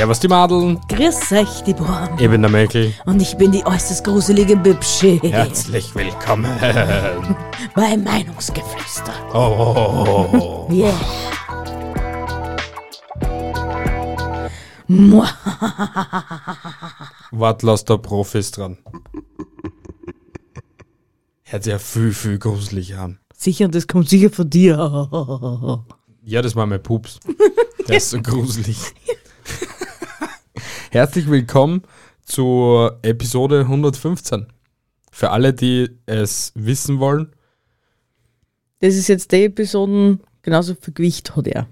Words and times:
Servus 0.00 0.18
die 0.18 0.28
Madeln, 0.28 0.80
Grüß 0.88 1.32
euch, 1.32 1.60
die 1.64 1.74
Buben. 1.74 2.08
ich 2.18 2.26
bin 2.30 2.40
der 2.40 2.50
Mäkel. 2.50 2.94
Und 3.04 3.20
ich 3.20 3.36
bin 3.36 3.52
die 3.52 3.66
äußerst 3.66 4.02
gruselige 4.02 4.56
Bübsche. 4.56 5.20
Herzlich 5.20 5.94
willkommen. 5.94 6.50
Bei 7.74 7.98
Meinungsgeflüster. 7.98 9.12
Oh, 9.34 10.66
Yeah. 10.72 10.98
Mua. 14.88 15.28
wart, 17.32 17.62
lass 17.62 17.84
da 17.84 17.98
Profis 17.98 18.52
dran. 18.52 18.78
Hört 21.42 21.64
sich 21.64 21.72
ja 21.72 21.78
viel, 21.78 22.14
viel 22.14 22.38
gruselig 22.38 22.96
an. 22.96 23.18
Sicher, 23.36 23.68
das 23.68 23.86
kommt 23.86 24.08
sicher 24.08 24.30
von 24.30 24.48
dir. 24.48 25.84
Ja, 26.24 26.40
das 26.40 26.56
war 26.56 26.64
mein 26.64 26.82
Pups. 26.82 27.20
Der 27.86 27.98
ist 27.98 28.08
so 28.08 28.22
gruselig. 28.22 28.78
Herzlich 30.92 31.30
willkommen 31.30 31.82
zur 32.24 32.98
Episode 33.02 33.60
115. 33.60 34.46
Für 35.12 35.30
alle, 35.30 35.54
die 35.54 35.88
es 36.06 36.50
wissen 36.56 36.98
wollen, 36.98 37.32
Das 38.80 38.96
ist 38.96 39.06
jetzt 39.06 39.30
die 39.30 39.44
Episoden, 39.44 40.18
genauso 40.42 40.74
viel 40.74 40.92
Gewicht 40.92 41.36
hat 41.36 41.46
er. 41.46 41.68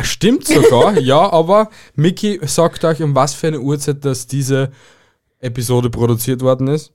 Stimmt 0.00 0.46
sogar, 0.46 0.96
ja, 1.00 1.32
aber 1.32 1.68
Mickey 1.96 2.38
sagt 2.46 2.84
euch, 2.84 3.02
um 3.02 3.16
was 3.16 3.34
für 3.34 3.48
eine 3.48 3.60
Uhrzeit, 3.60 4.04
dass 4.04 4.28
diese 4.28 4.70
Episode 5.40 5.90
produziert 5.90 6.42
worden 6.42 6.68
ist. 6.68 6.92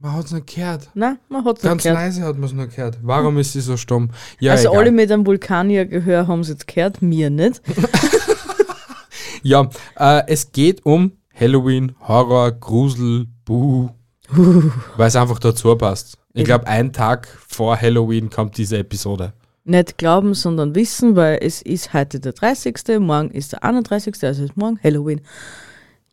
Man 0.00 0.12
hat 0.12 0.26
es 0.26 0.32
nicht 0.32 0.54
gehört. 0.54 0.90
Na, 0.94 1.16
man 1.28 1.44
hat 1.44 1.56
es 1.56 1.62
Ganz 1.64 1.82
gehört. 1.82 1.98
leise 1.98 2.22
hat 2.22 2.36
man 2.36 2.44
es 2.44 2.52
nur 2.52 2.66
gehört. 2.68 2.98
Warum 3.02 3.36
ist 3.38 3.52
sie 3.52 3.60
so 3.60 3.76
stumm? 3.76 4.10
Ja, 4.38 4.52
Also 4.52 4.68
egal. 4.68 4.78
alle 4.82 4.92
mit 4.92 5.10
einem 5.10 5.26
Vulkanier-Gehör 5.26 6.28
haben 6.28 6.40
es 6.40 6.48
jetzt 6.48 6.68
gehört, 6.68 7.02
mir 7.02 7.30
nicht. 7.30 7.60
ja 9.42 9.68
äh, 9.98 10.22
es 10.28 10.52
geht 10.52 10.86
um 10.86 11.12
Halloween, 11.34 11.96
Horror, 12.06 12.52
Grusel, 12.52 13.26
Buh, 13.44 13.90
weil 14.96 15.08
es 15.08 15.16
einfach 15.16 15.40
dazu 15.40 15.74
passt. 15.76 16.16
Ich 16.32 16.44
glaube, 16.44 16.68
ein 16.68 16.92
Tag 16.92 17.26
vor 17.48 17.80
Halloween 17.80 18.30
kommt 18.30 18.56
diese 18.56 18.78
Episode. 18.78 19.32
Nicht 19.64 19.98
glauben, 19.98 20.34
sondern 20.34 20.76
wissen, 20.76 21.16
weil 21.16 21.38
es 21.42 21.60
ist 21.60 21.92
heute 21.92 22.20
der 22.20 22.32
30., 22.34 23.00
morgen 23.00 23.30
ist 23.32 23.52
der 23.52 23.64
31., 23.64 24.14
also 24.22 24.44
ist 24.44 24.56
morgen 24.56 24.78
Halloween. 24.82 25.20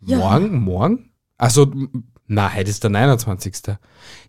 Ja. 0.02 0.18
Morgen? 0.18 0.60
Morgen? 0.62 1.12
Also, 1.38 1.72
na, 2.28 2.54
heute 2.54 2.70
ist 2.70 2.84
der 2.84 2.90
29. 2.90 3.78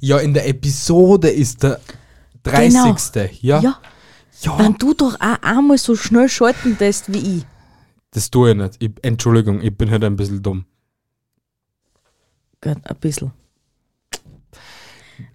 Ja, 0.01 0.19
in 0.19 0.35
der 0.35 0.49
Episode 0.49 1.31
ist 1.31 1.63
der 1.63 1.81
30. 2.43 3.43
Ja? 3.43 3.61
Genau. 3.61 3.71
Ja, 3.71 3.81
ja. 4.43 4.59
wenn 4.59 4.75
du 4.75 4.93
doch 4.93 5.19
auch 5.19 5.43
einmal 5.43 5.79
so 5.79 5.97
schnell 5.97 6.29
schalten 6.29 6.77
lässt 6.79 7.13
wie 7.13 7.39
ich. 7.39 7.47
Das 8.11 8.31
tue 8.31 8.51
ich 8.51 8.57
nicht. 8.57 8.77
Ich, 8.81 8.91
Entschuldigung, 9.03 9.61
ich 9.63 9.77
bin 9.77 9.91
halt 9.91 10.05
ein 10.05 10.17
bisschen 10.17 10.43
dumm. 10.43 10.67
Gut, 12.61 12.79
ein 12.83 12.97
bisschen. 12.97 13.33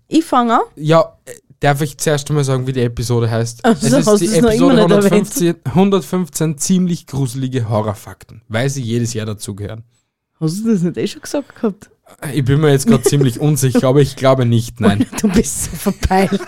Ich 0.08 0.26
fange 0.26 0.56
an. 0.56 0.62
Ja, 0.76 1.18
darf 1.60 1.82
ich 1.82 1.98
zuerst 1.98 2.30
einmal 2.30 2.44
sagen, 2.44 2.68
wie 2.68 2.74
die 2.74 2.82
Episode 2.82 3.30
heißt? 3.30 3.62
Ach 3.64 3.78
so, 3.78 3.96
hast 3.96 4.08
du's 4.08 4.42
noch 4.42 4.52
immer 4.52 4.74
nicht 4.74 4.92
erwähnt. 4.92 5.32
115, 5.32 5.56
115 5.64 6.58
ziemlich 6.58 7.08
gruselige 7.08 7.70
Horrorfakten, 7.70 8.42
weil 8.50 8.70
sie 8.70 8.82
jedes 8.82 9.14
Jahr 9.14 9.26
dazugehören. 9.26 9.84
Hast 10.40 10.64
du 10.64 10.72
das 10.72 10.82
nicht 10.82 10.98
eh 10.98 11.08
schon 11.08 11.22
gesagt 11.22 11.56
gehabt? 11.56 11.90
Ich 12.34 12.46
bin 12.46 12.62
mir 12.62 12.72
jetzt 12.72 12.88
gerade 12.88 13.04
ziemlich 13.04 13.40
unsicher, 13.40 13.88
aber 13.88 14.02
ich 14.02 14.16
glaube 14.16 14.46
nicht, 14.46 14.80
nein. 14.80 15.06
Du 15.22 15.28
bist 15.30 15.66
so 15.66 15.72
verpeilt. 15.72 16.42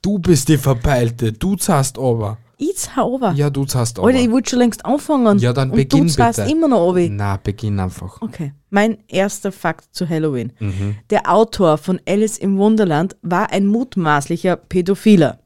Du 0.00 0.18
bist 0.18 0.48
die 0.48 0.58
Verpeilte, 0.58 1.32
du 1.32 1.56
zahlst 1.56 1.98
aber. 1.98 2.38
ich 2.58 2.76
zahl 2.76 3.04
over. 3.04 3.32
Ja, 3.32 3.50
du 3.50 3.64
zahlst 3.64 3.98
aber. 3.98 4.08
Alter, 4.08 4.20
ich 4.20 4.30
wollte 4.30 4.50
schon 4.50 4.58
längst 4.60 4.84
anfangen. 4.84 5.38
Ja, 5.38 5.52
dann 5.52 5.70
und 5.70 5.76
beginn 5.76 6.06
du 6.08 6.14
bitte. 6.16 6.42
immer 6.50 6.68
noch 6.68 6.86
runter. 6.86 7.08
Na, 7.10 7.36
beginn 7.36 7.78
einfach. 7.80 8.20
Okay, 8.20 8.52
mein 8.70 8.98
erster 9.08 9.52
Fakt 9.52 9.94
zu 9.94 10.08
Halloween. 10.08 10.52
Mhm. 10.58 10.96
Der 11.10 11.30
Autor 11.32 11.78
von 11.78 12.00
Alice 12.06 12.38
im 12.38 12.58
Wunderland 12.58 13.16
war 13.22 13.50
ein 13.50 13.66
mutmaßlicher 13.66 14.56
Pädophiler. 14.56 15.38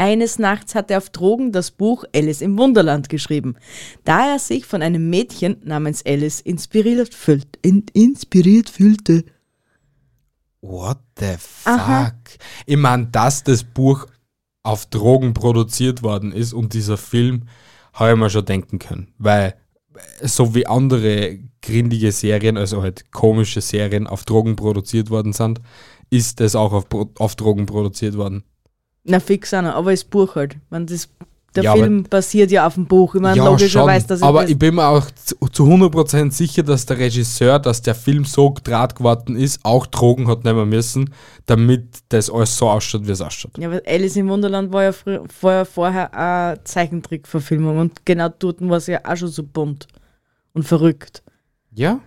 Eines 0.00 0.38
Nachts 0.38 0.74
hat 0.74 0.90
er 0.90 0.96
auf 0.96 1.10
Drogen 1.10 1.52
das 1.52 1.70
Buch 1.70 2.04
Alice 2.14 2.40
im 2.40 2.56
Wunderland 2.56 3.10
geschrieben. 3.10 3.56
Da 4.04 4.32
er 4.32 4.38
sich 4.38 4.64
von 4.64 4.80
einem 4.80 5.10
Mädchen 5.10 5.58
namens 5.62 6.02
Alice 6.06 6.40
inspiriert, 6.40 7.12
fühlt, 7.12 7.58
in, 7.60 7.84
inspiriert 7.92 8.70
fühlte. 8.70 9.26
What 10.62 11.00
the 11.18 11.34
fuck? 11.38 11.74
Aha. 11.74 12.12
Ich 12.64 12.78
meine, 12.78 13.08
dass 13.08 13.44
das 13.44 13.62
Buch 13.62 14.06
auf 14.62 14.86
Drogen 14.86 15.34
produziert 15.34 16.02
worden 16.02 16.32
ist 16.32 16.54
und 16.54 16.72
dieser 16.72 16.96
Film, 16.96 17.42
habe 17.92 18.12
ich 18.12 18.16
mir 18.16 18.30
schon 18.30 18.46
denken 18.46 18.78
können. 18.78 19.12
Weil, 19.18 19.54
so 20.22 20.54
wie 20.54 20.66
andere 20.66 21.40
grindige 21.60 22.10
Serien, 22.12 22.56
also 22.56 22.82
halt 22.82 23.12
komische 23.12 23.60
Serien 23.60 24.06
auf 24.06 24.24
Drogen 24.24 24.56
produziert 24.56 25.10
worden 25.10 25.34
sind, 25.34 25.60
ist 26.08 26.40
es 26.40 26.56
auch 26.56 26.72
auf, 26.72 26.86
auf 27.18 27.36
Drogen 27.36 27.66
produziert 27.66 28.16
worden. 28.16 28.44
Na 29.04 29.20
fix 29.20 29.52
einer, 29.54 29.74
aber 29.74 29.90
das 29.92 30.04
Buch 30.04 30.34
halt. 30.36 30.56
Man, 30.68 30.86
das, 30.86 31.08
der 31.54 31.64
Ja, 31.64 31.72
aber- 31.72 31.80
Film 31.82 32.04
basiert 32.04 32.50
ja 32.52 32.66
auf 32.66 32.74
dem 32.74 32.86
Buch. 32.86 33.14
Ich 33.16 33.20
meine, 33.20 33.36
ja, 33.36 33.44
logischerweise, 33.44 34.06
dass 34.06 34.22
aber 34.22 34.42
das, 34.42 34.50
ich 34.50 34.58
bin 34.58 34.74
mir 34.76 34.86
auch 34.86 35.10
zu 35.10 35.34
zu 35.50 35.64
100% 35.64 36.30
sicher, 36.30 36.62
dass 36.62 36.86
der 36.86 36.98
Regisseur, 36.98 37.58
dass 37.58 37.82
der 37.82 37.94
Film 37.96 38.24
so 38.24 38.54
draht 38.62 38.94
geworden 38.94 39.34
ist, 39.36 39.58
auch 39.64 39.86
Drogen 39.86 40.28
hat 40.28 40.44
nehmen 40.44 40.68
müssen, 40.68 41.12
damit 41.46 41.88
das 42.10 42.30
alles 42.30 42.56
so 42.56 42.68
ausschaut, 42.70 43.06
wie 43.06 43.10
es 43.12 43.20
ausschaut. 43.20 43.58
Ja, 43.58 43.70
weil 43.70 43.82
Alice 43.86 44.16
im 44.16 44.28
Wunderland 44.28 44.72
war 44.72 44.84
ja, 44.84 44.92
ja 45.42 45.64
vorher 45.64 46.14
eine 46.14 46.62
Zeichentrickverfilmung 46.62 47.78
und 47.78 48.06
genau 48.06 48.28
dort 48.28 48.60
war 48.68 48.78
sie 48.78 48.92
ja 48.92 49.00
auch 49.04 49.16
schon 49.16 49.28
so 49.28 49.42
bunt 49.42 49.88
und 50.52 50.62
verrückt. 50.64 51.22
Ja? 51.72 52.00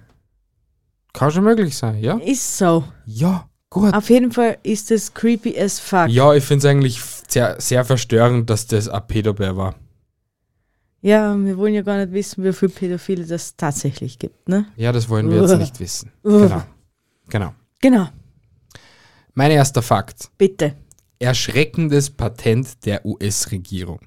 Kann 1.11 1.31
schon 1.31 1.43
möglich 1.43 1.75
sein, 1.77 1.99
ja? 1.99 2.17
Ist 2.17 2.57
so. 2.57 2.83
Ja, 3.05 3.45
gut. 3.73 3.93
Auf 3.93 4.09
jeden 4.09 4.31
Fall 4.31 4.57
ist 4.63 4.91
es 4.91 5.13
creepy 5.13 5.59
as 5.59 5.79
fuck. 5.79 6.07
Ja, 6.07 6.33
ich 6.33 6.43
finde 6.43 6.65
es 6.67 6.71
eigentlich 6.71 7.01
sehr, 7.27 7.59
sehr 7.59 7.83
verstörend, 7.83 8.49
dass 8.49 8.67
das 8.67 8.87
ein 8.87 9.05
Pädobär 9.07 9.57
war. 9.57 9.75
Ja, 11.01 11.35
wir 11.37 11.57
wollen 11.57 11.73
ja 11.73 11.81
gar 11.81 11.97
nicht 11.97 12.13
wissen, 12.13 12.43
wie 12.45 12.53
viele 12.53 12.71
Pädophile 12.71 13.25
das 13.25 13.57
tatsächlich 13.57 14.19
gibt, 14.19 14.47
ne? 14.47 14.67
Ja, 14.77 14.93
das 14.93 15.09
wollen 15.09 15.29
wir 15.29 15.41
jetzt 15.41 15.51
Uah. 15.51 15.57
nicht 15.57 15.79
wissen. 15.81 16.11
Genau. 16.23 16.63
Genau. 17.29 17.53
Genau, 17.81 18.07
Mein 19.33 19.51
erster 19.51 19.81
Fakt. 19.81 20.29
bitte. 20.37 20.75
Erschreckendes 21.19 22.09
Patent 22.09 22.85
der 22.85 23.05
US-Regierung. 23.05 23.99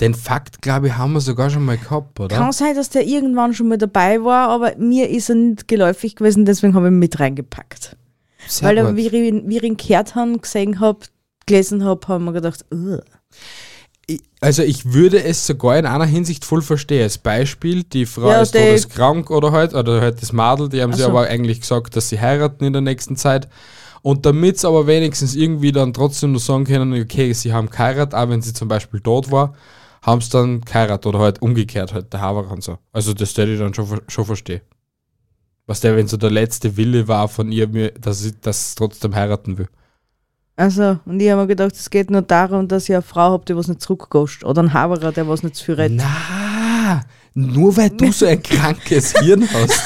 Den 0.00 0.14
Fakt, 0.14 0.62
glaube 0.62 0.86
ich, 0.86 0.96
haben 0.96 1.12
wir 1.12 1.20
sogar 1.20 1.50
schon 1.50 1.66
mal 1.66 1.76
gehabt, 1.76 2.18
oder? 2.18 2.34
Kann 2.34 2.52
sein, 2.52 2.74
dass 2.74 2.88
der 2.88 3.04
irgendwann 3.06 3.52
schon 3.52 3.68
mal 3.68 3.76
dabei 3.76 4.24
war, 4.24 4.48
aber 4.48 4.74
mir 4.78 5.10
ist 5.10 5.28
er 5.28 5.34
nicht 5.34 5.68
geläufig 5.68 6.16
gewesen, 6.16 6.46
deswegen 6.46 6.74
habe 6.74 6.86
ich 6.86 6.92
ihn 6.92 6.98
mit 6.98 7.20
reingepackt. 7.20 7.94
Sehr 8.48 8.68
Weil 8.68 8.84
gut. 8.84 8.96
wie 8.96 9.06
ich 9.06 9.12
wie 9.12 9.56
ich 9.56 9.62
ihn 9.62 9.76
gehört 9.76 10.14
habe, 10.14 10.38
gesehen 10.38 10.80
habe, 10.80 11.00
gelesen 11.46 11.84
habe, 11.84 12.06
habe 12.08 12.22
ich 12.22 12.26
mir 12.26 12.32
gedacht, 12.32 12.64
Ugh. 12.72 13.00
Also 14.40 14.62
ich 14.62 14.92
würde 14.92 15.22
es 15.22 15.46
sogar 15.46 15.78
in 15.78 15.84
einer 15.84 16.06
Hinsicht 16.06 16.44
voll 16.44 16.62
verstehen. 16.62 17.02
Als 17.02 17.18
Beispiel, 17.18 17.82
die 17.82 18.06
Frau 18.06 18.30
Ja, 18.30 18.40
ist 18.40 18.52
todeskrank 18.52 19.30
oder 19.30 19.52
halt, 19.52 19.74
oder 19.74 20.00
halt 20.00 20.22
das 20.22 20.32
Madel, 20.32 20.70
die 20.70 20.80
haben 20.80 20.94
sie 20.94 21.02
so. 21.02 21.08
aber 21.08 21.26
eigentlich 21.26 21.60
gesagt, 21.60 21.94
dass 21.94 22.08
sie 22.08 22.18
heiraten 22.18 22.64
in 22.64 22.72
der 22.72 22.80
nächsten 22.80 23.16
Zeit. 23.16 23.48
Und 24.00 24.24
damit 24.24 24.58
sie 24.58 24.68
aber 24.68 24.86
wenigstens 24.86 25.34
irgendwie 25.34 25.72
dann 25.72 25.92
trotzdem 25.92 26.30
nur 26.30 26.40
sagen 26.40 26.64
können, 26.64 26.98
okay, 26.98 27.32
sie 27.34 27.52
haben 27.52 27.68
geheiratet, 27.68 28.14
auch 28.14 28.30
wenn 28.30 28.40
sie 28.40 28.54
zum 28.54 28.68
Beispiel 28.68 29.00
tot 29.00 29.30
war, 29.30 29.54
haben 30.00 30.20
sie 30.22 30.30
dann 30.30 30.60
geheiratet 30.62 31.04
oder 31.06 31.18
halt 31.18 31.42
umgekehrt 31.42 31.92
halt, 31.92 32.12
der 32.12 32.20
Haber 32.22 32.50
und 32.50 32.62
so. 32.62 32.78
Also 32.92 33.12
das 33.12 33.36
hätte 33.36 33.52
ich 33.52 33.58
dann 33.58 33.74
schon, 33.74 34.00
schon 34.08 34.24
verstehen. 34.24 34.62
Was 35.68 35.80
der, 35.80 35.94
wenn 35.96 36.08
so 36.08 36.16
der 36.16 36.30
letzte 36.30 36.78
Wille 36.78 37.08
war 37.08 37.28
von 37.28 37.52
ihr, 37.52 37.92
dass 37.92 38.20
sie 38.20 38.32
das 38.40 38.74
trotzdem 38.74 39.14
heiraten 39.14 39.58
will. 39.58 39.68
Also, 40.56 40.98
und 41.04 41.20
ich 41.20 41.30
habe 41.30 41.42
mir 41.42 41.46
gedacht, 41.46 41.74
es 41.74 41.90
geht 41.90 42.10
nur 42.10 42.22
darum, 42.22 42.68
dass 42.68 42.88
ich 42.88 42.94
eine 42.94 43.02
Frau 43.02 43.32
habe, 43.32 43.44
die 43.44 43.54
was 43.54 43.68
nicht 43.68 43.82
zurückkostet. 43.82 44.44
Oder 44.44 44.62
einen 44.62 44.72
Haberer, 44.72 45.12
der 45.12 45.28
was 45.28 45.42
nicht 45.42 45.56
zu 45.56 45.66
viel 45.66 45.74
redet. 45.74 45.98
Na, 45.98 47.02
nur 47.34 47.76
weil 47.76 47.90
du 47.90 48.10
so 48.10 48.24
ein 48.24 48.42
krankes 48.42 49.12
Hirn 49.20 49.46
hast. 49.52 49.82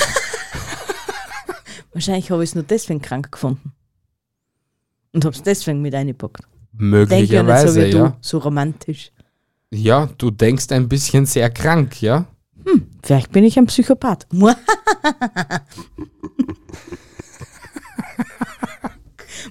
Wahrscheinlich 1.92 2.30
habe 2.30 2.44
ich 2.44 2.50
es 2.50 2.54
nur 2.54 2.64
deswegen 2.64 3.02
krank 3.02 3.32
gefunden. 3.32 3.72
Und 5.12 5.24
habe 5.24 5.34
es 5.34 5.42
deswegen 5.42 5.82
mit 5.82 5.96
eingepackt. 5.96 6.44
Denke 6.72 6.86
ja 6.86 7.08
nicht 7.08 7.10
Möglicherweise, 7.10 7.68
so 7.68 7.80
wie 7.80 7.84
ja. 7.86 8.08
du, 8.08 8.16
so 8.20 8.38
romantisch. 8.38 9.10
Ja, 9.72 10.08
du 10.16 10.30
denkst 10.30 10.70
ein 10.70 10.88
bisschen 10.88 11.26
sehr 11.26 11.50
krank, 11.50 12.00
ja? 12.00 12.26
Vielleicht 13.02 13.32
bin 13.32 13.44
ich 13.44 13.58
ein 13.58 13.66
Psychopath. 13.66 14.26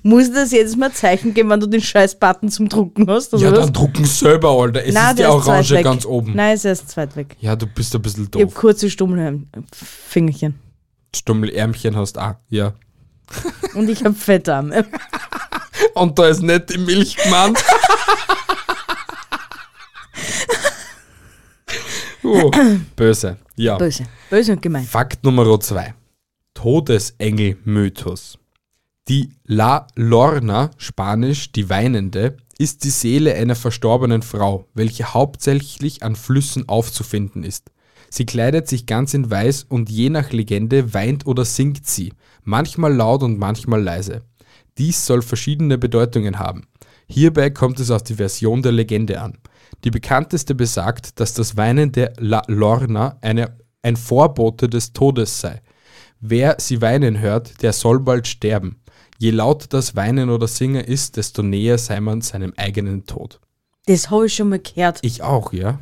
Muss 0.03 0.27
ich 0.27 0.33
das 0.33 0.51
jedes 0.51 0.75
Mal 0.77 0.91
Zeichen 0.91 1.33
geben, 1.33 1.49
wenn 1.49 1.59
du 1.59 1.67
den 1.67 1.81
scheiß 1.81 2.17
Button 2.17 2.49
zum 2.49 2.69
Drucken 2.69 3.07
hast? 3.09 3.33
Ja, 3.33 3.51
was? 3.51 3.59
dann 3.59 3.73
drucken 3.73 4.05
selber, 4.05 4.49
Alter. 4.49 4.85
Es 4.85 4.93
Nein, 4.93 5.09
ist 5.11 5.19
die 5.19 5.25
Orange 5.25 5.83
ganz 5.83 6.05
oben. 6.05 6.33
Nein, 6.35 6.53
es 6.53 6.61
ist 6.61 6.65
erst 6.65 6.89
zweit 6.89 7.15
weg. 7.15 7.35
Ja, 7.39 7.55
du 7.55 7.67
bist 7.67 7.93
ein 7.93 8.01
bisschen 8.01 8.23
Ich 8.23 8.33
habe 8.35 8.45
doof. 8.45 8.53
kurze 8.55 8.89
Stummelfingerchen. 8.89 10.55
Stummelärmchen 11.15 11.95
hast 11.97 12.17
auch, 12.17 12.35
ja. 12.49 12.73
Und 13.75 13.89
ich 13.89 14.03
habe 14.03 14.15
Fettarme. 14.15 14.85
Und 15.93 16.17
da 16.17 16.27
ist 16.27 16.41
nicht 16.41 16.69
die 16.73 16.77
Milch 16.77 17.17
gemeint. 17.17 17.63
uh, 22.31 22.51
böse. 22.95 23.37
Ja. 23.55 23.77
Böse. 23.77 24.05
Böse 24.29 24.53
und 24.53 24.61
gemein. 24.61 24.85
Fakt 24.85 25.23
Nummer 25.23 25.59
zwei. 25.59 25.93
Todesengel-Mythos. 26.53 28.37
Die 29.07 29.29
La 29.45 29.87
Lorna, 29.95 30.71
spanisch 30.77 31.51
die 31.51 31.69
Weinende, 31.69 32.37
ist 32.57 32.83
die 32.83 32.91
Seele 32.91 33.33
einer 33.33 33.55
verstorbenen 33.55 34.21
Frau, 34.21 34.67
welche 34.73 35.13
hauptsächlich 35.13 36.03
an 36.03 36.15
Flüssen 36.15 36.69
aufzufinden 36.69 37.43
ist. 37.43 37.71
Sie 38.09 38.25
kleidet 38.25 38.67
sich 38.67 38.85
ganz 38.85 39.13
in 39.13 39.31
Weiß 39.31 39.65
und 39.67 39.89
je 39.89 40.09
nach 40.09 40.31
Legende 40.31 40.93
weint 40.93 41.25
oder 41.25 41.45
singt 41.45 41.87
sie, 41.87 42.13
manchmal 42.43 42.93
laut 42.93 43.23
und 43.23 43.39
manchmal 43.39 43.81
leise. 43.81 44.21
Dies 44.77 45.05
soll 45.05 45.21
verschiedene 45.21 45.77
Bedeutungen 45.77 46.37
haben. 46.37 46.67
Hierbei 47.07 47.49
kommt 47.49 47.79
es 47.79 47.89
auf 47.89 48.03
die 48.03 48.15
Version 48.15 48.61
der 48.61 48.71
Legende 48.71 49.21
an. 49.21 49.37
Die 49.83 49.91
bekannteste 49.91 50.55
besagt, 50.55 51.19
dass 51.19 51.33
das 51.33 51.57
Weinen 51.57 51.91
der 51.91 52.13
La 52.17 52.43
Lorna 52.47 53.17
eine, 53.21 53.57
ein 53.81 53.95
Vorbote 53.95 54.69
des 54.69 54.93
Todes 54.93 55.39
sei. 55.39 55.61
Wer 56.19 56.57
sie 56.59 56.81
weinen 56.81 57.19
hört, 57.19 57.61
der 57.63 57.73
soll 57.73 57.99
bald 57.99 58.27
sterben. 58.27 58.81
Je 59.17 59.31
lauter 59.31 59.67
das 59.67 59.95
Weinen 59.95 60.29
oder 60.29 60.47
Singen 60.47 60.83
ist, 60.83 61.17
desto 61.17 61.41
näher 61.41 61.77
sei 61.77 61.99
man 61.99 62.21
seinem 62.21 62.53
eigenen 62.57 63.05
Tod. 63.05 63.39
Das 63.87 64.09
habe 64.11 64.27
ich 64.27 64.35
schon 64.35 64.49
mal 64.49 64.59
gehört. 64.59 64.99
Ich 65.01 65.23
auch, 65.23 65.51
ja. 65.53 65.79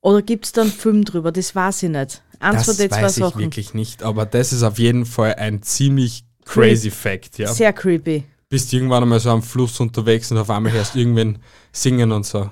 Oder 0.00 0.22
gibt 0.22 0.46
es 0.46 0.52
da 0.52 0.62
einen 0.62 0.72
Film 0.72 1.04
drüber? 1.04 1.32
Das 1.32 1.54
weiß 1.54 1.84
ich 1.84 1.90
nicht. 1.90 2.22
Eins 2.38 2.66
Das 2.66 2.78
weiß 2.78 3.16
ich 3.16 3.24
Sachen. 3.24 3.40
wirklich 3.40 3.74
nicht, 3.74 4.02
aber 4.02 4.26
das 4.26 4.52
ist 4.52 4.62
auf 4.62 4.78
jeden 4.78 5.06
Fall 5.06 5.34
ein 5.34 5.62
ziemlich 5.62 6.24
crazy 6.44 6.90
Fact, 6.90 7.38
ja. 7.38 7.52
Sehr 7.52 7.72
creepy. 7.72 8.24
Bist 8.48 8.72
irgendwann 8.72 9.02
einmal 9.02 9.18
so 9.18 9.30
am 9.30 9.42
Fluss 9.42 9.80
unterwegs 9.80 10.30
und 10.30 10.38
auf 10.38 10.50
einmal 10.50 10.72
hörst 10.72 10.94
du 10.94 11.00
irgendwen 11.00 11.38
singen 11.72 12.12
und 12.12 12.24
so. 12.24 12.48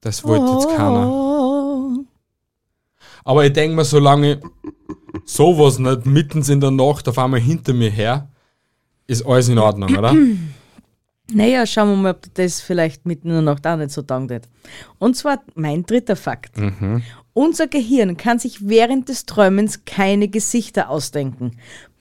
Das 0.00 0.24
wollte 0.24 0.52
jetzt 0.52 0.68
keiner. 0.76 2.04
Aber 3.24 3.46
ich 3.46 3.52
denke 3.52 3.76
mir, 3.76 3.84
solange 3.84 4.40
sowas 5.24 5.78
nicht 5.78 6.06
mitten 6.06 6.42
in 6.42 6.60
der 6.60 6.70
Nacht 6.70 7.08
auf 7.08 7.18
einmal 7.18 7.40
hinter 7.40 7.72
mir 7.72 7.90
her, 7.90 8.28
ist 9.06 9.24
alles 9.26 9.48
in 9.48 9.58
Ordnung, 9.58 9.96
oder? 9.96 10.14
Naja, 11.32 11.64
schauen 11.64 11.90
wir 11.90 11.96
mal, 11.96 12.10
ob 12.10 12.34
das 12.34 12.60
vielleicht 12.60 13.06
mitten 13.06 13.28
in 13.28 13.34
der 13.34 13.42
Nacht 13.42 13.64
auch 13.64 13.76
nicht 13.76 13.92
so 13.92 14.02
taugt. 14.02 14.48
Und 14.98 15.16
zwar 15.16 15.40
mein 15.54 15.84
dritter 15.84 16.16
Fakt. 16.16 16.56
Unser 17.32 17.68
Gehirn 17.68 18.16
kann 18.16 18.40
sich 18.40 18.66
während 18.68 19.08
des 19.08 19.26
Träumens 19.26 19.84
keine 19.84 20.26
Gesichter 20.26 20.90
ausdenken. 20.90 21.52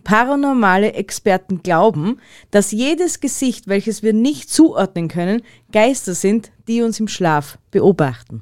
Paranormale 0.10 0.94
Experten 0.94 1.62
glauben, 1.62 2.20
dass 2.50 2.72
jedes 2.72 3.20
Gesicht, 3.20 3.68
welches 3.68 4.02
wir 4.02 4.12
nicht 4.12 4.50
zuordnen 4.50 5.08
können, 5.08 5.44
Geister 5.72 6.16
sind, 6.16 6.52
die 6.68 6.82
uns 6.82 7.00
im 7.00 7.08
Schlaf 7.08 7.60
beobachten. 7.70 8.42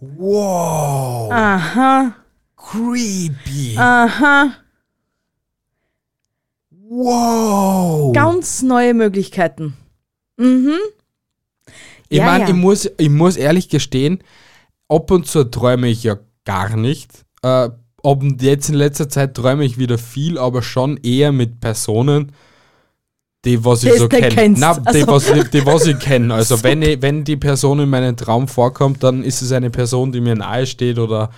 Wow, 0.00 1.32
Aha, 1.32 2.14
creepy. 2.56 3.74
aha, 3.78 4.52
Wow. 6.70 8.12
ganz 8.12 8.60
neue 8.60 8.92
Möglichkeiten. 8.92 9.72
Mhm. 10.36 10.74
Ich 12.10 12.18
Ja, 12.18 12.26
meine, 12.26 12.44
ja. 12.44 12.50
ich, 12.50 12.54
muss, 12.56 12.90
ich 12.98 13.08
muss 13.08 13.36
ehrlich 13.38 13.70
gestehen, 13.70 14.22
ab 14.90 15.10
und 15.10 15.26
zu 15.26 15.44
träume 15.44 15.88
ich 15.88 16.02
ja 16.02 16.18
gar 16.44 16.76
nicht. 16.76 17.24
Äh, 17.42 17.70
ob 18.02 18.22
jetzt 18.40 18.68
in 18.68 18.74
letzter 18.74 19.08
Zeit 19.08 19.34
träume 19.34 19.64
ich 19.64 19.78
wieder 19.78 19.98
viel, 19.98 20.38
aber 20.38 20.62
schon 20.62 20.96
eher 20.98 21.32
mit 21.32 21.60
Personen, 21.60 22.32
die 23.44 23.64
was 23.64 23.82
ich 23.84 23.90
Das 23.90 23.98
so 23.98 24.08
kenne. 24.08 24.34
Nein, 24.34 24.54
die, 24.54 25.02
Also. 25.02 25.06
was, 25.08 25.32
die, 25.32 25.50
die 25.50 25.66
was 25.66 25.86
ich 25.86 25.98
kenne. 25.98 26.34
Also 26.34 26.62
wenn, 26.62 26.82
ich, 26.82 27.02
wenn 27.02 27.24
die 27.24 27.36
Person 27.36 27.80
in 27.80 27.88
meinem 27.90 28.16
Traum 28.16 28.46
vorkommt, 28.48 29.02
dann 29.02 29.22
ist 29.24 29.42
es 29.42 29.52
eine 29.52 29.70
Person, 29.70 30.12
die 30.12 30.20
mir 30.20 30.36
nahe 30.36 30.66
steht 30.66 30.98
oder 30.98 31.30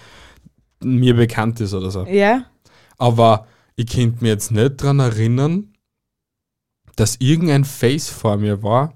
mir 0.82 1.14
bekannt 1.14 1.60
ist 1.60 1.72
oder 1.72 1.90
so. 1.90 2.04
Ja, 2.04 2.44
Aber 2.98 3.46
ich 3.76 3.86
könnte 3.86 4.22
mir 4.22 4.30
jetzt 4.30 4.50
nicht 4.50 4.82
daran 4.82 5.00
erinnern, 5.00 5.72
dass 6.96 7.16
irgendein 7.20 7.64
Face 7.64 8.08
vor 8.08 8.36
mir 8.36 8.62
war, 8.62 8.92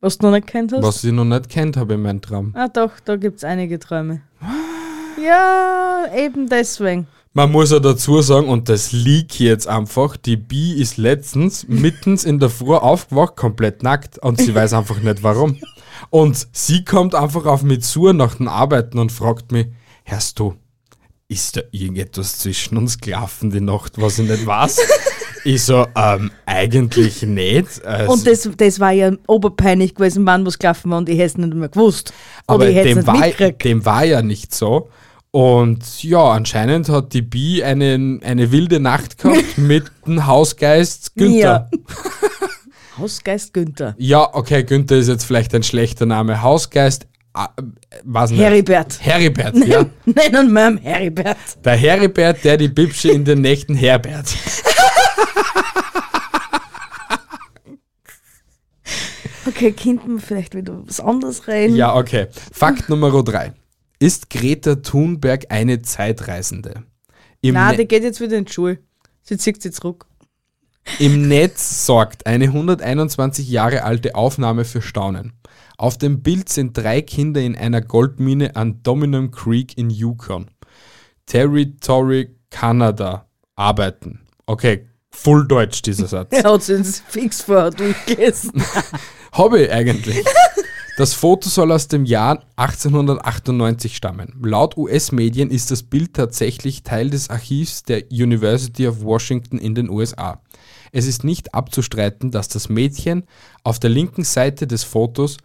was 0.00 0.16
du 0.18 0.26
noch 0.26 0.32
nicht 0.32 0.46
kennt 0.46 0.72
hast. 0.72 0.82
was 0.82 1.02
ich 1.02 1.12
noch 1.12 1.24
nicht 1.24 1.48
kennt 1.48 1.76
habe 1.76 1.94
in 1.94 2.02
meinem 2.02 2.20
Traum. 2.22 2.52
Ah 2.54 2.68
doch, 2.68 2.92
da 3.04 3.16
gibt 3.16 3.38
es 3.38 3.44
einige 3.44 3.78
Träume. 3.80 4.22
Ja, 5.24 6.04
eben 6.16 6.48
deswegen. 6.48 7.06
Man 7.34 7.52
muss 7.52 7.70
ja 7.70 7.78
dazu 7.78 8.20
sagen, 8.22 8.48
und 8.48 8.68
das 8.68 8.92
liegt 8.92 9.38
jetzt 9.38 9.68
einfach, 9.68 10.16
die 10.16 10.36
Bi 10.36 10.72
ist 10.72 10.96
letztens 10.96 11.66
mittens 11.68 12.24
in 12.24 12.38
der 12.38 12.50
Früh 12.50 12.74
aufgewacht, 12.74 13.36
komplett 13.36 13.82
nackt, 13.82 14.18
und 14.18 14.40
sie 14.40 14.54
weiß 14.54 14.72
einfach 14.72 15.00
nicht 15.00 15.22
warum. 15.22 15.58
Und 16.10 16.48
sie 16.52 16.84
kommt 16.84 17.14
einfach 17.14 17.44
auf 17.46 17.62
mich 17.62 17.82
zu 17.82 18.12
nach 18.12 18.36
dem 18.36 18.48
Arbeiten 18.48 18.98
und 18.98 19.12
fragt 19.12 19.52
mich, 19.52 19.68
hörst 20.04 20.38
du, 20.38 20.54
ist 21.28 21.56
da 21.56 21.60
irgendetwas 21.70 22.38
zwischen 22.38 22.78
uns 22.78 22.98
gelaufen 22.98 23.50
die 23.50 23.60
Nacht, 23.60 24.00
was 24.00 24.18
ich 24.18 24.28
nicht 24.28 24.46
weiß? 24.46 24.80
ich 25.44 25.62
so, 25.62 25.86
ähm, 25.94 26.30
eigentlich 26.46 27.22
nicht. 27.22 27.84
Also, 27.84 28.12
Und 28.12 28.26
das, 28.26 28.48
das 28.56 28.80
war 28.80 28.92
ja 28.92 29.12
oberpeinlich 29.26 29.94
gewesen, 29.94 30.24
wann 30.26 30.46
was 30.46 30.58
gelaufen 30.58 30.90
war 30.90 30.98
und 30.98 31.08
ich 31.08 31.18
hätte 31.18 31.26
es 31.26 31.36
nicht 31.38 31.54
mehr 31.54 31.68
gewusst. 31.68 32.12
aber 32.46 32.66
dem 32.66 33.06
war, 33.06 33.30
dem 33.30 33.84
war 33.84 34.04
ja 34.04 34.22
nicht 34.22 34.54
so. 34.54 34.88
Und 35.30 36.02
ja, 36.02 36.30
anscheinend 36.30 36.88
hat 36.88 37.12
die 37.12 37.20
Bi 37.22 37.62
einen, 37.62 38.22
eine 38.22 38.50
wilde 38.50 38.80
Nacht 38.80 39.18
gehabt 39.18 39.58
mit 39.58 39.84
dem 40.06 40.26
Hausgeist 40.26 41.14
Günther. 41.16 41.70
Hausgeist 42.98 43.52
Günther. 43.52 43.94
Ja, 43.98 44.34
okay, 44.34 44.64
Günther 44.64 44.96
ist 44.96 45.08
jetzt 45.08 45.24
vielleicht 45.24 45.54
ein 45.54 45.62
schlechter 45.62 46.06
Name. 46.06 46.40
Hausgeist, 46.42 47.06
ah, 47.34 47.50
äh, 47.56 47.62
was 48.04 48.30
nicht. 48.30 48.40
Heribert. 48.40 48.98
Heribert, 49.00 49.54
ja. 49.66 49.84
Nennen 50.06 50.50
wir 50.52 50.68
ihn 50.70 50.78
Heribert. 50.78 51.36
Der 51.62 51.76
Heribert, 51.76 52.42
der 52.44 52.56
die 52.56 52.68
Bibsche 52.68 53.10
in 53.10 53.26
den 53.26 53.42
Nächten 53.42 53.74
herbert. 53.74 54.34
okay, 59.46 59.72
könnten 59.72 60.14
wir 60.14 60.22
vielleicht 60.22 60.54
wieder 60.54 60.80
was 60.86 61.00
anderes 61.00 61.46
reden? 61.46 61.76
Ja, 61.76 61.94
okay. 61.94 62.28
Fakt 62.50 62.88
Nummer 62.88 63.22
drei. 63.22 63.52
Ist 63.98 64.30
Greta 64.30 64.76
Thunberg 64.76 65.46
eine 65.50 65.82
Zeitreisende? 65.82 66.84
Im, 67.40 67.54
Nein, 67.54 67.72
Ne- 67.72 67.76
die 67.82 67.88
geht 67.88 68.02
jetzt 68.02 68.20
wieder 68.20 68.36
in 68.36 68.44
die 68.44 68.52
Schule. 68.52 68.78
Sie 69.22 69.36
zieht 69.36 69.60
sie 69.62 69.70
zurück. 69.70 70.06
Im 70.98 71.28
Netz 71.28 71.84
sorgt 71.84 72.26
eine 72.26 72.46
121 72.46 73.48
Jahre 73.48 73.84
alte 73.84 74.14
Aufnahme 74.14 74.64
für 74.64 74.80
Staunen. 74.80 75.34
Auf 75.76 75.98
dem 75.98 76.22
Bild 76.22 76.48
sind 76.48 76.76
drei 76.76 77.02
Kinder 77.02 77.40
in 77.40 77.56
einer 77.56 77.82
Goldmine 77.82 78.56
an 78.56 78.82
Dominum 78.82 79.30
Creek 79.30 79.76
in 79.76 79.90
Yukon, 79.90 80.50
Territory, 81.26 82.34
Kanada, 82.50 83.26
arbeiten. 83.54 84.20
Okay, 84.46 84.88
full 85.10 85.46
Deutsch 85.46 85.82
dieser 85.82 86.06
Satz. 86.08 86.28
Er 86.32 86.44
hat 86.52 86.62
sie 86.62 86.82
fix 86.84 87.42
vorher 87.42 87.70
durchgelesen. 87.70 88.52
Ich 88.56 89.70
eigentlich. 89.70 90.24
Das 90.98 91.14
Foto 91.14 91.48
soll 91.48 91.70
aus 91.70 91.86
dem 91.86 92.04
Jahr 92.04 92.42
1898 92.56 93.94
stammen. 93.94 94.34
Laut 94.42 94.76
US-Medien 94.76 95.48
ist 95.48 95.70
das 95.70 95.84
Bild 95.84 96.14
tatsächlich 96.14 96.82
Teil 96.82 97.08
des 97.10 97.30
Archivs 97.30 97.84
der 97.84 98.10
University 98.10 98.88
of 98.88 99.02
Washington 99.02 99.58
in 99.58 99.76
den 99.76 99.90
USA. 99.90 100.42
Es 100.90 101.06
ist 101.06 101.22
nicht 101.22 101.54
abzustreiten, 101.54 102.32
dass 102.32 102.48
das 102.48 102.68
Mädchen 102.68 103.26
auf 103.62 103.78
der 103.78 103.90
linken 103.90 104.24
Seite 104.24 104.66
des 104.66 104.82
Fotos 104.82 105.36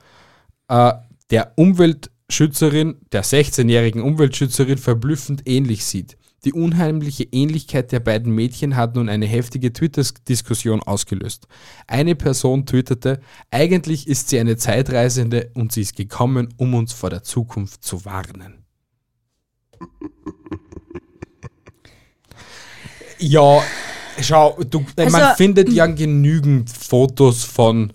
äh, 0.70 0.94
der 1.30 1.54
Umweltschützerin, 1.56 2.96
der 3.12 3.24
16-jährigen 3.24 4.02
Umweltschützerin 4.02 4.80
verblüffend 4.80 5.44
ähnlich 5.46 5.86
sieht. 5.86 6.18
Die 6.46 6.52
unheimliche 6.54 7.24
Ähnlichkeit 7.24 7.92
der 7.94 8.02
beiden 8.02 8.34
Mädchen 8.36 8.76
hat 8.76 8.96
nun 8.96 9.08
eine 9.08 9.26
heftige 9.26 9.72
Twitter-Diskussion 9.72 10.82
ausgelöst. 10.84 11.48
Eine 11.88 12.16
Person 12.16 12.66
twitterte, 12.66 13.22
eigentlich 13.50 14.08
ist 14.08 14.30
sie 14.30 14.40
eine 14.40 14.58
Zeitreisende 14.58 15.52
und 15.54 15.72
sie 15.72 15.82
ist 15.82 15.96
gekommen, 15.96 16.54
um 16.58 16.74
uns 16.74 16.92
vor 16.92 17.10
der 17.10 17.24
Zukunft 17.24 17.84
zu 17.84 18.04
warnen. 18.04 18.66
Ja, 23.20 23.62
schau, 24.20 24.58
du, 24.70 24.86
man 24.98 25.16
Also- 25.16 25.36
findet 25.38 25.70
ja 25.72 25.86
genügend 25.86 26.70
Fotos 26.70 27.44
von 27.46 27.94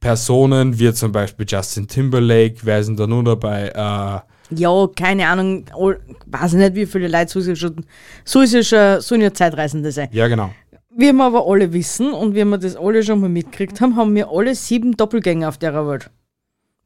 Personen, 0.00 0.78
wie 0.78 0.92
zum 0.92 1.12
Beispiel 1.12 1.46
Justin 1.48 1.86
Timberlake, 1.86 2.56
wer 2.62 2.80
ist 2.80 2.88
denn 2.88 2.96
da 2.96 3.06
nur 3.06 3.22
dabei? 3.24 3.68
Äh, 3.68 4.33
ja, 4.50 4.86
keine 4.96 5.26
Ahnung, 5.28 5.64
all- 5.76 6.00
weiß 6.26 6.52
ich 6.54 6.58
nicht, 6.58 6.74
wie 6.74 6.86
viele 6.86 7.08
Leute 7.08 7.30
so 7.30 7.40
ist 7.40 7.48
ja 7.48 7.56
schon, 7.56 7.84
so 8.24 8.40
ist 8.40 8.52
ja 8.54 8.62
schon, 8.62 9.00
sollen 9.00 9.20
ja 9.22 9.32
Zeitreisende 9.32 9.90
sein. 9.92 10.08
ja, 10.12 10.28
genau. 10.28 10.50
Wie 10.96 11.12
wir 11.12 11.24
aber 11.24 11.44
alle 11.48 11.72
wissen 11.72 12.12
und 12.12 12.36
wie 12.36 12.44
wir 12.44 12.56
das 12.58 12.76
alle 12.76 13.02
schon 13.02 13.20
mal 13.20 13.28
mitgekriegt 13.28 13.80
haben, 13.80 13.96
haben 13.96 14.14
wir 14.14 14.28
alle 14.30 14.54
sieben 14.54 14.96
Doppelgänger 14.96 15.48
auf 15.48 15.58
der 15.58 15.74
Welt. 15.88 16.08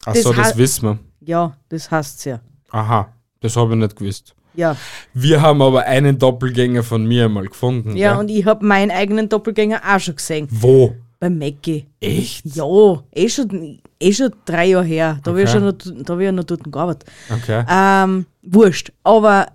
Achso, 0.06 0.32
Das 0.32 0.48
das, 0.48 0.56
wissen 0.56 0.82
wir. 0.88 0.98
Ja, 1.20 1.56
das 1.68 1.90
heißt 1.90 2.24
ja. 2.24 2.40
Aha, 2.70 3.12
das 3.40 3.54
habe 3.56 3.74
ich 3.74 3.80
nicht 3.80 3.96
gewusst. 3.96 4.34
Ja, 4.54 4.76
Wir 5.12 5.42
haben 5.42 5.60
aber 5.60 5.82
einen 5.84 6.18
Doppelgänger 6.18 6.82
von 6.82 7.04
mir 7.06 7.26
einmal 7.26 7.46
gefunden. 7.48 7.96
ja 7.98 8.12
gell? 8.12 8.20
und 8.20 8.30
ich 8.30 8.46
habe 8.46 8.64
meinen 8.64 8.90
eigenen 8.90 9.28
Doppelgänger 9.28 9.82
auch 9.86 10.00
schon 10.00 10.16
gesehen. 10.16 10.48
Wo? 10.50 10.94
Bei 11.20 11.28
Mackie. 11.28 11.84
Echt? 12.00 12.46
Ja, 12.56 12.64
eh 13.12 13.28
schon, 13.28 13.80
eh 14.00 14.12
schon 14.12 14.30
drei 14.44 14.66
Jahre 14.66 14.84
her. 14.84 15.18
Da 15.22 15.30
habe 15.30 15.42
ich, 15.42 15.48
Okay. 15.50 15.60
noch, 15.60 15.72
da 15.72 16.12
hab 16.14 16.20
ich 16.20 16.24
ja 16.24 16.32
noch 16.32 16.44
dort 16.44 16.64
gearbeitet. 16.70 17.08
Okay. 17.30 17.64
Ähm, 17.68 18.26
wurscht. 18.42 18.92
Aber 19.04 19.46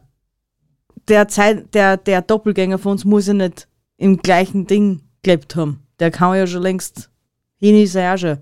der, 1.07 1.27
Zeit, 1.27 1.73
der, 1.73 1.97
der 1.97 2.21
Doppelgänger 2.21 2.77
von 2.77 2.93
uns 2.93 3.05
muss 3.05 3.27
ja 3.27 3.33
nicht 3.33 3.67
im 3.97 4.17
gleichen 4.17 4.67
Ding 4.67 5.01
gelebt 5.21 5.55
haben. 5.55 5.81
Der 5.99 6.11
kann 6.11 6.35
ja 6.35 6.47
schon 6.47 6.61
längst 6.63 7.09
hin 7.59 7.77
ist 7.81 7.95
er 7.95 8.13
auch 8.13 8.17
schon. 8.17 8.37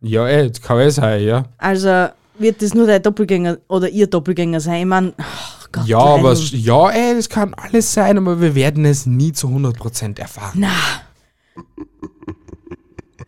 Ja, 0.00 0.26
ey, 0.26 0.48
das 0.48 0.60
kann 0.60 0.78
eh 0.78 0.90
sein, 0.90 1.22
ja. 1.22 1.44
Also 1.58 2.08
wird 2.38 2.62
das 2.62 2.74
nur 2.74 2.86
der 2.86 3.00
Doppelgänger 3.00 3.58
oder 3.68 3.88
ihr 3.88 4.06
Doppelgänger 4.06 4.60
sein. 4.60 4.80
Ich 4.80 4.86
meine, 4.86 5.12
ach 5.18 5.68
Gott, 5.72 5.86
Ja, 5.86 5.98
aber 5.98 6.32
ja, 6.34 6.90
ey, 6.90 7.14
das 7.16 7.28
kann 7.28 7.52
alles 7.54 7.92
sein, 7.92 8.16
aber 8.18 8.40
wir 8.40 8.54
werden 8.54 8.84
es 8.84 9.06
nie 9.06 9.32
zu 9.32 9.48
100% 9.48 10.18
erfahren. 10.18 10.52
Na. 10.56 10.70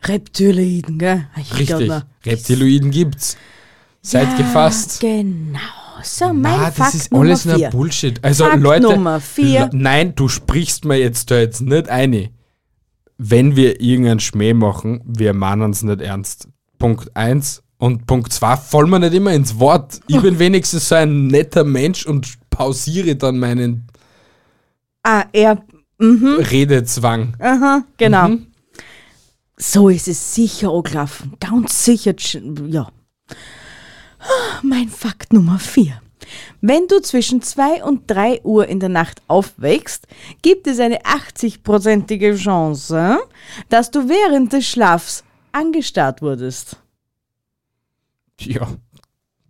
Reptiloiden, 0.02 0.98
gell? 0.98 1.26
Ich 1.36 1.58
Richtig. 1.58 1.86
glaub. 1.86 2.02
Reptiloiden 2.24 2.90
gibt's. 2.90 3.36
Seid 4.02 4.36
gefasst. 4.38 5.00
Genau. 5.00 5.58
So, 6.02 6.26
mein 6.32 6.42
Na, 6.42 6.64
das 6.68 6.74
Fakt 6.76 6.94
ist 6.94 7.12
Nummer 7.12 7.24
alles 7.26 7.44
nur. 7.44 7.68
Bullshit. 7.68 8.24
Also 8.24 8.44
Fakt 8.46 8.62
Leute, 8.62 8.82
Nummer 8.84 9.20
vier. 9.20 9.66
Le- 9.66 9.70
nein, 9.74 10.14
du 10.14 10.28
sprichst 10.28 10.86
mir 10.86 10.96
jetzt 10.96 11.30
da 11.30 11.38
jetzt 11.38 11.60
nicht 11.60 11.90
eine. 11.90 12.30
Wenn 13.18 13.54
wir 13.56 13.82
irgendeinen 13.82 14.20
Schmäh 14.20 14.54
machen, 14.54 15.02
wir 15.04 15.34
meinen 15.34 15.72
es 15.72 15.82
nicht 15.82 16.00
ernst. 16.00 16.48
Punkt 16.78 17.14
eins 17.14 17.62
und 17.76 18.06
Punkt 18.06 18.32
zwei 18.32 18.56
fallen 18.56 18.88
mir 18.88 18.98
nicht 19.00 19.12
immer 19.12 19.34
ins 19.34 19.58
Wort. 19.58 20.00
Ich 20.06 20.18
bin 20.22 20.38
wenigstens 20.38 20.88
so 20.88 20.94
ein 20.94 21.26
netter 21.26 21.64
Mensch 21.64 22.06
und 22.06 22.26
pausiere 22.48 23.16
dann 23.16 23.38
meinen 23.38 23.86
Ah, 25.02 25.24
er. 25.32 25.62
Redezwang. 26.00 27.34
Aha, 27.38 27.84
genau. 27.98 28.28
Mhm. 28.28 28.46
So 29.62 29.90
ist 29.90 30.08
es 30.08 30.34
sicher 30.34 30.70
angelaufen. 30.72 31.34
Ganz 31.38 31.84
sicher. 31.84 32.14
Ja. 32.66 32.88
Ah, 34.18 34.60
Mein 34.62 34.88
Fakt 34.88 35.32
Nummer 35.32 35.58
4. 35.58 36.00
Wenn 36.60 36.86
du 36.86 37.00
zwischen 37.00 37.42
2 37.42 37.84
und 37.84 38.08
3 38.10 38.42
Uhr 38.42 38.66
in 38.68 38.80
der 38.80 38.88
Nacht 38.88 39.20
aufwächst, 39.28 40.06
gibt 40.42 40.66
es 40.66 40.78
eine 40.78 41.00
80-prozentige 41.02 42.36
Chance, 42.36 43.18
dass 43.68 43.90
du 43.90 44.08
während 44.08 44.52
des 44.52 44.66
Schlafs 44.66 45.24
angestarrt 45.52 46.22
wurdest. 46.22 46.76
Ja. 48.40 48.68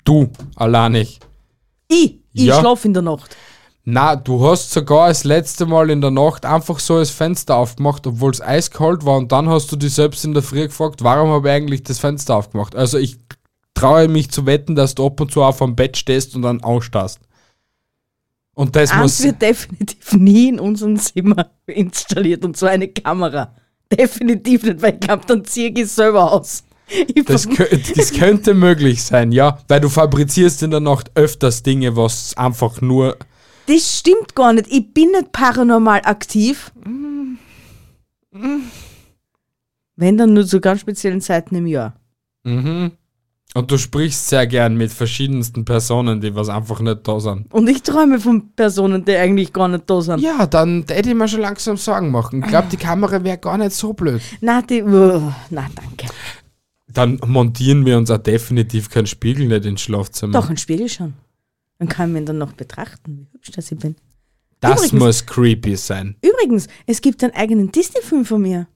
Du, 0.05 0.29
allein 0.57 0.93
nicht. 0.93 1.21
Ich, 1.89 2.19
ich 2.33 2.45
Ja. 2.45 2.59
schlaf 2.61 2.85
in 2.85 2.95
der 2.95 3.03
Nacht. 3.03 3.37
Na, 3.93 4.15
du 4.15 4.47
hast 4.47 4.71
sogar 4.71 5.09
das 5.09 5.25
letzte 5.25 5.67
Mal 5.67 5.91
in 5.91 6.01
der 6.01 6.13
Nacht 6.13 6.47
einfach 6.47 6.79
so 6.79 7.01
das 7.01 7.11
Fenster 7.11 7.57
aufgemacht, 7.57 8.07
obwohl 8.07 8.31
es 8.31 8.41
eiskalt 8.41 9.05
war 9.05 9.17
und 9.17 9.33
dann 9.33 9.49
hast 9.49 9.73
du 9.73 9.77
dich 9.77 9.93
selbst 9.95 10.25
in 10.25 10.33
der 10.33 10.45
Früh 10.45 10.69
gefragt, 10.69 11.03
warum 11.03 11.31
habe 11.31 11.49
ich 11.49 11.55
eigentlich 11.55 11.83
das 11.83 11.99
Fenster 11.99 12.37
aufgemacht? 12.37 12.77
Also 12.77 12.99
ich 12.99 13.19
traue 13.75 14.07
mich 14.07 14.31
zu 14.31 14.47
wetten, 14.47 14.77
dass 14.77 14.95
du 14.95 15.07
ab 15.07 15.21
und 15.21 15.33
zu 15.33 15.43
auf 15.43 15.61
am 15.61 15.75
Bett 15.75 15.97
stehst 15.97 16.37
und 16.37 16.43
dann 16.43 16.63
ausstarrst. 16.63 17.19
Und 18.55 18.77
das 18.77 18.93
Eins 18.93 19.01
muss... 19.03 19.25
wird 19.25 19.43
definitiv 19.43 20.13
nie 20.13 20.51
in 20.51 20.61
unserem 20.61 20.97
Zimmer 20.97 21.51
installiert 21.67 22.45
und 22.45 22.57
zwar 22.57 22.71
eine 22.71 22.87
Kamera. 22.87 23.57
Definitiv 23.93 24.63
nicht, 24.63 24.83
weil 24.83 24.95
ich 24.95 25.01
glaube, 25.01 25.25
dann 25.27 25.45
ziehe 25.45 25.71
ich 25.71 25.81
es 25.81 25.97
selber 25.97 26.31
aus. 26.31 26.63
Ich 26.87 27.25
Das, 27.25 27.49
das 27.97 28.13
könnte 28.13 28.55
möglich 28.55 29.03
sein, 29.03 29.33
ja. 29.33 29.59
Weil 29.67 29.81
du 29.81 29.89
fabrizierst 29.89 30.63
in 30.63 30.71
der 30.71 30.79
Nacht 30.79 31.11
öfters 31.17 31.65
Dinge, 31.65 31.97
was 31.97 32.37
einfach 32.37 32.81
nur... 32.81 33.17
Das 33.67 33.99
stimmt 33.99 34.35
gar 34.35 34.53
nicht. 34.53 34.67
Ich 34.71 34.93
bin 34.93 35.13
nicht 35.13 35.33
paranormal 35.33 36.01
aktiv. 36.05 36.73
Wenn 39.97 40.17
dann 40.17 40.33
nur 40.33 40.47
zu 40.47 40.61
ganz 40.61 40.81
speziellen 40.81 41.21
Zeiten 41.21 41.55
im 41.55 41.67
Jahr. 41.67 41.95
Mhm. 42.45 42.93
Und 43.53 43.69
du 43.71 43.79
sprichst 43.79 44.29
sehr 44.29 44.47
gern 44.47 44.77
mit 44.77 44.93
verschiedensten 44.93 45.65
Personen, 45.65 46.21
die 46.21 46.35
was 46.37 46.49
einfach 46.49 46.79
nicht 46.81 47.07
da 47.07 47.19
sind. 47.19 47.53
Und 47.53 47.69
ich 47.69 47.83
träume 47.83 48.21
von 48.21 48.53
Personen, 48.55 49.05
die 49.05 49.17
eigentlich 49.17 49.53
gar 49.53 49.67
nicht 49.67 49.91
da 49.91 50.01
sind. 50.01 50.21
Ja, 50.21 50.47
dann 50.47 50.85
hätte 50.89 51.09
ich 51.09 51.15
mir 51.17 51.27
schon 51.27 51.41
langsam 51.41 51.77
Sorgen 51.77 52.13
machen. 52.13 52.43
Ich 52.43 52.49
glaube, 52.49 52.69
die 52.71 52.77
Kamera 52.77 53.25
wäre 53.25 53.39
gar 53.39 53.59
nicht 53.59 53.73
so 53.73 53.93
blöd. 53.93 54.23
Na, 54.41 54.63
die. 54.63 54.85
Uh, 54.85 55.33
na, 55.51 55.67
danke. 55.75 56.07
Dann 56.87 57.21
montieren 57.27 57.85
wir 57.85 57.99
uns 57.99 58.11
auch 58.11 58.19
definitiv 58.19 58.89
keinen 58.89 59.07
Spiegel 59.07 59.47
nicht 59.49 59.65
ins 59.65 59.81
Schlafzimmer. 59.81 60.33
Doch, 60.33 60.49
ein 60.49 60.57
Spiegel 60.57 60.89
schon. 60.89 61.15
Dann 61.81 61.89
kann 61.89 62.13
man 62.13 62.27
dann 62.27 62.37
noch 62.39 62.53
betrachten, 62.53 63.17
wie 63.17 63.27
hübsch 63.33 63.51
das 63.53 63.73
ich 63.73 63.79
bin. 63.79 63.97
das 64.61 64.73
übrigens- 64.85 64.93
muss 64.93 65.27
creepy 65.27 65.77
sein. 65.77 66.15
Übrigens, 66.23 66.69
es 66.87 67.01
gibt 67.01 67.25
einen 67.25 67.33
eigenen 67.35 67.73
Disney-Film 67.73 68.27
von 68.27 68.43
mir. 68.43 68.67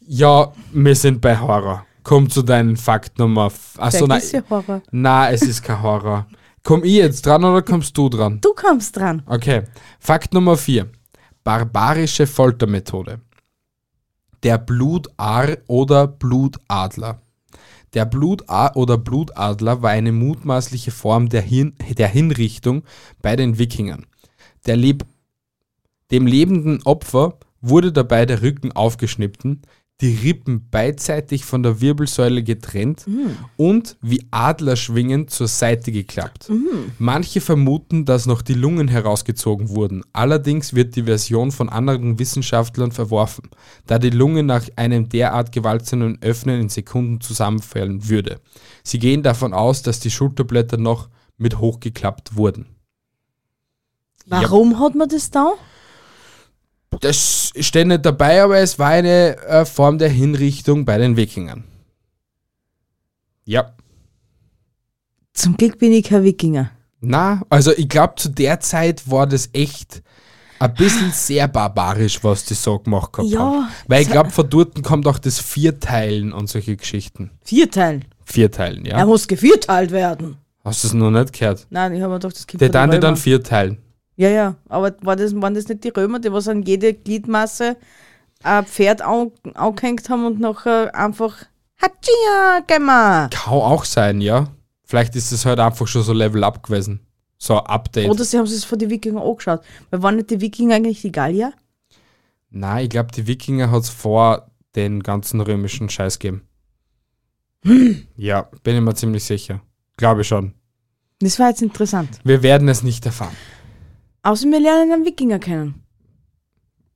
Ja, 0.00 0.52
wir 0.72 0.94
sind 0.94 1.20
bei 1.20 1.36
Horror. 1.38 1.84
Komm 2.04 2.30
zu 2.30 2.42
deinen 2.42 2.76
Fakt 2.76 3.18
Nummer. 3.18 3.52
Achso, 3.76 4.06
nein. 4.06 4.18
ist 4.18 4.32
ja 4.32 4.42
Horror. 4.48 4.82
Nein, 4.92 5.34
es 5.34 5.42
ist 5.42 5.62
kein 5.62 5.82
Horror. 5.82 6.28
Komm 6.62 6.84
ich 6.84 6.92
jetzt 6.92 7.26
dran 7.26 7.44
oder 7.44 7.62
kommst 7.62 7.96
du 7.98 8.08
dran? 8.08 8.40
Du 8.40 8.54
kommst 8.54 8.96
dran. 8.96 9.22
Okay. 9.26 9.62
Fakt 9.98 10.32
Nummer 10.32 10.56
4. 10.56 10.88
Barbarische 11.42 12.28
Foltermethode. 12.28 13.20
Der 14.44 14.58
Blutar 14.58 15.56
oder 15.66 16.06
Blutadler. 16.06 17.20
Der 17.94 18.06
Blutar 18.06 18.76
oder 18.76 18.96
Blutadler 18.96 19.82
war 19.82 19.90
eine 19.90 20.12
mutmaßliche 20.12 20.90
Form 20.90 21.28
der, 21.28 21.42
Hin 21.42 21.74
der 21.98 22.08
Hinrichtung 22.08 22.84
bei 23.20 23.36
den 23.36 23.58
Wikingern. 23.58 24.06
Leb 24.66 25.04
dem 26.10 26.26
lebenden 26.26 26.82
Opfer 26.84 27.38
wurde 27.60 27.92
dabei 27.92 28.26
der 28.26 28.42
Rücken 28.42 28.72
aufgeschnitten, 28.72 29.62
die 30.02 30.16
Rippen 30.16 30.68
beidseitig 30.68 31.44
von 31.44 31.62
der 31.62 31.80
Wirbelsäule 31.80 32.42
getrennt 32.42 33.06
und 33.56 33.96
wie 34.02 34.26
Adlerschwingen 34.32 35.28
zur 35.28 35.46
Seite 35.46 35.92
geklappt. 35.92 36.50
Manche 36.98 37.40
vermuten, 37.40 38.04
dass 38.04 38.26
noch 38.26 38.42
die 38.42 38.54
Lungen 38.54 38.88
herausgezogen 38.88 39.68
wurden. 39.68 40.02
Allerdings 40.12 40.74
wird 40.74 40.96
die 40.96 41.04
Version 41.04 41.52
von 41.52 41.68
anderen 41.68 42.18
Wissenschaftlern 42.18 42.90
verworfen, 42.90 43.48
da 43.86 44.00
die 44.00 44.10
Lunge 44.10 44.42
nach 44.42 44.68
einem 44.74 45.08
derart 45.08 45.52
gewaltsamen 45.52 46.18
Öffnen 46.20 46.60
in 46.60 46.68
Sekunden 46.68 47.20
zusammenfallen 47.20 48.08
würde. 48.08 48.40
Sie 48.82 48.98
gehen 48.98 49.22
davon 49.22 49.54
aus, 49.54 49.82
dass 49.82 50.00
die 50.00 50.10
Schulterblätter 50.10 50.78
noch 50.78 51.08
mit 51.38 51.60
hochgeklappt 51.60 52.34
wurden. 52.34 52.66
Warum 54.26 54.80
hat 54.80 54.96
man 54.96 55.08
das 55.08 55.30
da? 55.30 55.52
Das 57.00 57.52
steht 57.58 57.86
nicht 57.86 58.04
dabei, 58.04 58.42
aber 58.42 58.58
es 58.58 58.78
war 58.78 58.88
eine 58.88 59.36
äh, 59.46 59.64
Form 59.64 59.98
der 59.98 60.08
Hinrichtung 60.08 60.84
bei 60.84 60.98
den 60.98 61.16
Wikingern. 61.16 61.64
Ja. 63.44 63.72
Zum 65.32 65.56
Glück 65.56 65.78
bin 65.78 65.92
ich 65.92 66.04
kein 66.04 66.22
Wikinger. 66.22 66.70
Na, 67.00 67.42
also 67.48 67.72
ich 67.72 67.88
glaube, 67.88 68.14
zu 68.16 68.28
der 68.28 68.60
Zeit 68.60 69.10
war 69.10 69.26
das 69.26 69.50
echt 69.52 70.02
ein 70.60 70.74
bisschen 70.74 71.10
sehr 71.10 71.48
barbarisch, 71.48 72.22
was 72.22 72.44
die 72.44 72.54
so 72.54 72.78
gemacht 72.78 73.12
gehabt 73.12 73.30
Ja, 73.32 73.40
haben. 73.40 73.68
Weil 73.88 74.02
ich 74.02 74.10
glaube, 74.10 74.30
von 74.30 74.48
dort 74.48 74.80
kommt 74.84 75.08
auch 75.08 75.18
das 75.18 75.40
Vierteilen 75.40 76.32
und 76.32 76.48
solche 76.48 76.76
Geschichten. 76.76 77.30
Vierteilen. 77.44 78.04
Vierteilen, 78.24 78.84
ja. 78.84 78.98
Er 78.98 79.06
muss 79.06 79.26
gevierteilt 79.26 79.90
werden. 79.90 80.36
Hast 80.64 80.84
du 80.84 80.88
es 80.88 80.94
noch 80.94 81.10
nicht 81.10 81.32
gehört? 81.32 81.66
Nein, 81.70 81.94
ich 81.94 82.00
habe 82.00 82.12
mir 82.12 82.20
gedacht, 82.20 82.36
das 82.36 82.46
gibt 82.46 82.60
Der 82.60 82.68
dann 82.68 82.92
die 82.92 83.00
dann 83.00 83.16
vierteilen. 83.16 83.78
Ja, 84.16 84.28
ja, 84.28 84.54
aber 84.68 84.94
war 85.02 85.16
das, 85.16 85.34
waren 85.40 85.54
das 85.54 85.68
nicht 85.68 85.84
die 85.84 85.88
Römer, 85.88 86.18
die 86.20 86.32
was 86.32 86.46
an 86.48 86.62
jede 86.62 86.92
Gliedmasse 86.94 87.76
ein 88.42 88.66
Pferd 88.66 89.02
au- 89.04 89.32
angehängt 89.54 90.08
haben 90.10 90.26
und 90.26 90.38
nachher 90.40 90.94
einfach 90.94 91.46
Hatschia 91.80 92.60
gemacht? 92.66 93.32
Kann 93.32 93.54
auch 93.54 93.84
sein, 93.84 94.20
ja. 94.20 94.48
Vielleicht 94.84 95.16
ist 95.16 95.32
es 95.32 95.46
halt 95.46 95.58
einfach 95.58 95.86
schon 95.86 96.02
so 96.02 96.12
Level 96.12 96.44
Up 96.44 96.62
gewesen. 96.62 97.00
So 97.38 97.58
ein 97.58 97.66
Update. 97.66 98.10
Oder 98.10 98.24
sie 98.24 98.38
haben 98.38 98.46
sich 98.46 98.66
von 98.66 98.78
den 98.78 98.90
Wikinger 98.90 99.22
angeschaut. 99.22 99.62
Weil 99.90 100.02
waren 100.02 100.16
nicht 100.16 100.30
die 100.30 100.40
Wikinger 100.40 100.74
eigentlich 100.76 101.00
die 101.00 101.10
Gallier? 101.10 101.52
Nein, 102.50 102.84
ich 102.84 102.90
glaube, 102.90 103.10
die 103.12 103.26
Wikinger 103.26 103.70
hat 103.70 103.82
es 103.84 103.88
vor 103.90 104.50
den 104.76 105.02
ganzen 105.02 105.40
römischen 105.40 105.88
Scheiß 105.88 106.18
gegeben. 106.18 106.42
Ja, 108.16 108.48
bin 108.62 108.76
ich 108.76 108.82
mir 108.82 108.94
ziemlich 108.94 109.24
sicher. 109.24 109.60
Glaube 109.96 110.24
schon. 110.24 110.54
Das 111.20 111.38
war 111.38 111.48
jetzt 111.48 111.62
interessant. 111.62 112.10
Wir 112.24 112.42
werden 112.42 112.68
es 112.68 112.82
nicht 112.82 113.06
erfahren. 113.06 113.36
Außer 114.22 114.48
wir 114.48 114.60
lernen 114.60 114.92
einen 114.92 115.04
Wikinger 115.04 115.38
kennen. 115.38 115.82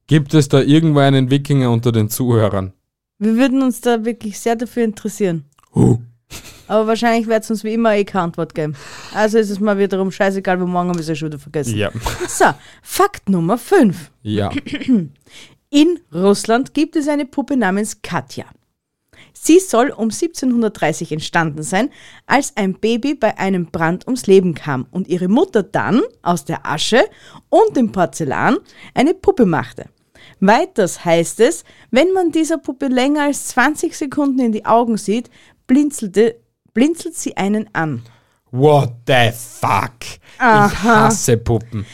Gibt 0.06 0.34
es 0.34 0.48
da 0.48 0.60
irgendwo 0.60 1.00
einen 1.00 1.30
Wikinger 1.30 1.70
unter 1.70 1.90
den 1.90 2.08
Zuhörern? 2.08 2.72
Wir 3.18 3.36
würden 3.36 3.62
uns 3.62 3.80
da 3.80 4.04
wirklich 4.04 4.38
sehr 4.38 4.54
dafür 4.54 4.84
interessieren. 4.84 5.44
Huh. 5.74 5.98
Aber 6.68 6.86
wahrscheinlich 6.86 7.26
wird 7.28 7.42
es 7.44 7.50
uns 7.50 7.64
wie 7.64 7.74
immer 7.74 7.94
eh 7.94 8.04
keine 8.04 8.24
Antwort 8.24 8.54
geben. 8.54 8.76
Also 9.14 9.38
ist 9.38 9.50
es 9.50 9.60
mal 9.60 9.78
wiederum 9.78 10.10
scheißegal, 10.10 10.60
weil 10.60 10.66
morgen 10.66 10.88
haben 10.88 10.96
wir 10.96 11.00
es 11.00 11.08
ja 11.08 11.14
schon 11.14 11.28
wieder 11.28 11.38
vergessen. 11.38 11.76
Ja. 11.76 11.90
So, 12.28 12.46
Fakt 12.82 13.28
Nummer 13.28 13.58
5. 13.58 14.10
Ja. 14.22 14.50
In 15.70 15.98
Russland 16.12 16.74
gibt 16.74 16.96
es 16.96 17.08
eine 17.08 17.26
Puppe 17.26 17.56
namens 17.56 18.02
Katja. 18.02 18.46
Sie 19.46 19.60
soll 19.60 19.90
um 19.90 20.10
1730 20.10 21.12
entstanden 21.12 21.62
sein, 21.62 21.90
als 22.26 22.56
ein 22.56 22.74
Baby 22.74 23.14
bei 23.14 23.38
einem 23.38 23.66
Brand 23.66 24.04
ums 24.08 24.26
Leben 24.26 24.54
kam 24.54 24.88
und 24.90 25.06
ihre 25.06 25.28
Mutter 25.28 25.62
dann 25.62 26.02
aus 26.20 26.44
der 26.44 26.66
Asche 26.66 27.04
und 27.48 27.76
dem 27.76 27.92
Porzellan 27.92 28.56
eine 28.92 29.14
Puppe 29.14 29.46
machte. 29.46 29.84
Weiters 30.40 31.04
heißt 31.04 31.38
es, 31.38 31.62
wenn 31.92 32.12
man 32.12 32.32
dieser 32.32 32.58
Puppe 32.58 32.88
länger 32.88 33.22
als 33.22 33.46
20 33.46 33.96
Sekunden 33.96 34.40
in 34.40 34.50
die 34.50 34.66
Augen 34.66 34.96
sieht, 34.96 35.30
blinzelte, 35.68 36.40
blinzelt 36.74 37.14
sie 37.14 37.36
einen 37.36 37.72
an. 37.72 38.02
What 38.50 38.94
the 39.06 39.30
fuck? 39.32 39.92
Ich 40.40 40.42
hasse 40.42 41.36
Puppen. 41.36 41.86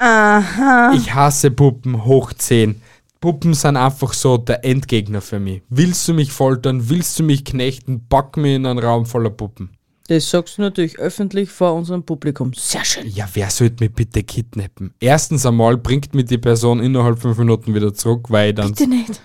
Aha. 0.00 0.92
Ich 0.96 1.14
hasse 1.14 1.52
Puppen 1.52 2.04
hoch 2.04 2.32
10. 2.32 2.82
Puppen 3.20 3.54
sind 3.54 3.76
einfach 3.76 4.12
so 4.12 4.36
der 4.36 4.64
Endgegner 4.64 5.20
für 5.20 5.38
mich. 5.38 5.62
Willst 5.68 6.06
du 6.08 6.14
mich 6.14 6.32
foltern? 6.32 6.88
Willst 6.88 7.18
du 7.18 7.22
mich 7.22 7.44
knechten? 7.44 8.06
Pack 8.08 8.36
mich 8.36 8.56
in 8.56 8.66
einen 8.66 8.78
Raum 8.78 9.06
voller 9.06 9.30
Puppen. 9.30 9.70
Das 10.08 10.30
sagst 10.30 10.58
du 10.58 10.62
natürlich 10.62 10.98
öffentlich 10.98 11.50
vor 11.50 11.74
unserem 11.74 12.04
Publikum. 12.04 12.52
Sehr 12.54 12.84
schön. 12.84 13.08
Ja, 13.08 13.28
wer 13.34 13.50
sollte 13.50 13.82
mich 13.82 13.92
bitte 13.92 14.22
kidnappen? 14.22 14.94
Erstens 15.00 15.44
einmal 15.44 15.76
bringt 15.76 16.14
mich 16.14 16.26
die 16.26 16.38
Person 16.38 16.80
innerhalb 16.80 17.18
fünf 17.18 17.38
Minuten 17.38 17.74
wieder 17.74 17.92
zurück, 17.92 18.26
weil 18.30 18.50
ich 18.50 18.54
dann. 18.54 18.68
Bitte 18.68 18.88
nicht. 18.88 19.20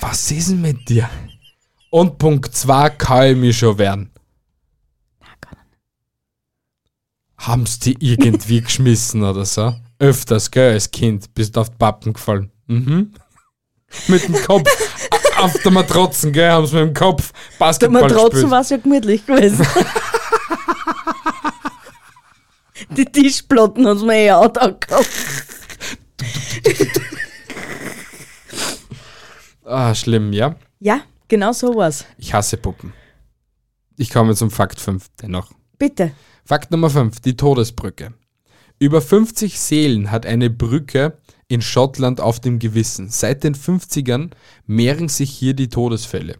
Was 0.00 0.30
ist 0.30 0.50
denn 0.50 0.60
mit 0.60 0.88
dir? 0.88 1.08
Und 1.90 2.18
Punkt 2.18 2.54
2 2.54 2.90
kann 2.90 3.26
ich 3.30 3.36
mich 3.36 3.58
schon 3.58 3.78
wehren. 3.78 4.10
Haben's 7.38 7.78
die 7.78 7.96
irgendwie 8.00 8.60
geschmissen 8.62 9.22
oder 9.22 9.44
so? 9.44 9.74
Öfters, 10.02 10.50
gell, 10.50 10.72
als 10.72 10.90
Kind. 10.90 11.32
Bist 11.32 11.56
auf 11.56 11.70
die 11.70 11.76
Pappen 11.76 12.12
gefallen. 12.12 12.50
Mhm. 12.66 13.12
Mit 14.08 14.26
dem 14.26 14.34
Kopf 14.42 14.68
auf 15.38 15.52
der 15.62 15.70
Matratzen, 15.70 16.32
gell, 16.32 16.50
haben's 16.50 16.72
mit 16.72 16.80
dem 16.80 16.94
Kopf 16.94 17.30
Der 17.32 17.58
Basketball 17.58 18.02
Matratzen 18.02 18.30
gespielt. 18.30 18.50
war 18.50 18.60
es 18.62 18.70
ja 18.70 18.76
gemütlich 18.78 19.26
gewesen. 19.26 19.66
Die 22.96 23.04
Tischplatten 23.04 23.86
haben 23.86 24.06
mir 24.06 24.14
eh 24.14 24.32
auch 24.32 24.50
gehabt. 24.52 24.88
Ah, 29.64 29.94
schlimm, 29.94 30.32
ja. 30.32 30.56
Ja, 30.80 31.02
genau 31.28 31.52
so 31.52 31.74
war's. 31.74 32.04
Ich 32.18 32.32
hasse 32.32 32.56
Puppen. 32.56 32.92
Ich 33.96 34.10
komme 34.10 34.34
zum 34.34 34.50
Fakt 34.50 34.80
5 34.80 35.06
dennoch. 35.20 35.52
Bitte. 35.78 36.12
Fakt 36.44 36.70
Nummer 36.70 36.90
5, 36.90 37.20
die 37.20 37.36
Todesbrücke. 37.36 38.14
Über 38.82 39.00
50 39.00 39.60
Seelen 39.60 40.10
hat 40.10 40.26
eine 40.26 40.50
Brücke 40.50 41.16
in 41.46 41.62
Schottland 41.62 42.20
auf 42.20 42.40
dem 42.40 42.58
Gewissen. 42.58 43.10
Seit 43.10 43.44
den 43.44 43.54
50ern 43.54 44.32
mehren 44.66 45.08
sich 45.08 45.30
hier 45.30 45.54
die 45.54 45.68
Todesfälle. 45.68 46.34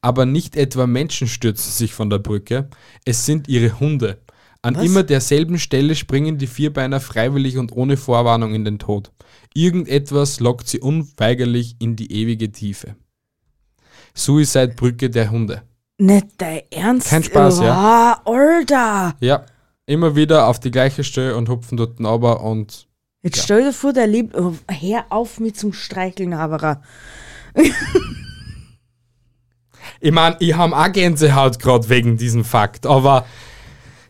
Aber 0.00 0.24
nicht 0.24 0.54
etwa 0.54 0.86
Menschen 0.86 1.26
stürzen 1.26 1.72
sich 1.72 1.92
von 1.92 2.08
der 2.08 2.20
Brücke, 2.20 2.70
es 3.04 3.26
sind 3.26 3.48
ihre 3.48 3.80
Hunde. 3.80 4.22
An 4.62 4.76
Was? 4.76 4.84
immer 4.84 5.02
derselben 5.02 5.58
Stelle 5.58 5.96
springen 5.96 6.38
die 6.38 6.46
Vierbeiner 6.46 7.00
freiwillig 7.00 7.58
und 7.58 7.72
ohne 7.72 7.96
Vorwarnung 7.96 8.54
in 8.54 8.64
den 8.64 8.78
Tod. 8.78 9.10
Irgendetwas 9.52 10.38
lockt 10.38 10.68
sie 10.68 10.78
unweigerlich 10.78 11.74
in 11.80 11.96
die 11.96 12.12
ewige 12.12 12.52
Tiefe. 12.52 12.94
Suicide-Brücke 14.14 15.10
der 15.10 15.32
Hunde. 15.32 15.62
Nicht 15.98 16.26
dein 16.38 16.60
Ernst? 16.70 17.08
Kein 17.08 17.24
Spaß, 17.24 17.58
ja. 17.58 18.22
Alter. 18.24 19.16
Ja, 19.18 19.44
immer 19.88 20.14
wieder 20.14 20.46
auf 20.46 20.60
die 20.60 20.70
gleiche 20.70 21.02
Stelle 21.02 21.36
und 21.36 21.48
hupfen 21.48 21.76
dort 21.76 21.98
runter 22.00 22.42
und 22.42 22.86
Jetzt 23.20 23.42
stell 23.42 23.64
dir 23.64 23.72
vor, 23.72 23.92
der 23.92 24.06
liebt. 24.06 24.36
Oh, 24.36 24.54
hör 24.70 25.06
auf 25.10 25.40
mit 25.40 25.56
zum 25.56 25.72
Streicheln, 25.72 26.36
Haberer. 26.36 26.82
Ich 30.00 30.12
meine, 30.12 30.36
ich 30.38 30.54
habe 30.54 30.76
auch 30.76 30.92
Gänsehaut 30.92 31.58
gerade 31.58 31.88
wegen 31.88 32.16
diesem 32.16 32.44
Fakt, 32.44 32.86
aber 32.86 33.26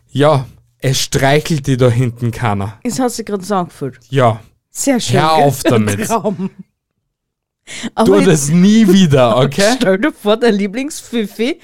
ja, 0.09 0.45
es 0.77 1.01
streichelt 1.01 1.65
die 1.65 1.77
da 1.77 1.89
hinten 1.89 2.31
keiner. 2.31 2.79
Es 2.83 2.99
hat 2.99 3.11
sich 3.11 3.25
gerade 3.25 3.43
so 3.43 3.55
angefühlt. 3.55 3.99
Ja, 4.09 4.39
Sehr 4.69 4.99
schön. 4.99 5.19
Hör 5.19 5.33
auf 5.33 5.63
damit. 5.63 6.05
Traum. 6.07 6.51
tu 7.65 7.89
Aber 7.95 8.21
das 8.21 8.49
nie 8.49 8.87
wieder, 8.87 9.37
okay? 9.43 9.73
stell 9.77 9.97
dir 9.97 10.11
vor, 10.11 10.37
dein 10.37 10.55
Lieblingsfifi. 10.55 11.59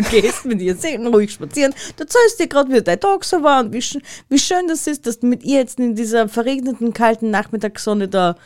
Du 0.00 0.10
gehst 0.10 0.44
mit 0.44 0.60
ihr 0.60 0.74
sehr 0.74 0.98
ruhig 0.98 1.32
spazieren. 1.32 1.74
Du 1.96 2.04
erzählst 2.04 2.40
dir 2.40 2.46
gerade, 2.46 2.72
wie 2.72 2.82
dein 2.82 3.00
Tag 3.00 3.24
so 3.24 3.42
war 3.42 3.60
und 3.60 3.72
wie, 3.72 3.82
sch 3.82 3.98
wie 4.28 4.38
schön 4.38 4.66
das 4.68 4.86
ist, 4.86 5.06
dass 5.06 5.20
du 5.20 5.26
mit 5.26 5.42
ihr 5.42 5.58
jetzt 5.58 5.78
in 5.78 5.94
dieser 5.94 6.28
verregneten, 6.28 6.92
kalten 6.92 7.30
Nachmittagssonne 7.30 8.08
da 8.08 8.36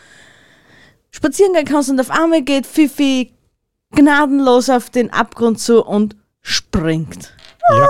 spazieren 1.10 1.52
gehen 1.52 1.64
kannst 1.64 1.90
und 1.90 2.00
auf 2.00 2.10
einmal 2.10 2.42
geht 2.42 2.66
Fifi 2.66 3.32
gnadenlos 3.92 4.68
auf 4.68 4.90
den 4.90 5.12
Abgrund 5.12 5.60
zu 5.60 5.84
und 5.84 6.16
springt. 6.42 7.32
Ja. 7.70 7.88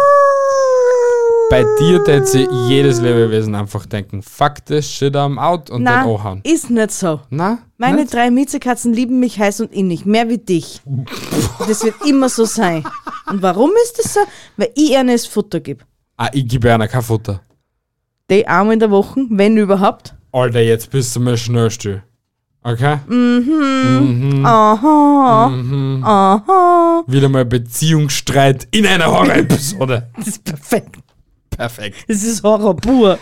Bei 1.51 1.65
dir 1.79 2.03
tät 2.05 2.27
sie 2.27 2.49
jedes 2.69 3.01
Lebewesen 3.01 3.55
einfach 3.55 3.87
denken, 3.87 4.23
fuck 4.23 4.65
this 4.67 4.91
shit, 4.91 5.15
I'm 5.15 5.39
out 5.39 5.71
und 5.71 5.85
dann 5.85 5.95
Na, 6.07 6.15
anhauen. 6.15 6.41
ist 6.43 6.71
nicht 6.71 6.91
so. 6.91 7.21
Na? 7.31 7.59
Meine 7.77 8.03
nicht? 8.03 8.15
drei 8.15 8.31
Miezekatzen 8.31 8.93
lieben 8.93 9.21
mich 9.21 9.39
heiß 9.39 9.61
und 9.61 9.73
innig, 9.73 10.05
mehr 10.07 10.29
wie 10.29 10.39
dich. 10.39 10.81
Das 11.67 11.85
wird 11.85 11.95
immer 12.07 12.29
so 12.29 12.45
sein. 12.45 12.85
Und 13.31 13.43
warum 13.43 13.71
ist 13.85 13.99
das 13.99 14.15
so? 14.15 14.21
Weil 14.57 14.71
ich 14.75 14.91
ihnen 14.93 15.09
das 15.09 15.27
Futter 15.27 15.61
gebe. 15.61 15.85
Ah, 16.17 16.29
ich 16.33 16.47
gebe 16.49 16.73
einer 16.73 16.89
kein 16.89 17.03
Futter. 17.03 17.41
Die 18.31 18.47
einmal 18.47 18.75
in 18.75 18.81
der 18.81 18.91
Woche, 18.91 19.21
wenn 19.29 19.57
überhaupt. 19.57 20.15
Alter, 20.33 20.61
jetzt 20.61 20.91
bist 20.91 21.15
du 21.15 21.21
mal 21.21 21.37
schnell 21.37 21.71
still. 21.71 22.03
Okay? 22.63 22.99
Aha, 24.45 25.53
aha. 26.03 27.05
Wieder 27.07 27.29
mal 27.29 27.45
Beziehungsstreit 27.45 28.67
in 28.71 28.87
einer 28.87 29.07
Horror-Episode. 29.07 30.09
Das 30.17 30.29
ist 30.29 30.45
perfekt. 30.45 30.97
Perfekt. 31.57 32.05
Das 32.09 32.23
ist 32.23 32.43
Horror 32.43 32.77
pur. 32.77 33.19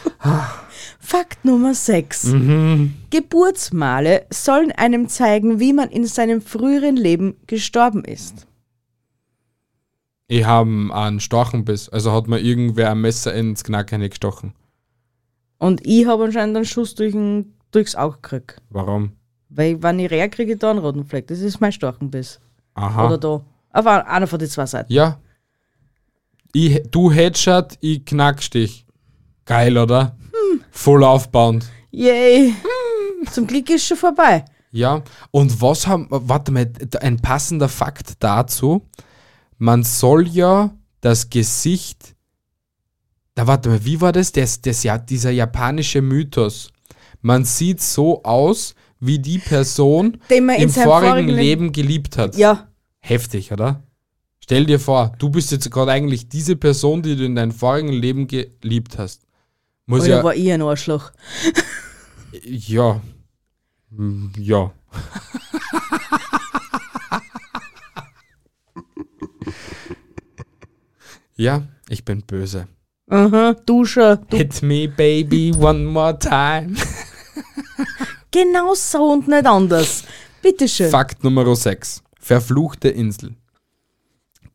Fakt 0.98 1.44
Nummer 1.44 1.74
6. 1.74 2.34
Geburtsmale 3.10 4.26
sollen 4.30 4.72
einem 4.72 5.08
zeigen, 5.08 5.60
wie 5.60 5.72
man 5.72 5.90
in 5.90 6.06
seinem 6.06 6.40
früheren 6.40 6.96
Leben 6.96 7.36
gestorben 7.46 8.04
ist. 8.04 8.46
Ich 10.28 10.44
habe 10.44 10.88
einen 10.92 11.20
Storchenbiss, 11.20 11.88
also 11.88 12.12
hat 12.12 12.26
mir 12.28 12.38
irgendwer 12.40 12.90
ein 12.92 13.00
Messer 13.00 13.34
ins 13.34 13.64
Knacken 13.64 14.00
gestochen. 14.08 14.54
Und 15.58 15.84
ich 15.86 16.06
habe 16.06 16.24
anscheinend 16.24 16.56
einen 16.56 16.64
Schuss 16.64 16.94
durch 16.94 17.14
ein, 17.14 17.54
durchs 17.70 17.94
Auge 17.94 18.16
gekriegt. 18.22 18.62
Warum? 18.70 19.12
Weil, 19.50 19.82
wenn 19.82 19.98
ich 19.98 20.10
Reha 20.10 20.28
kriege, 20.28 20.54
ich 20.54 20.58
da 20.58 20.70
einen 20.70 20.78
roten 20.78 21.04
Fleck. 21.04 21.26
Das 21.26 21.40
ist 21.40 21.60
mein 21.60 21.72
Storchenbiss. 21.72 22.40
Aha. 22.74 23.06
Oder 23.06 23.18
da. 23.18 23.44
Auf 23.74 23.86
ein- 23.86 24.06
einer 24.06 24.26
von 24.26 24.38
den 24.38 24.48
zwei 24.48 24.64
Seiten. 24.66 24.90
Ja. 24.92 25.18
Ich, 26.52 26.82
du 26.90 27.10
Headshot, 27.10 27.74
ich 27.80 28.04
Knackstich. 28.04 28.84
Geil, 29.44 29.76
oder? 29.78 30.16
Voll 30.70 31.02
aufbauend. 31.04 31.66
Yay! 31.90 32.54
Zum 33.30 33.46
Glück 33.46 33.70
ist 33.70 33.86
schon 33.86 33.96
vorbei. 33.96 34.44
Ja. 34.70 35.02
Und 35.30 35.60
was 35.60 35.86
haben, 35.86 36.06
warte 36.10 36.52
mal, 36.52 36.70
ein 37.00 37.18
passender 37.20 37.68
Fakt 37.68 38.14
dazu. 38.20 38.88
Man 39.58 39.82
soll 39.84 40.28
ja 40.28 40.74
das 41.00 41.30
Gesicht, 41.30 42.14
da 43.34 43.46
warte 43.46 43.68
mal, 43.68 43.84
wie 43.84 44.00
war 44.00 44.12
das? 44.12 44.32
das, 44.32 44.60
das 44.60 44.82
ja, 44.82 44.98
dieser 44.98 45.30
japanische 45.30 46.02
Mythos. 46.02 46.70
Man 47.20 47.44
sieht 47.44 47.80
so 47.80 48.22
aus, 48.24 48.74
wie 48.98 49.18
die 49.18 49.38
Person 49.38 50.18
Den 50.30 50.46
man 50.46 50.56
im 50.56 50.70
vorigen, 50.70 50.90
vorigen 51.10 51.28
Leben- 51.28 51.36
Leben 51.38 51.72
geliebt 51.72 52.18
hat. 52.18 52.36
Ja, 52.36 52.68
Heftig, 53.04 53.50
oder? 53.52 53.82
Stell 54.52 54.66
dir 54.66 54.78
vor, 54.78 55.14
du 55.18 55.30
bist 55.30 55.50
jetzt 55.50 55.70
gerade 55.70 55.92
eigentlich 55.92 56.28
diese 56.28 56.56
Person, 56.56 57.00
die 57.00 57.16
du 57.16 57.24
in 57.24 57.34
deinem 57.34 57.52
vorigen 57.52 57.88
Leben 57.88 58.26
geliebt 58.26 58.98
hast. 58.98 59.22
Muss 59.86 60.02
oder 60.02 60.18
ja. 60.18 60.24
war 60.24 60.34
ich 60.34 60.52
ein 60.52 60.60
Arschloch? 60.60 61.10
Ja. 62.44 63.00
Hm, 63.96 64.30
Ja. 64.36 64.70
ja, 71.36 71.62
ich 71.88 72.04
bin 72.04 72.20
böse. 72.20 72.68
Aha, 73.08 73.56
du 73.64 73.86
schon. 73.86 74.18
Du, 74.28 74.36
Hit 74.36 74.62
me, 74.62 74.86
baby, 74.86 75.54
one 75.58 75.86
more 75.86 76.18
time. 76.18 76.74
genau 78.30 78.74
so 78.74 79.12
und 79.12 79.28
nicht 79.28 79.46
anders. 79.46 80.04
Bitteschön. 80.42 80.90
Fakt 80.90 81.24
Nummer 81.24 81.56
6. 81.56 82.02
Verfluchte 82.20 82.90
Insel. 82.90 83.34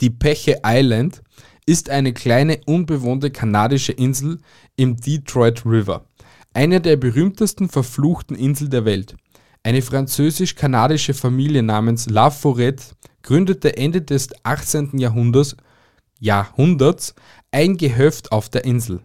Die 0.01 0.09
Peche 0.09 0.61
Island 0.63 1.23
ist 1.65 1.89
eine 1.89 2.13
kleine 2.13 2.61
unbewohnte 2.65 3.31
kanadische 3.31 3.91
Insel 3.91 4.39
im 4.75 4.97
Detroit 4.97 5.65
River. 5.65 6.05
Eine 6.53 6.81
der 6.81 6.95
berühmtesten 6.97 7.67
verfluchten 7.69 8.35
Inseln 8.35 8.69
der 8.69 8.85
Welt. 8.85 9.15
Eine 9.63 9.81
französisch-kanadische 9.81 11.13
Familie 11.13 11.61
namens 11.61 12.09
La 12.09 12.29
Forêt 12.29 12.93
gründete 13.21 13.75
Ende 13.75 14.01
des 14.01 14.29
18. 14.43 14.97
Jahrhunderts, 14.97 15.57
Jahrhunderts 16.19 17.13
ein 17.51 17.75
Gehöft 17.77 18.31
auf 18.31 18.49
der 18.49 18.63
Insel. 18.63 19.01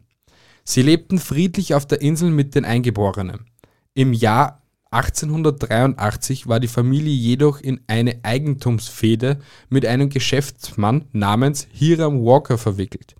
Sie 0.64 0.83
lebten 0.83 1.18
friedlich 1.18 1.74
auf 1.74 1.87
der 1.87 2.00
Insel 2.00 2.31
mit 2.31 2.55
den 2.55 2.64
Eingeborenen. 2.64 3.46
Im 3.94 4.12
Jahr 4.12 4.62
1883 4.92 6.48
war 6.48 6.61
die 6.61 6.68
Familie 6.68 7.14
jedoch 7.14 7.61
in 7.61 7.81
eine 7.87 8.20
Eigentumsfehde 8.24 9.38
mit 9.70 9.87
einem 9.87 10.11
Geschäftsmann 10.11 11.07
namens 11.12 11.66
Hiram 11.72 12.22
Walker 12.22 12.59
verwickelt, 12.59 13.16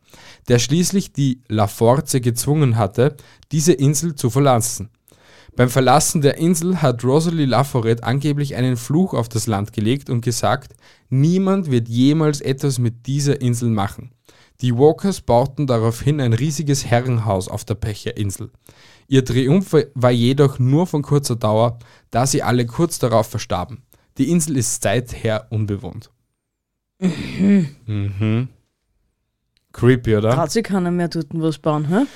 der 0.48 0.58
schließlich 0.58 1.14
die 1.14 1.40
Laforze 1.48 2.20
gezwungen 2.20 2.76
hatte, 2.76 3.16
diese 3.52 3.72
Insel 3.72 4.14
zu 4.14 4.28
verlassen. 4.28 4.90
Beim 5.56 5.70
Verlassen 5.70 6.20
der 6.20 6.37
Insel 6.37 6.80
hat 6.82 7.04
Rosalie 7.04 7.46
Laforet 7.46 8.04
angeblich 8.04 8.54
einen 8.54 8.76
Fluch 8.76 9.14
auf 9.14 9.28
das 9.28 9.46
Land 9.46 9.72
gelegt 9.72 10.11
und 10.11 10.22
gesagt, 10.22 10.74
niemand 11.08 11.70
wird 11.70 11.88
jemals 11.88 12.40
etwas 12.40 12.78
mit 12.78 13.06
dieser 13.06 13.40
Insel 13.40 13.70
machen. 13.70 14.12
Die 14.62 14.76
Walkers 14.76 15.20
bauten 15.20 15.66
daraufhin 15.66 16.20
ein 16.20 16.32
riesiges 16.32 16.87
Herrenhaus 16.87 17.48
auf 17.48 17.64
der 17.64 17.74
Pecherinsel. 17.74 18.50
Ihr 19.12 19.27
Triumph 19.27 19.77
war 19.92 20.11
jedoch 20.11 20.59
nur 20.59 20.87
von 20.87 21.03
kurzer 21.03 21.37
Dauer, 21.37 21.79
da 22.11 22.27
sie 22.27 22.42
alle 22.42 22.64
kurz 22.64 22.98
darauf 22.98 23.27
verstarben. 23.27 23.83
Die 24.16 24.31
Insel 24.31 24.57
ist 24.57 24.83
seither 24.83 25.48
unbewohnt. 25.51 26.11
Mhm. 26.98 28.48
Creepy, 29.70 30.16
oder? 30.16 30.31
Traut 30.31 30.51
sich 30.51 30.64
keiner 30.64 30.90
mehr 30.90 31.09
dort 31.09 31.27
was 31.33 31.59
bauen, 31.59 31.88
hä? 31.90 32.07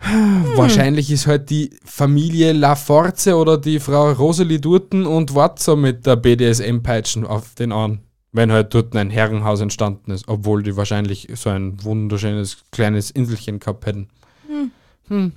Wahrscheinlich 0.56 1.12
ist 1.12 1.28
halt 1.28 1.48
die 1.48 1.70
Familie 1.84 2.52
Laforze 2.52 3.36
oder 3.36 3.56
die 3.56 3.78
Frau 3.78 4.10
Rosalie 4.10 4.58
Durten 4.58 5.06
und 5.06 5.36
wart 5.36 5.60
so 5.60 5.76
mit 5.76 6.06
der 6.06 6.16
BDSM-Peitschen 6.16 7.24
auf 7.24 7.54
den 7.54 7.70
Ohren. 7.70 8.00
Wenn 8.32 8.50
halt 8.50 8.74
dort 8.74 8.96
ein 8.96 9.10
Herrenhaus 9.10 9.60
entstanden 9.60 10.10
ist, 10.10 10.26
obwohl 10.26 10.64
die 10.64 10.76
wahrscheinlich 10.76 11.28
so 11.34 11.50
ein 11.50 11.84
wunderschönes 11.84 12.64
kleines 12.72 13.12
Inselchen 13.12 13.60
gehabt 13.60 13.86
hätten. 13.86 14.08
Hm. 14.48 14.72
Hm. 15.06 15.32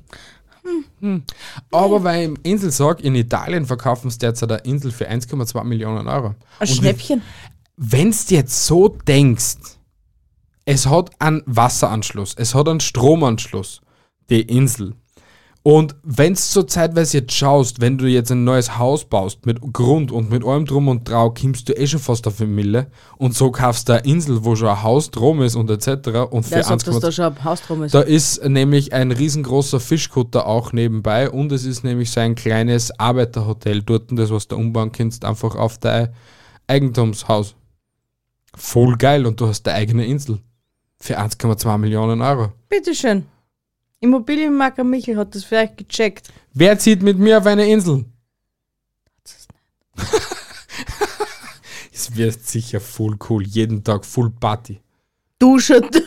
Aber 1.71 2.03
weil 2.03 2.21
ich 2.21 2.25
im 2.25 2.37
Insel 2.43 2.71
sag, 2.71 3.01
in 3.01 3.15
Italien 3.15 3.65
verkaufen 3.65 4.09
sie 4.09 4.19
derzeit 4.19 4.51
eine 4.51 4.61
Insel 4.61 4.91
für 4.91 5.09
1,2 5.09 5.63
Millionen 5.63 6.07
Euro. 6.07 6.35
Ein 6.59 6.67
Schnäppchen. 6.67 7.21
wenn's 7.77 8.25
dir 8.25 8.39
jetzt 8.39 8.65
so 8.65 8.89
denkst, 8.89 9.57
es 10.65 10.87
hat 10.87 11.11
einen 11.19 11.43
Wasseranschluss, 11.45 12.33
es 12.37 12.55
hat 12.55 12.67
einen 12.67 12.79
Stromanschluss, 12.79 13.81
die 14.29 14.41
Insel. 14.41 14.95
Und 15.67 15.95
wenn's 16.03 16.51
zur 16.51 16.67
zeitweise 16.67 17.17
jetzt 17.17 17.33
schaust, 17.33 17.81
wenn 17.81 17.97
du 17.97 18.05
jetzt 18.05 18.31
ein 18.31 18.43
neues 18.43 18.77
Haus 18.77 19.03
baust 19.03 19.47
mit 19.47 19.59
Grund 19.73 20.11
und 20.11 20.29
mit 20.29 20.45
allem 20.45 20.67
drum 20.67 20.87
und 20.87 21.09
drau, 21.09 21.31
kommst 21.31 21.67
du 21.67 21.73
eh 21.73 21.87
schon 21.87 21.99
fast 21.99 22.27
auf 22.27 22.39
eine 22.39 22.51
Mille 22.51 22.85
und 23.17 23.33
so 23.33 23.49
kaufst 23.49 23.89
du 23.89 23.93
eine 23.93 24.03
Insel, 24.03 24.45
wo 24.45 24.55
schon 24.55 24.67
ein 24.67 24.83
Haus 24.83 25.09
drum 25.09 25.41
ist 25.41 25.55
und 25.55 25.71
etc. 25.71 25.87
Und 26.29 26.43
für 26.43 26.57
Wer 26.57 26.65
sagt, 26.65 26.85
dass 26.85 26.97
1,2 26.97 26.99
da 26.99 27.11
schon 27.11 27.25
ein 27.25 27.43
Haus 27.43 27.61
drum 27.63 27.81
ist? 27.81 27.95
da 27.95 28.01
ist 28.01 28.47
nämlich 28.47 28.93
ein 28.93 29.11
riesengroßer 29.11 29.79
Fischkutter 29.79 30.45
auch 30.45 30.71
nebenbei 30.71 31.31
und 31.31 31.51
es 31.51 31.65
ist 31.65 31.83
nämlich 31.83 32.11
so 32.11 32.19
ein 32.19 32.35
kleines 32.35 32.99
Arbeiterhotel 32.99 33.81
dort, 33.81 34.11
das 34.11 34.29
was 34.29 34.47
du 34.47 34.57
umbauen 34.57 34.91
kannst, 34.91 35.25
einfach 35.25 35.55
auf 35.55 35.79
dein 35.79 36.09
Eigentumshaus. 36.67 37.55
Voll 38.55 38.97
geil 38.97 39.25
und 39.25 39.41
du 39.41 39.47
hast 39.47 39.63
deine 39.63 39.79
eigene 39.79 40.05
Insel. 40.05 40.41
Für 40.99 41.17
1,2 41.19 41.79
Millionen 41.79 42.21
Euro. 42.21 42.51
Bitteschön. 42.69 43.25
Immobilienmakler 44.05 44.83
Michel 44.83 45.17
hat 45.17 45.35
das 45.35 45.43
vielleicht 45.43 45.77
gecheckt. 45.77 46.29
Wer 46.53 46.77
zieht 46.79 47.01
mit 47.01 47.17
mir 47.17 47.39
auf 47.39 47.45
eine 47.45 47.67
Insel? 47.67 48.05
Es 51.91 52.15
wird 52.15 52.45
sicher 52.45 52.79
voll 52.81 53.15
cool. 53.29 53.43
Jeden 53.43 53.83
Tag 53.83 54.05
Full 54.05 54.29
Party. 54.29 54.79
Du 55.39 55.57
schon. 55.59 55.81
Du! 55.81 55.99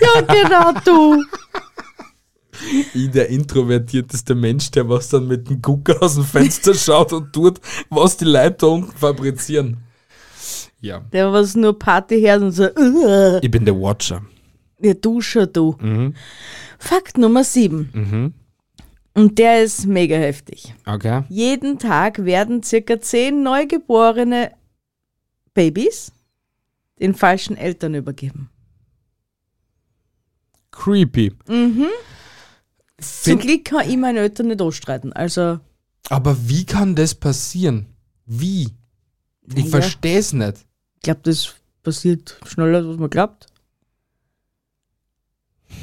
Ja, 0.00 0.20
genau, 0.22 0.72
du! 0.84 1.22
Ich, 2.94 3.10
der 3.10 3.28
introvertierteste 3.28 4.34
Mensch, 4.34 4.70
der 4.70 4.88
was 4.88 5.10
dann 5.10 5.28
mit 5.28 5.48
dem 5.48 5.60
Gucker 5.60 6.02
aus 6.02 6.14
dem 6.14 6.24
Fenster 6.24 6.74
schaut 6.74 7.12
und 7.12 7.32
tut, 7.32 7.60
was 7.90 8.16
die 8.16 8.24
Leute 8.24 8.56
da 8.60 8.66
unten 8.68 8.92
fabrizieren. 8.92 9.76
Ja. 10.80 11.00
Der 11.12 11.32
was 11.32 11.54
nur 11.54 11.78
Party 11.78 12.20
hört 12.20 12.42
und 12.42 12.52
so. 12.52 12.64
Ich 13.42 13.50
bin 13.50 13.64
der 13.64 13.74
Watcher. 13.78 14.22
Ja, 14.80 14.94
du 14.94 15.20
schon, 15.20 15.52
du. 15.52 15.76
Mhm. 15.80 16.14
Fakt 16.84 17.16
Nummer 17.18 17.44
7. 17.44 17.90
Mhm. 17.92 18.34
Und 19.14 19.38
der 19.38 19.62
ist 19.62 19.86
mega 19.86 20.16
heftig. 20.16 20.74
Okay. 20.86 21.22
Jeden 21.28 21.78
Tag 21.78 22.24
werden 22.24 22.62
circa 22.62 23.00
10 23.00 23.42
neugeborene 23.42 24.52
Babys 25.54 26.12
den 27.00 27.14
falschen 27.14 27.56
Eltern 27.56 27.94
übergeben. 27.94 28.50
Creepy. 30.72 31.32
Zum 31.46 31.86
Find, 33.00 33.40
Glück 33.42 33.64
kann 33.64 33.88
ich 33.88 33.96
meine 33.96 34.18
Eltern 34.20 34.48
nicht 34.48 34.60
ausstreiten. 34.60 35.12
Also, 35.12 35.60
aber 36.08 36.36
wie 36.48 36.64
kann 36.66 36.94
das 36.94 37.14
passieren? 37.14 37.86
Wie? 38.26 38.64
Ich 39.46 39.54
Naja. 39.54 39.66
verstehe 39.68 40.18
es 40.18 40.32
nicht. 40.32 40.58
ich 40.96 41.00
glaube, 41.02 41.20
das 41.22 41.54
passiert 41.82 42.38
schneller, 42.46 42.84
als 42.86 42.98
man 42.98 43.10
glaubt. 43.10 43.46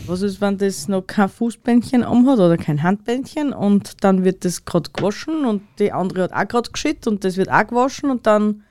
Was 0.08 0.21
ist, 0.23 0.41
wenn 0.41 0.58
das 0.58 0.88
noch 0.88 1.04
kein 1.04 1.30
Fußbändchen 1.30 2.04
umhat 2.04 2.39
oder 2.39 2.58
kein 2.58 2.82
Handbändchen 2.84 3.54
und 3.54 4.04
dann 4.04 4.23
wird 4.25 4.43
das 4.45 4.65
gerade 4.65 4.89
gewaschen 4.91 5.45
und 5.45 5.62
die 5.80 5.91
andere 5.91 6.23
hat 6.23 6.34
auch 6.34 6.47
gerade 6.47 6.71
geschütt 6.71 7.08
und 7.08 7.23
das 7.23 7.38
wird 7.38 7.49
auch 7.49 7.67
gewaschen 7.67 8.10
und 8.10 8.25
dann 8.27 8.63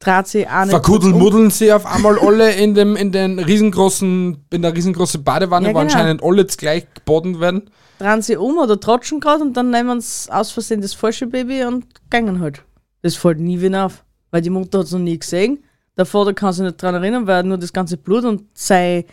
dreht 0.00 0.26
sie 0.26 0.46
auch 0.48 0.82
kurz 0.82 1.04
um. 1.04 1.12
muddeln 1.12 1.50
sie 1.50 1.72
auf 1.72 1.86
einmal 1.86 2.18
alle 2.18 2.52
in 2.54 2.74
dem, 2.74 2.96
in 2.96 3.12
den 3.12 3.38
riesengroßen, 3.38 4.44
in 4.52 4.62
der 4.62 4.74
riesengroßen 4.74 5.22
Badewanne, 5.22 5.68
Ja, 5.68 5.74
wo 5.74 5.78
genau. 5.78 5.92
anscheinend 5.92 6.22
alle 6.24 6.42
jetzt 6.42 6.58
gleich 6.58 6.86
geboten 6.92 7.38
werden. 7.40 7.70
drehen 7.98 8.20
sie 8.20 8.36
um 8.36 8.58
oder 8.58 8.78
tratschen 8.80 9.20
gerade 9.20 9.42
und 9.44 9.56
dann 9.56 9.70
nehmen 9.70 10.00
sie 10.00 10.30
aus 10.32 10.50
Versehen 10.50 10.80
das 10.80 10.92
falsche 10.92 11.28
Baby 11.28 11.64
und 11.64 11.86
gängen 12.10 12.40
halt. 12.40 12.64
Das 13.02 13.14
fällt 13.14 13.38
nie 13.38 13.60
wieder 13.60 13.86
auf, 13.86 14.04
weil 14.32 14.42
die 14.42 14.50
Mutter 14.50 14.80
hat 14.80 14.86
es 14.86 14.92
noch 14.92 14.98
nie 14.98 15.18
gesehen. 15.18 15.62
Der 15.96 16.06
Vater 16.06 16.32
kann 16.34 16.52
sich 16.52 16.64
nicht 16.64 16.82
dran 16.82 16.94
erinnern, 16.96 17.26
weil 17.26 17.36
er 17.36 17.42
nur 17.44 17.58
das 17.58 17.72
ganze 17.72 17.96
Blut 17.96 18.24
und 18.24 18.42
seine 18.54 19.04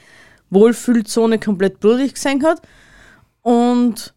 Wohlfühlzone 0.49 1.39
komplett 1.39 1.79
blutig 1.79 2.13
gesehen 2.15 2.43
hat. 2.43 2.61
Und 3.41 4.13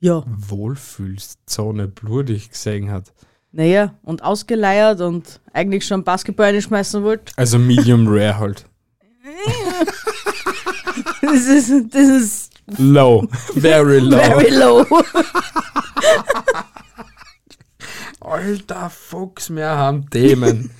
Ja. 0.00 0.22
Wohlfühlzone 0.26 1.88
blutig 1.88 2.50
gesehen 2.50 2.90
hat. 2.90 3.12
Naja, 3.50 3.94
und 4.02 4.22
ausgeleiert 4.22 5.00
und 5.00 5.40
eigentlich 5.52 5.86
schon 5.86 6.04
Basketball 6.04 6.54
einschmeißen 6.54 7.02
wollte. 7.02 7.32
Also 7.36 7.58
Medium 7.58 8.06
Rare 8.06 8.38
halt. 8.38 8.66
Das 11.22 11.46
ist, 11.46 11.94
das 11.94 12.08
ist 12.08 12.50
Low. 12.76 13.26
Very 13.54 13.98
low. 14.00 14.18
very 14.18 14.50
low. 14.50 14.86
Alter 18.20 18.90
Fuchs, 18.90 19.48
wir 19.54 19.68
haben 19.68 20.08
Themen. 20.10 20.70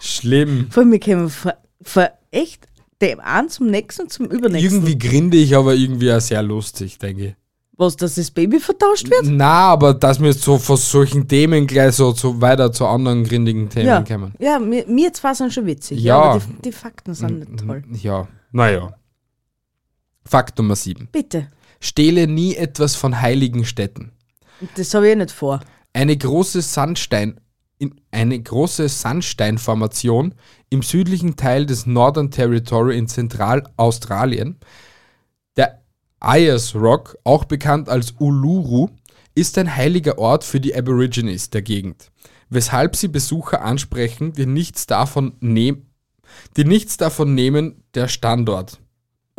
Schlimm. 0.00 0.70
Vor 0.70 0.84
mir 0.84 0.98
kämen 1.00 1.28
ver, 1.30 1.58
ver 1.82 2.12
echt 2.30 2.68
dem 3.08 3.20
einen 3.20 3.48
zum 3.48 3.66
nächsten 3.68 4.08
zum 4.08 4.26
übernächsten. 4.26 4.72
Irgendwie 4.72 4.98
grinde 4.98 5.36
ich, 5.36 5.54
aber 5.56 5.74
irgendwie 5.74 6.12
auch 6.12 6.20
sehr 6.20 6.42
lustig, 6.42 6.98
denke 6.98 7.26
ich. 7.28 7.34
Was, 7.76 7.96
dass 7.96 8.14
das 8.14 8.30
Baby 8.30 8.60
vertauscht 8.60 9.10
wird? 9.10 9.24
Na, 9.24 9.68
aber 9.70 9.94
dass 9.94 10.20
wir 10.22 10.32
so 10.32 10.58
von 10.58 10.76
solchen 10.76 11.26
Themen 11.26 11.66
gleich 11.66 11.94
so, 11.96 12.12
so 12.12 12.40
weiter 12.40 12.70
zu 12.72 12.86
anderen 12.86 13.24
grindigen 13.24 13.68
Themen 13.68 13.86
Ja, 13.86 14.00
kommen. 14.02 14.32
ja 14.38 14.58
mir, 14.60 14.86
mir 14.86 15.12
zwar 15.12 15.34
sind 15.34 15.52
schon 15.52 15.66
witzig, 15.66 15.98
Ja. 16.00 16.16
ja, 16.16 16.22
aber 16.22 16.38
die, 16.40 16.62
die 16.62 16.72
Fakten 16.72 17.14
sind 17.14 17.40
nicht 17.40 17.66
toll. 17.66 17.82
Ja, 18.00 18.28
naja. 18.52 18.94
Fakt 20.24 20.56
Nummer 20.58 20.76
7. 20.76 21.08
Bitte. 21.10 21.48
Stehle 21.80 22.26
nie 22.28 22.54
etwas 22.54 22.94
von 22.96 23.20
heiligen 23.20 23.64
Städten. 23.64 24.12
Das 24.76 24.94
habe 24.94 25.10
ich 25.10 25.16
nicht 25.16 25.32
vor. 25.32 25.60
Eine 25.92 26.16
große 26.16 26.62
Sandstein 26.62 27.40
in 27.84 28.00
eine 28.10 28.40
große 28.40 28.88
Sandsteinformation 28.88 30.34
im 30.70 30.82
südlichen 30.82 31.36
Teil 31.36 31.66
des 31.66 31.86
Northern 31.86 32.30
Territory 32.30 32.96
in 32.96 33.08
Zentralaustralien. 33.08 34.58
Der 35.56 35.82
Ayers 36.20 36.74
Rock, 36.74 37.16
auch 37.24 37.44
bekannt 37.44 37.88
als 37.88 38.14
Uluru, 38.18 38.88
ist 39.34 39.58
ein 39.58 39.74
heiliger 39.74 40.18
Ort 40.18 40.44
für 40.44 40.60
die 40.60 40.74
Aborigines 40.74 41.50
der 41.50 41.62
Gegend, 41.62 42.10
weshalb 42.48 42.96
sie 42.96 43.08
Besucher 43.08 43.62
ansprechen, 43.62 44.32
die 44.32 44.46
nichts 44.46 44.86
davon 44.86 45.34
nehmen, 45.40 45.90
die 46.56 46.64
nichts 46.64 46.96
davon 46.96 47.34
nehmen, 47.34 47.82
der 47.94 48.08
Standort. 48.08 48.80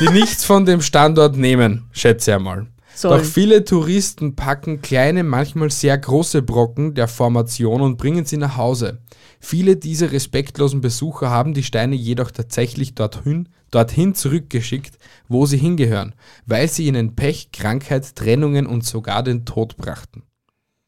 die 0.00 0.08
nichts 0.10 0.44
von 0.44 0.66
dem 0.66 0.82
Standort 0.82 1.36
nehmen, 1.36 1.88
schätze 1.92 2.32
ich 2.32 2.34
einmal. 2.34 2.71
Sollen. 2.94 3.20
Doch 3.20 3.24
viele 3.26 3.64
Touristen 3.64 4.36
packen 4.36 4.82
kleine, 4.82 5.24
manchmal 5.24 5.70
sehr 5.70 5.96
große 5.96 6.42
Brocken 6.42 6.94
der 6.94 7.08
Formation 7.08 7.80
und 7.80 7.96
bringen 7.96 8.24
sie 8.24 8.36
nach 8.36 8.56
Hause. 8.56 9.00
Viele 9.40 9.76
dieser 9.76 10.12
respektlosen 10.12 10.80
Besucher 10.80 11.30
haben 11.30 11.54
die 11.54 11.62
Steine 11.62 11.96
jedoch 11.96 12.30
tatsächlich 12.30 12.94
dorthin, 12.94 13.48
dorthin 13.70 14.14
zurückgeschickt, 14.14 14.98
wo 15.28 15.46
sie 15.46 15.58
hingehören, 15.58 16.14
weil 16.46 16.68
sie 16.68 16.86
ihnen 16.86 17.16
Pech, 17.16 17.50
Krankheit, 17.52 18.14
Trennungen 18.14 18.66
und 18.66 18.84
sogar 18.84 19.22
den 19.22 19.44
Tod 19.44 19.76
brachten. 19.76 20.22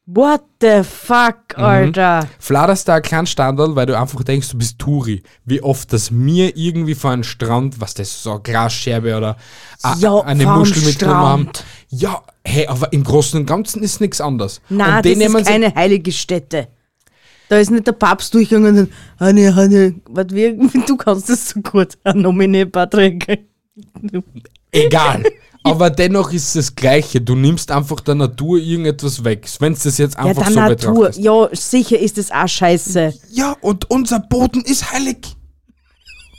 What 0.07 0.43
the 0.61 0.83
fuck, 0.83 1.57
Mhm. 1.57 1.63
Alter? 1.63 2.27
Fladerst 2.39 2.87
da 2.87 2.95
ein 2.95 3.01
kleinen 3.01 3.25
Standard, 3.25 3.75
weil 3.75 3.87
du 3.87 3.97
einfach 3.99 4.23
denkst, 4.23 4.49
du 4.49 4.57
bist 4.59 4.77
Touri. 4.77 5.23
Wie 5.45 5.63
oft 5.63 5.91
das 5.93 6.11
mir 6.11 6.55
irgendwie 6.55 6.93
vor 6.93 7.09
einem 7.11 7.23
Strand, 7.23 7.81
was 7.81 7.95
das 7.95 8.21
so 8.21 8.31
eine 8.33 8.41
Glasscherbe 8.41 9.17
oder 9.17 9.35
a- 9.81 9.95
Ja, 9.97 10.19
eine 10.21 10.45
Muschel 10.45 10.83
mit 10.83 11.01
drum 11.01 11.09
haben. 11.09 11.49
Ja, 11.89 12.21
hey, 12.43 12.67
aber 12.67 12.93
im 12.93 13.03
Großen 13.03 13.39
und 13.39 13.47
Ganzen 13.47 13.81
ist 13.81 13.99
nichts 13.99 14.21
anders. 14.21 14.61
Na, 14.69 14.97
und 14.97 15.05
das 15.07 15.17
ist 15.17 15.47
keine 15.47 15.73
heilige 15.73 16.11
Stätte. 16.11 16.67
Da 17.49 17.57
ist 17.57 17.71
nicht 17.71 17.87
der 17.87 17.91
Papst 17.93 18.31
durchgegangen 18.33 18.77
und 18.77 18.93
Hanne, 19.19 19.55
Hanne, 19.55 19.95
was 20.09 20.27
wir, 20.29 20.55
du 20.87 20.97
kannst 20.97 21.29
das 21.29 21.49
so 21.49 21.61
gut. 21.61 21.97
Ein 22.03 22.21
Nomine 22.21 22.67
Patrick. 22.67 23.47
Egal. 24.71 25.23
Aber 25.65 25.89
dennoch 25.89 26.31
ist 26.31 26.47
es 26.47 26.53
das 26.53 26.75
Gleiche. 26.75 27.21
Du 27.21 27.35
nimmst 27.35 27.71
einfach 27.71 27.99
der 27.99 28.15
Natur 28.15 28.59
irgendetwas 28.59 29.23
weg. 29.23 29.47
Wenn 29.59 29.73
du 29.73 29.79
das 29.83 29.97
jetzt 29.97 30.15
Ja, 30.15 30.21
einfach 30.25 30.43
der 30.43 30.53
so 30.53 30.59
Natur. 30.59 30.93
betrachtest. 30.93 31.19
Ja, 31.25 31.49
sicher 31.53 31.99
ist 31.99 32.17
das 32.17 32.31
auch 32.31 32.47
scheiße. 32.47 33.13
Ja, 33.31 33.55
und 33.61 33.89
unser 33.89 34.19
Boden 34.19 34.61
ist 34.61 34.91
heilig. 34.91 35.35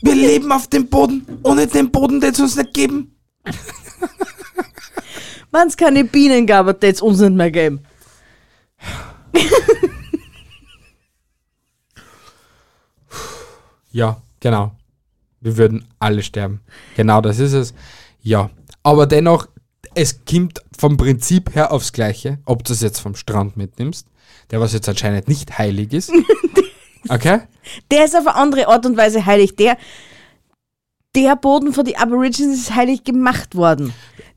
Wir 0.03 0.15
leben 0.15 0.53
auf 0.53 0.69
dem 0.69 0.89
Boden. 0.89 1.27
Ohne 1.43 1.67
den 1.67 1.91
Boden, 1.91 2.21
den 2.21 2.33
es 2.33 2.41
uns 2.41 2.55
nicht 2.57 2.73
geben. 2.75 3.17
Wenn 5.51 5.69
es 5.69 5.77
keine 5.77 6.05
Bienen 6.05 6.47
gab, 6.47 6.67
wird 6.67 6.85
es 6.85 7.01
uns 7.03 7.19
nicht 7.19 7.33
mehr 7.33 7.51
geben. 7.51 7.81
Ja, 13.91 14.21
genau. 14.41 14.73
Wir 15.41 15.57
würden 15.57 15.87
alle 15.99 16.23
sterben. 16.23 16.61
Genau, 16.97 17.21
das 17.21 17.39
ist 17.39 17.53
es. 17.53 17.75
Ja. 18.23 18.51
Aber 18.87 19.07
dennoch, 19.07 19.49
es 19.96 20.25
kommt 20.25 20.61
vom 20.79 20.96
Prinzip 20.96 21.57
her 21.57 21.72
aufs 21.72 21.92
Gleiche, 21.92 22.38
ob 22.44 22.62
du 22.62 22.72
es 22.72 22.83
jetzt 22.83 23.01
vom 23.01 23.16
Strand 23.16 23.57
mitnimmst, 23.57 24.07
der 24.53 24.61
was 24.61 24.72
jetzt 24.75 24.88
anscheinend 24.88 25.27
nicht 25.27 25.59
heilig 25.59 25.92
ist. 25.92 26.12
Okay? 27.09 27.42
Der 27.92 28.05
ist 28.05 28.16
auf 28.16 28.27
eine 28.27 28.35
andere 28.35 28.66
Art 28.66 28.85
und 28.85 28.96
Weise 28.96 29.25
heilig. 29.25 29.55
Der, 29.55 29.77
der 31.14 31.37
Boden 31.37 31.72
von 31.72 31.85
den 31.85 31.96
Aborigines 31.96 32.59
ist 32.59 32.75
heilig 32.75 33.05
gemacht 33.05 33.55
worden. 33.55 33.92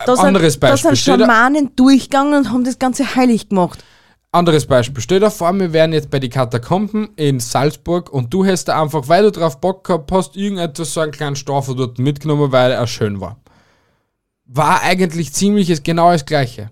Da 0.05 0.15
sind, 0.15 0.25
Anderes 0.25 0.59
da 0.59 0.69
Beispiel. 0.69 0.89
sind 0.91 0.97
Stell 0.99 1.17
dir- 1.17 1.25
Schamanen 1.25 1.75
durchgegangen 1.75 2.35
und 2.35 2.51
haben 2.51 2.63
das 2.63 2.77
Ganze 2.77 3.15
heilig 3.15 3.49
gemacht. 3.49 3.83
Anderes 4.31 4.67
Beispiel. 4.67 5.01
Stell 5.01 5.19
dir 5.19 5.31
vor, 5.31 5.51
wir 5.53 5.73
wären 5.73 5.93
jetzt 5.93 6.11
bei 6.11 6.19
den 6.19 6.29
Katakomben 6.29 7.09
in 7.15 7.39
Salzburg 7.39 8.11
und 8.13 8.31
du 8.31 8.45
hast 8.45 8.65
da 8.65 8.79
einfach, 8.79 9.07
weil 9.07 9.23
du 9.23 9.31
drauf 9.31 9.59
Bock 9.59 9.85
gehabt 9.87 10.11
hast, 10.11 10.35
irgendetwas, 10.35 10.93
so 10.93 10.99
einen 10.99 11.11
kleinen 11.11 11.35
Stoffer 11.37 11.73
dort 11.73 11.97
mitgenommen, 11.97 12.51
weil 12.51 12.71
er 12.71 12.85
schön 12.85 13.19
war. 13.19 13.39
War 14.51 14.81
eigentlich 14.81 15.31
ziemlich 15.33 15.83
genau 15.83 16.11
das 16.11 16.25
Gleiche. 16.25 16.71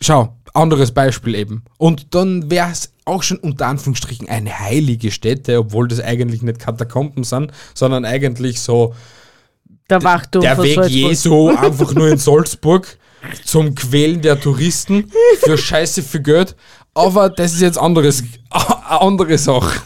Schau, 0.00 0.36
anderes 0.52 0.92
Beispiel 0.92 1.34
eben. 1.34 1.62
Und 1.78 2.14
dann 2.14 2.50
wäre 2.50 2.70
es 2.70 2.92
auch 3.04 3.22
schon 3.22 3.38
unter 3.38 3.66
Anführungsstrichen 3.66 4.28
eine 4.28 4.58
heilige 4.58 5.10
Stätte, 5.10 5.58
obwohl 5.58 5.88
das 5.88 6.00
eigentlich 6.00 6.42
nicht 6.42 6.58
Katakomben 6.58 7.24
sind, 7.24 7.52
sondern 7.74 8.04
eigentlich 8.04 8.60
so 8.60 8.94
Der 9.88 10.02
Wachturm 10.02 10.42
der 10.42 10.58
Weg 10.58 10.74
Salzburg. 10.74 10.90
Jesu 10.90 11.48
einfach 11.48 11.94
nur 11.94 12.08
in 12.08 12.18
Salzburg 12.18 12.98
zum 13.44 13.74
Quälen 13.74 14.20
der 14.20 14.40
Touristen 14.40 15.10
für 15.38 15.56
Scheiße 15.56 16.02
für 16.02 16.20
Geld. 16.20 16.56
Aber 16.94 17.28
das 17.28 17.52
ist 17.52 17.60
jetzt 17.60 17.78
anderes, 17.78 18.22
andere 18.88 19.38
Sache. 19.38 19.80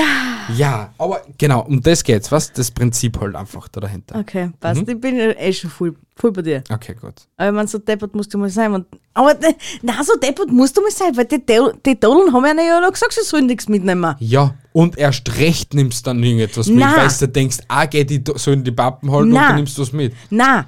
Ja. 0.00 0.54
Ja, 0.56 0.92
aber 0.98 1.22
genau, 1.38 1.60
um 1.64 1.80
das 1.80 2.02
geht's, 2.02 2.32
was? 2.32 2.52
Das 2.52 2.70
Prinzip 2.72 3.20
halt 3.20 3.36
einfach 3.36 3.68
da 3.68 3.80
dahinter. 3.80 4.18
Okay, 4.18 4.50
passt. 4.58 4.82
Ich 4.88 5.00
bin 5.00 5.16
eh 5.16 5.52
schon 5.52 5.70
voll, 5.70 5.94
voll 6.16 6.32
bei 6.32 6.42
dir. 6.42 6.64
Okay, 6.68 6.94
gut. 7.00 7.14
Aber 7.36 7.48
ich 7.50 7.54
meine, 7.54 7.68
so 7.68 7.78
deppert 7.78 8.14
musst 8.16 8.34
du 8.34 8.38
mal 8.38 8.48
sein. 8.50 8.72
Und, 8.74 8.86
aber 9.14 9.34
ne- 9.34 9.54
na, 9.82 10.02
so 10.02 10.16
deppert 10.16 10.50
musst 10.50 10.76
du 10.76 10.80
mal 10.82 10.90
sein, 10.90 11.16
weil 11.16 11.26
die, 11.26 11.44
Del- 11.44 11.74
die 11.86 11.98
Dodeln 12.00 12.32
haben 12.32 12.44
ja 12.58 12.80
noch 12.80 12.92
gesagt, 12.92 13.12
sie 13.12 13.22
sollen 13.22 13.46
nichts 13.46 13.68
mitnehmen. 13.68 14.16
Ja, 14.18 14.54
und 14.72 14.98
erst 14.98 15.36
recht 15.38 15.72
nimmst 15.74 16.06
dann 16.06 16.22
irgendetwas 16.22 16.66
mit, 16.66 16.80
weil 16.84 17.08
du 17.08 17.28
denkst, 17.28 17.58
ah, 17.68 17.84
geh, 17.86 18.02
die 18.04 18.22
sollen 18.34 18.64
die 18.64 18.72
Pappen 18.72 19.10
halten 19.12 19.28
und 19.28 19.34
Na. 19.34 19.48
dann 19.48 19.56
nimmst 19.56 19.78
du 19.78 19.82
was 19.82 19.92
mit. 19.92 20.12
Na, 20.30 20.66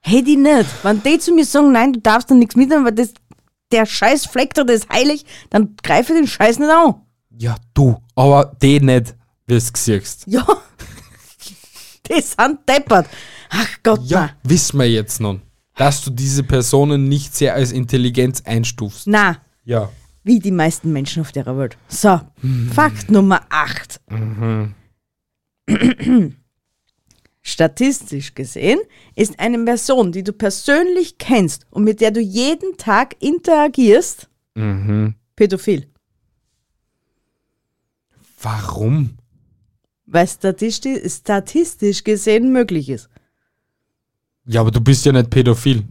hätte 0.00 0.30
ich 0.30 0.36
nicht. 0.38 0.66
Wenn 0.82 1.02
die 1.02 1.18
zu 1.18 1.32
mir 1.32 1.44
sagen, 1.46 1.72
nein, 1.72 1.94
du 1.94 2.00
darfst 2.00 2.30
dann 2.30 2.38
nichts 2.38 2.56
mitnehmen, 2.56 2.84
weil 2.84 2.92
das, 2.92 3.14
der 3.72 3.86
scheiß 3.86 4.26
Fleck 4.26 4.52
da, 4.54 4.64
das 4.64 4.80
ist 4.80 4.88
heilig, 4.90 5.24
dann 5.50 5.74
greife 5.82 6.12
ich 6.12 6.18
den 6.18 6.26
Scheiß 6.28 6.58
nicht 6.58 6.70
an. 6.70 6.96
Ja, 7.40 7.56
du, 7.72 7.96
aber 8.16 8.56
die 8.60 8.80
nicht, 8.80 9.14
wie 9.46 9.54
du 9.54 9.60
siehst. 9.60 10.24
Ja. 10.26 10.44
die 12.08 12.20
sind 12.20 12.58
deppert. 12.68 13.06
Ach 13.50 13.68
Gott, 13.84 14.00
Ja, 14.02 14.30
wissen 14.42 14.76
wir 14.78 14.90
jetzt 14.90 15.20
nun, 15.20 15.40
dass 15.76 16.02
du 16.04 16.10
diese 16.10 16.42
Personen 16.42 17.04
nicht 17.08 17.34
sehr 17.36 17.54
als 17.54 17.70
Intelligenz 17.72 18.42
einstufst. 18.44 19.06
na. 19.06 19.38
Ja. 19.64 19.88
wie 20.24 20.40
die 20.40 20.50
meisten 20.50 20.92
Menschen 20.92 21.20
auf 21.22 21.30
der 21.30 21.46
Welt. 21.56 21.76
So, 21.88 22.20
Fakt 22.74 23.10
Nummer 23.10 23.42
8. 23.50 24.00
Statistisch 27.42 28.34
gesehen 28.34 28.80
ist 29.14 29.38
eine 29.38 29.62
Person, 29.64 30.10
die 30.12 30.24
du 30.24 30.32
persönlich 30.32 31.18
kennst 31.18 31.66
und 31.70 31.84
mit 31.84 32.00
der 32.00 32.10
du 32.10 32.20
jeden 32.20 32.76
Tag 32.78 33.14
interagierst, 33.20 34.28
pädophil. 35.36 35.86
Warum? 38.40 39.18
Weil 40.06 40.26
statistisch, 40.26 41.12
statistisch 41.12 42.04
gesehen 42.04 42.52
möglich 42.52 42.88
ist. 42.88 43.08
Ja, 44.46 44.62
aber 44.62 44.70
du 44.70 44.80
bist 44.80 45.04
ja 45.04 45.12
nicht 45.12 45.28
pädophil. 45.28 45.84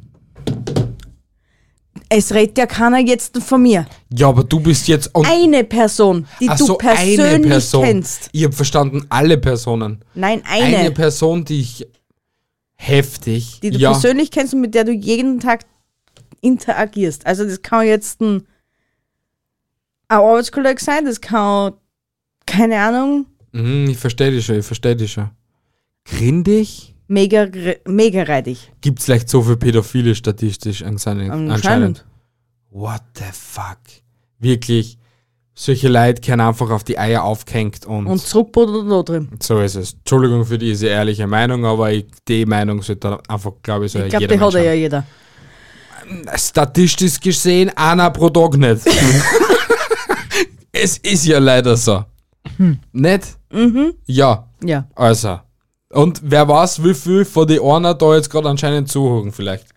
Es 2.09 2.33
redet 2.33 2.57
ja 2.57 2.65
keiner 2.65 2.99
jetzt 2.99 3.37
von 3.43 3.61
mir. 3.61 3.85
Ja, 4.15 4.29
aber 4.29 4.43
du 4.43 4.59
bist 4.59 4.87
jetzt. 4.87 5.11
Eine 5.13 5.63
Person, 5.63 6.25
die 6.39 6.49
Ach 6.49 6.57
du 6.57 6.65
so, 6.65 6.75
persönlich 6.75 7.71
kennst. 7.71 8.29
Ich 8.31 8.43
habe 8.45 8.55
verstanden, 8.55 9.05
alle 9.09 9.37
Personen. 9.37 10.03
Nein, 10.15 10.41
Eine. 10.45 10.77
eine, 10.77 10.91
Person, 10.91 11.43
die 11.43 11.61
ich. 11.61 11.87
Heftig. 12.79 13.59
die 13.61 13.71
du 13.71 13.79
ja. 13.79 13.91
persönlich 13.91 14.29
kennst 14.29 14.53
und 14.53 14.61
mit 14.61 14.75
der 14.75 14.83
du 14.83 14.91
jeden 14.91 15.39
Tag 15.39 15.65
interagierst. 16.41 17.25
Also 17.25 17.43
das 17.43 17.61
kann 17.63 17.87
jetzt 17.87 18.21
ein, 18.21 18.47
ein 20.07 20.19
Arbeitskollege 20.19 20.81
sein, 20.81 21.05
das 21.05 21.19
kann, 21.19 21.73
keine 22.47 22.79
Ahnung, 22.79 23.27
Mhm, 23.53 23.89
ich 23.89 23.97
verstehe 23.97 24.31
dich 24.31 24.45
schon, 24.45 24.59
ich 24.59 24.65
verstehe 24.65 24.95
dich 24.95 25.11
schon. 25.13 25.29
Grindig? 26.05 26.93
Mega, 27.07 27.47
mega 27.87 28.23
reidig. 28.23 28.71
Gibt 28.81 28.99
es 28.99 29.05
vielleicht 29.05 29.29
so 29.29 29.41
viele 29.41 29.55
Pädophile 29.57 30.13
statistisch 30.15 30.83
anscheinend? 30.83 31.31
Anscheinend. 31.31 32.05
What 32.69 33.01
the 33.15 33.23
fuck? 33.31 33.77
Wirklich, 34.39 34.97
solche 35.55 35.87
Leute 35.87 36.21
können 36.21 36.41
einfach 36.41 36.69
auf 36.69 36.83
die 36.83 36.99
Eier 36.99 37.23
aufgehängt 37.23 37.85
und, 37.85 38.05
Und 38.05 38.19
zurückbuddelt 38.19 38.91
da 38.91 39.01
drin. 39.01 39.29
so 39.41 39.59
ist 39.61 39.75
es. 39.75 39.93
Entschuldigung 39.93 40.45
für 40.45 40.57
diese 40.57 40.87
ehrliche 40.87 41.25
Meinung, 41.25 41.65
aber 41.65 41.91
ich, 41.91 42.05
die 42.27 42.45
Meinung 42.45 42.81
sollte 42.83 43.09
dann 43.09 43.19
einfach, 43.27 43.53
glaube 43.63 43.85
ich, 43.85 43.93
so 43.93 43.99
Ich 43.99 44.09
glaube, 44.09 44.27
die 44.27 44.39
hat 44.39 44.53
ja 44.53 44.73
jeder. 44.73 45.05
Statistisch 46.35 47.19
gesehen, 47.19 47.69
einer 47.75 48.11
pro 48.11 48.29
Tag 48.29 48.57
nicht. 48.57 48.81
es 50.71 50.97
ist 50.97 51.25
ja 51.25 51.39
leider 51.39 51.75
so. 51.75 52.03
Nicht? 52.91 53.37
Ja, 54.05 54.47
Ja. 54.63 54.87
also. 54.95 55.39
Und 55.89 56.21
wer 56.23 56.47
weiß, 56.47 56.83
wie 56.83 56.93
viel 56.93 57.23
von 57.25 57.47
die 57.47 57.59
einer 57.61 57.93
da 57.93 58.15
jetzt 58.15 58.29
gerade 58.29 58.49
anscheinend 58.49 58.89
zuhören 58.89 59.31
vielleicht. 59.31 59.67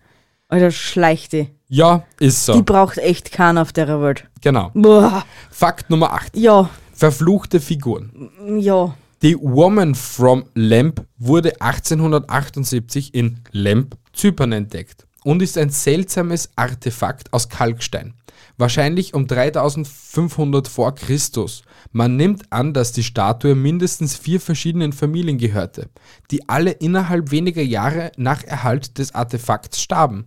Alter, 0.49 0.71
schleichte. 0.71 1.47
Ja, 1.69 2.03
ist 2.19 2.45
so. 2.45 2.53
Die 2.53 2.61
braucht 2.63 2.97
echt 2.97 3.31
keinen 3.31 3.57
auf 3.57 3.71
der 3.71 3.87
Welt. 4.01 4.27
Genau. 4.41 4.71
Boah. 4.73 5.23
Fakt 5.49 5.89
Nummer 5.89 6.11
8. 6.13 6.35
Ja, 6.35 6.69
Verfluchte 6.93 7.59
Figuren. 7.61 8.29
ja. 8.59 8.93
Die 9.21 9.37
Woman 9.39 9.93
from 9.95 10.45
Lemp 10.55 11.05
wurde 11.17 11.61
1878 11.61 13.13
in 13.13 13.39
Lemp, 13.51 13.95
Zypern 14.13 14.51
entdeckt 14.51 15.05
und 15.23 15.41
ist 15.41 15.57
ein 15.57 15.69
seltsames 15.69 16.49
Artefakt 16.55 17.31
aus 17.33 17.49
Kalkstein. 17.49 18.13
Wahrscheinlich 18.57 19.13
um 19.13 19.27
3500 19.27 20.67
vor 20.67 20.93
Christus. 20.93 21.63
Man 21.91 22.15
nimmt 22.15 22.51
an, 22.51 22.73
dass 22.73 22.91
die 22.91 23.03
Statue 23.03 23.55
mindestens 23.55 24.15
vier 24.15 24.39
verschiedenen 24.39 24.93
Familien 24.93 25.37
gehörte, 25.37 25.89
die 26.29 26.47
alle 26.47 26.71
innerhalb 26.71 27.31
weniger 27.31 27.61
Jahre 27.61 28.11
nach 28.17 28.43
Erhalt 28.43 28.97
des 28.97 29.15
Artefakts 29.15 29.81
starben. 29.81 30.25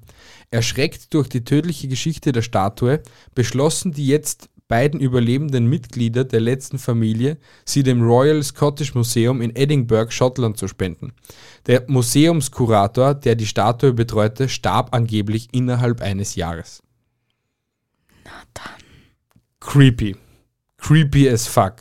Erschreckt 0.51 1.15
durch 1.15 1.29
die 1.29 1.45
tödliche 1.45 1.89
Geschichte 1.89 2.33
der 2.33 2.43
Statue 2.43 3.03
beschlossen 3.35 3.93
die 3.93 4.07
jetzt 4.07 4.49
beiden 4.69 4.99
überlebenden 5.01 5.67
Mitglieder 5.67 6.25
der 6.25 6.41
letzten 6.41 6.79
Familie, 6.79 7.37
sie 7.65 7.83
dem 7.83 8.03
Royal 8.03 8.43
Scottish 8.43 8.95
Museum 8.95 9.41
in 9.43 9.55
Edinburgh, 9.55 10.11
Schottland 10.11 10.57
zu 10.57 10.69
spenden. 10.69 11.13
Der 11.67 11.85
Museumskurator, 11.87 13.15
der 13.15 13.35
die 13.35 13.47
Statue 13.47 13.93
betreute, 13.93 14.49
starb 14.49 14.95
angeblich 14.95 15.49
innerhalb 15.53 16.01
eines 16.01 16.35
Jahres. 16.35 16.83
Creepy. 19.61 20.17
Creepy 20.79 21.29
as 21.29 21.47
fuck. 21.47 21.75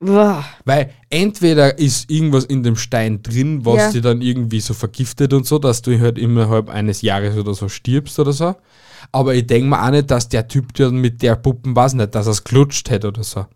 Weil 0.00 0.94
entweder 1.10 1.78
ist 1.78 2.10
irgendwas 2.10 2.44
in 2.46 2.62
dem 2.62 2.76
Stein 2.76 3.22
drin, 3.22 3.64
was 3.64 3.76
Ja. 3.76 3.92
dir 3.92 4.00
dann 4.00 4.22
irgendwie 4.22 4.60
so 4.60 4.72
vergiftet 4.72 5.32
und 5.34 5.46
so, 5.46 5.58
dass 5.58 5.82
du 5.82 5.98
halt 6.00 6.16
innerhalb 6.16 6.70
eines 6.70 7.02
Jahres 7.02 7.36
oder 7.36 7.54
so 7.54 7.68
stirbst 7.68 8.18
oder 8.18 8.32
so. 8.32 8.56
Aber 9.12 9.34
ich 9.34 9.46
denke 9.46 9.68
mir 9.68 9.82
auch 9.84 9.90
nicht, 9.90 10.10
dass 10.10 10.28
der 10.28 10.46
Typ 10.48 10.74
dann 10.74 10.96
mit 10.96 11.22
der 11.22 11.36
Puppen 11.36 11.74
weiß 11.76 11.94
nicht, 11.94 12.14
dass 12.14 12.26
er 12.26 12.32
es 12.32 12.44
klutscht 12.44 12.90
hätte 12.90 13.08
oder 13.08 13.22
so. 13.24 13.46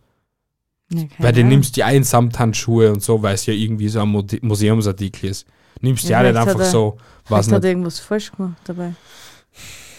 Ja, 0.93 1.03
Weil 1.19 1.33
du 1.33 1.45
nimmst 1.45 1.77
die 1.77 1.85
ein 1.85 2.05
Samthandschuhe 2.05 2.93
und 2.93 3.03
so, 3.03 3.23
weil 3.23 3.35
es 3.35 3.47
ja 3.47 3.55
irgendwie 3.55 3.89
so 3.89 4.01
ein 4.01 4.09
Museumsartikel 4.43 5.31
ist. 5.31 5.47
Nimmst 5.81 6.05
die 6.05 6.09
Ja, 6.09 6.19
auch 6.21 6.23
nicht 6.25 6.37
einfach 6.37 6.59
er- 6.61 6.65
so, 6.71 6.97
was 7.29 7.47
Vielleicht 7.47 7.53
hat 7.53 7.63
nicht. 7.63 7.65
er 7.65 7.71
irgendwas 7.71 8.01
falsch 8.01 8.33
gemacht 8.33 8.57
dabei. 8.65 8.95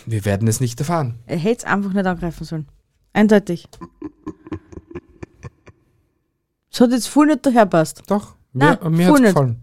Wir 0.06 0.24
werden 0.26 0.48
es 0.48 0.60
nicht 0.60 0.80
erfahren. 0.80 1.20
Er 1.26 1.38
hätte 1.38 1.66
es 1.66 1.72
einfach 1.72 1.92
nicht 1.94 2.06
angreifen 2.06 2.44
sollen. 2.44 2.68
Eindeutig. 3.14 3.68
Es 6.72 6.80
hat 6.82 6.92
jetzt 6.92 7.08
voll 7.08 7.28
nicht 7.28 7.46
daherpasst. 7.46 8.04
Doch, 8.08 8.36
Na, 8.54 8.78
mir, 8.84 8.90
mir 8.90 9.08
voll 9.08 9.16
hat 9.16 9.16
es 9.16 9.22
nicht. 9.22 9.34
gefallen. 9.36 9.62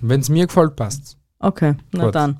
Wenn 0.00 0.20
es 0.20 0.28
mir 0.28 0.46
gefällt, 0.46 0.76
passt 0.76 1.18
Okay, 1.38 1.74
na 1.92 2.04
Gut. 2.06 2.14
dann. 2.14 2.38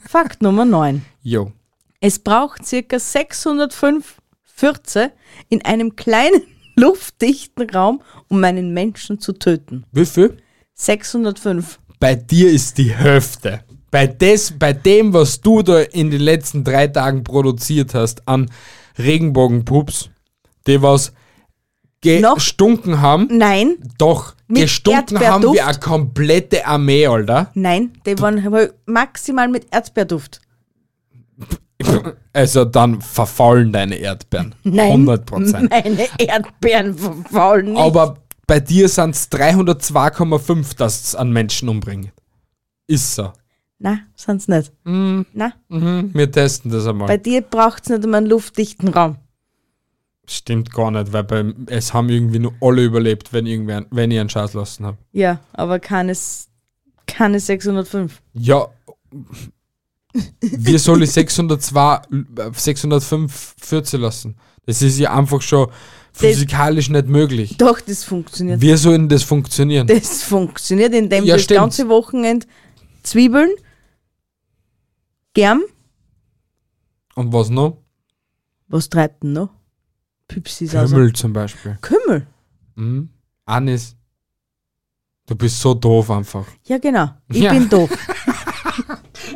Fakt 0.00 0.42
Nummer 0.42 0.64
9. 0.64 1.04
Jo. 1.22 1.52
Es 2.00 2.18
braucht 2.18 2.66
circa 2.66 2.98
605 2.98 4.16
Fürze 4.42 5.12
in 5.48 5.64
einem 5.64 5.96
kleinen 5.96 6.42
luftdichten 6.76 7.68
Raum, 7.70 8.02
um 8.28 8.42
einen 8.44 8.72
Menschen 8.72 9.20
zu 9.20 9.32
töten. 9.32 9.84
Wie 9.92 10.06
viel? 10.06 10.38
605. 10.74 11.78
Bei 11.98 12.14
dir 12.14 12.50
ist 12.50 12.78
die 12.78 12.94
Hälfte. 12.94 13.60
Bei, 13.90 14.06
des, 14.06 14.56
bei 14.58 14.72
dem, 14.72 15.12
was 15.12 15.40
du 15.40 15.62
da 15.62 15.80
in 15.80 16.10
den 16.10 16.20
letzten 16.20 16.64
drei 16.64 16.86
Tagen 16.86 17.24
produziert 17.24 17.92
hast 17.94 18.26
an 18.26 18.50
Regenbogenpups, 18.98 20.10
die 20.66 20.80
was 20.80 21.12
Noch? 22.04 22.36
gestunken 22.36 23.00
haben, 23.02 23.28
Nein, 23.30 23.76
doch, 23.98 24.34
Mit 24.46 24.62
gestunken 24.62 25.18
haben 25.20 25.42
wie 25.52 25.60
eine 25.60 25.78
komplette 25.78 26.64
Armee, 26.66 27.06
Alter. 27.06 27.50
nein, 27.54 27.92
die 28.06 28.18
waren 28.20 28.42
wohl 28.50 28.72
maximal 28.86 29.48
mit 29.48 29.66
Erdbeerduft. 29.72 30.40
Also 32.32 32.64
dann 32.66 33.00
verfaulen 33.00 33.72
deine 33.72 33.96
Erdbeeren. 33.96 34.54
Nein, 34.64 34.90
100 34.92 35.26
Prozent. 35.26 35.70
meine 35.70 36.06
Erdbeeren 36.18 36.96
verfaulen 36.96 37.72
nicht. 37.72 37.80
Aber 37.82 38.18
bei 38.46 38.60
dir 38.60 38.88
sind 38.88 39.14
es 39.14 39.30
302,5, 39.32 40.76
dass 40.76 41.02
es 41.04 41.14
an 41.14 41.32
Menschen 41.32 41.68
umbringt. 41.68 42.10
Ist 42.86 43.14
so. 43.14 43.32
Na, 43.78 44.00
sind's 44.14 44.46
nicht. 44.46 44.72
Na, 44.84 45.52
Mhm, 45.68 46.10
wir 46.12 46.30
testen 46.30 46.70
das 46.70 46.86
einmal. 46.86 47.08
bei 47.08 47.16
dir 47.16 47.40
braucht's 47.40 47.88
nicht 47.88 48.04
um 48.04 48.12
einen 48.12 48.26
luftdichten 48.26 48.88
Raum. 48.88 49.16
Stimmt 50.26 50.70
gar 50.72 50.90
nicht, 50.90 51.12
weil 51.14 51.24
bei, 51.24 51.54
es 51.66 51.94
haben 51.94 52.08
irgendwie 52.10 52.38
nur 52.40 52.52
alle 52.60 52.84
überlebt, 52.84 53.32
wenn, 53.32 53.46
irgendwer, 53.46 53.86
wenn 53.90 54.10
ich 54.10 54.20
einen 54.20 54.28
Scheiß 54.28 54.52
lassen 54.52 54.84
habe. 54.86 54.98
Ja, 55.12 55.40
aber 55.54 55.78
keines, 55.80 56.48
keine 57.06 57.40
605. 57.40 58.20
Ja, 58.34 58.68
wie 60.40 60.78
soll 60.78 61.02
ich 61.02 61.12
602, 61.12 61.96
äh, 61.96 62.50
605 62.54 63.54
14 63.58 64.00
lassen? 64.00 64.36
Das 64.66 64.82
ist 64.82 64.98
ja 64.98 65.14
einfach 65.16 65.40
schon 65.42 65.68
physikalisch 66.12 66.90
nicht 66.90 67.06
möglich. 67.06 67.56
Doch, 67.56 67.80
das 67.80 68.04
funktioniert. 68.04 68.60
Wie 68.60 68.76
soll 68.76 68.92
denn 68.98 69.08
das 69.08 69.22
funktionieren? 69.22 69.86
Das 69.86 70.22
funktioniert, 70.22 70.92
indem 70.94 71.24
Ja, 71.24 71.34
das 71.36 71.44
stimmt. 71.44 71.60
ganze 71.60 71.88
Wochenende 71.88 72.46
Zwiebeln, 73.02 73.50
Germ, 75.34 75.62
Und 77.14 77.32
was 77.32 77.48
noch? 77.50 77.78
was 78.68 78.88
treibt 78.88 79.22
denn 79.22 79.32
noch? 79.32 79.50
Püpsis 80.28 80.74
also. 80.74 80.94
Kümmel 80.96 81.12
zum 81.12 81.32
Beispiel. 81.32 81.78
Kümmel. 81.80 82.26
Mhm. 82.76 83.08
Anis. 83.46 83.96
Du 85.26 85.34
bist 85.36 85.60
so 85.60 85.74
doof 85.74 86.10
einfach. 86.10 86.46
Ja, 86.66 86.78
genau. 86.78 87.10
Ich 87.28 87.42
Ja. 87.42 87.52
bin 87.52 87.68
doof. 87.68 87.90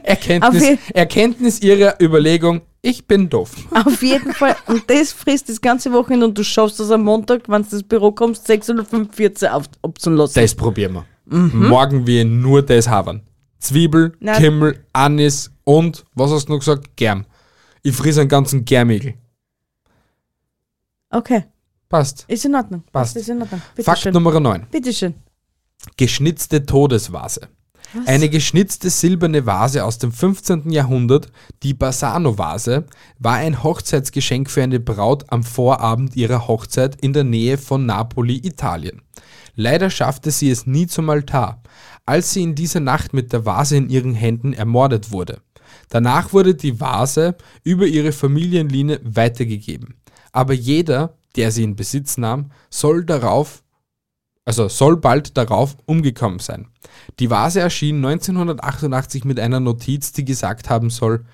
Erkenntnis, 0.05 0.79
Erkenntnis 0.93 1.61
ihrer 1.63 2.01
Überlegung, 2.01 2.61
ich 2.83 3.07
bin 3.07 3.29
doof. 3.31 3.51
Auf 3.73 4.03
jeden 4.03 4.33
Fall. 4.35 4.55
Und 4.67 4.89
das 4.91 5.13
frisst 5.13 5.49
das 5.49 5.61
ganze 5.61 5.91
Wochenende 5.93 6.27
und 6.27 6.37
du 6.37 6.45
schaffst 6.45 6.79
das 6.79 6.91
am 6.91 7.03
Montag, 7.05 7.49
wenn 7.49 7.63
du 7.63 7.69
ins 7.77 7.83
Büro 7.83 8.13
kommst, 8.13 8.47
645 8.47 9.49
auf, 9.49 9.65
abzulassen. 9.83 10.43
Das 10.43 10.55
probieren 10.55 10.93
wir. 10.93 11.05
Morgen 11.27 12.07
wir 12.07 12.25
nur 12.27 12.63
das 12.63 12.87
haben. 12.89 13.23
Zwiebel, 13.59 14.13
Na- 14.21 14.37
Kimmel, 14.39 14.85
Anis 14.93 15.51
und, 15.65 16.05
was 16.15 16.31
hast 16.31 16.47
du 16.49 16.53
noch 16.53 16.59
gesagt? 16.59 16.97
Germ. 16.97 17.25
Ich 17.83 17.95
friss 17.97 18.19
einen 18.19 18.29
ganzen 18.29 18.67
Germigel. 18.67 19.15
Okay, 21.11 21.45
Passt. 21.89 22.25
ist 22.29 22.45
in 22.45 22.55
Ordnung. 22.55 22.83
Passt. 22.93 23.17
Ist 23.17 23.29
in 23.29 23.41
Ordnung. 23.41 23.63
Bitte 23.75 23.87
Fakt 23.87 24.01
schön. 24.01 24.13
Nummer 24.13 24.39
9. 24.39 24.67
Bitteschön. 24.71 25.15
Geschnitzte 25.97 26.65
Todesvase. 26.67 27.49
Eine 28.07 28.29
geschnitzte 28.29 28.91
silberne 28.91 29.47
Vase 29.47 29.85
aus 29.85 29.99
dem 29.99 30.11
15. 30.11 30.71
Jahrhundert, 30.71 31.31
die 31.63 31.75
Bassano-Vase, 31.75 32.87
war 33.19 33.35
ein 33.35 33.63
Hochzeitsgeschenk 33.63 34.51
für 34.51 34.63
eine 34.63 34.81
Braut 34.81 35.25
am 35.29 35.45
Vorabend 35.45 36.17
ihrer 36.17 36.49
Hochzeit 36.49 36.97
in 37.01 37.13
der 37.13 37.25
Nähe 37.25 37.57
von 37.57 37.87
Napoli, 37.87 38.37
Italien. 38.39 39.03
Leider 39.55 39.91
schaffte 39.91 40.33
sie 40.33 40.51
es 40.51 40.67
nie 40.67 40.89
zum 40.89 41.09
Altar, 41.09 41.63
als 42.05 42.33
sie 42.33 42.43
in 42.43 42.57
dieser 42.57 42.81
Nacht 42.81 43.15
mit 43.15 43.33
der 43.33 43.47
Vase 43.47 43.77
in 43.77 43.89
ihren 43.89 44.15
Händen 44.15 44.53
ermordet 44.53 45.13
wurde. 45.13 45.41
Danach 45.89 46.33
wurde 46.33 46.55
die 46.57 46.81
Vase 46.81 47.37
über 47.63 47.87
ihre 47.87 48.13
Familienlinie 48.13 49.01
weitergegeben. 49.05 49.95
Aber 50.33 50.53
jeder, 50.53 51.17
der 51.37 51.53
sie 51.53 51.63
in 51.63 51.77
Besitz 51.77 52.17
nahm, 52.17 52.51
soll 52.71 53.05
darauf 53.05 53.64
also 54.45 54.69
soll 54.69 54.97
bald 54.97 55.37
darauf 55.37 55.77
umgekommen 55.87 56.39
sein. 56.39 56.69
Die 57.19 57.31
Vase 57.31 57.61
erschien 57.61 57.97
1988 57.97 59.25
mit 59.25 59.41
einer 59.41 59.61
Notiz, 59.61 60.13
die 60.13 60.25
gesagt 60.25 60.71
haben 60.71 60.91
soll, 60.91 61.25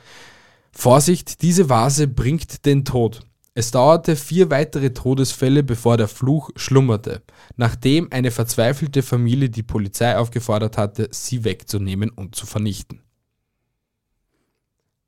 Vorsicht, 0.73 1.43
diese 1.43 1.69
Vase 1.69 2.07
bringt 2.07 2.65
den 2.65 2.85
Tod. 2.85 3.23
Es 3.55 3.73
dauerte 3.73 4.15
vier 4.15 4.51
weitere 4.51 4.91
Todesfälle, 4.95 5.65
bevor 5.65 5.97
der 5.97 6.07
Fluch 6.07 6.51
schlummerte, 6.55 7.23
nachdem 7.57 8.11
eine 8.13 8.31
verzweifelte 8.31 9.03
Familie 9.03 9.51
die 9.51 9.65
Polizei 9.65 10.17
aufgefordert 10.17 10.79
hatte, 10.79 11.09
sie 11.11 11.45
wegzunehmen 11.45 12.11
und 12.11 12.37
zu 12.37 12.47
vernichten. 12.47 13.03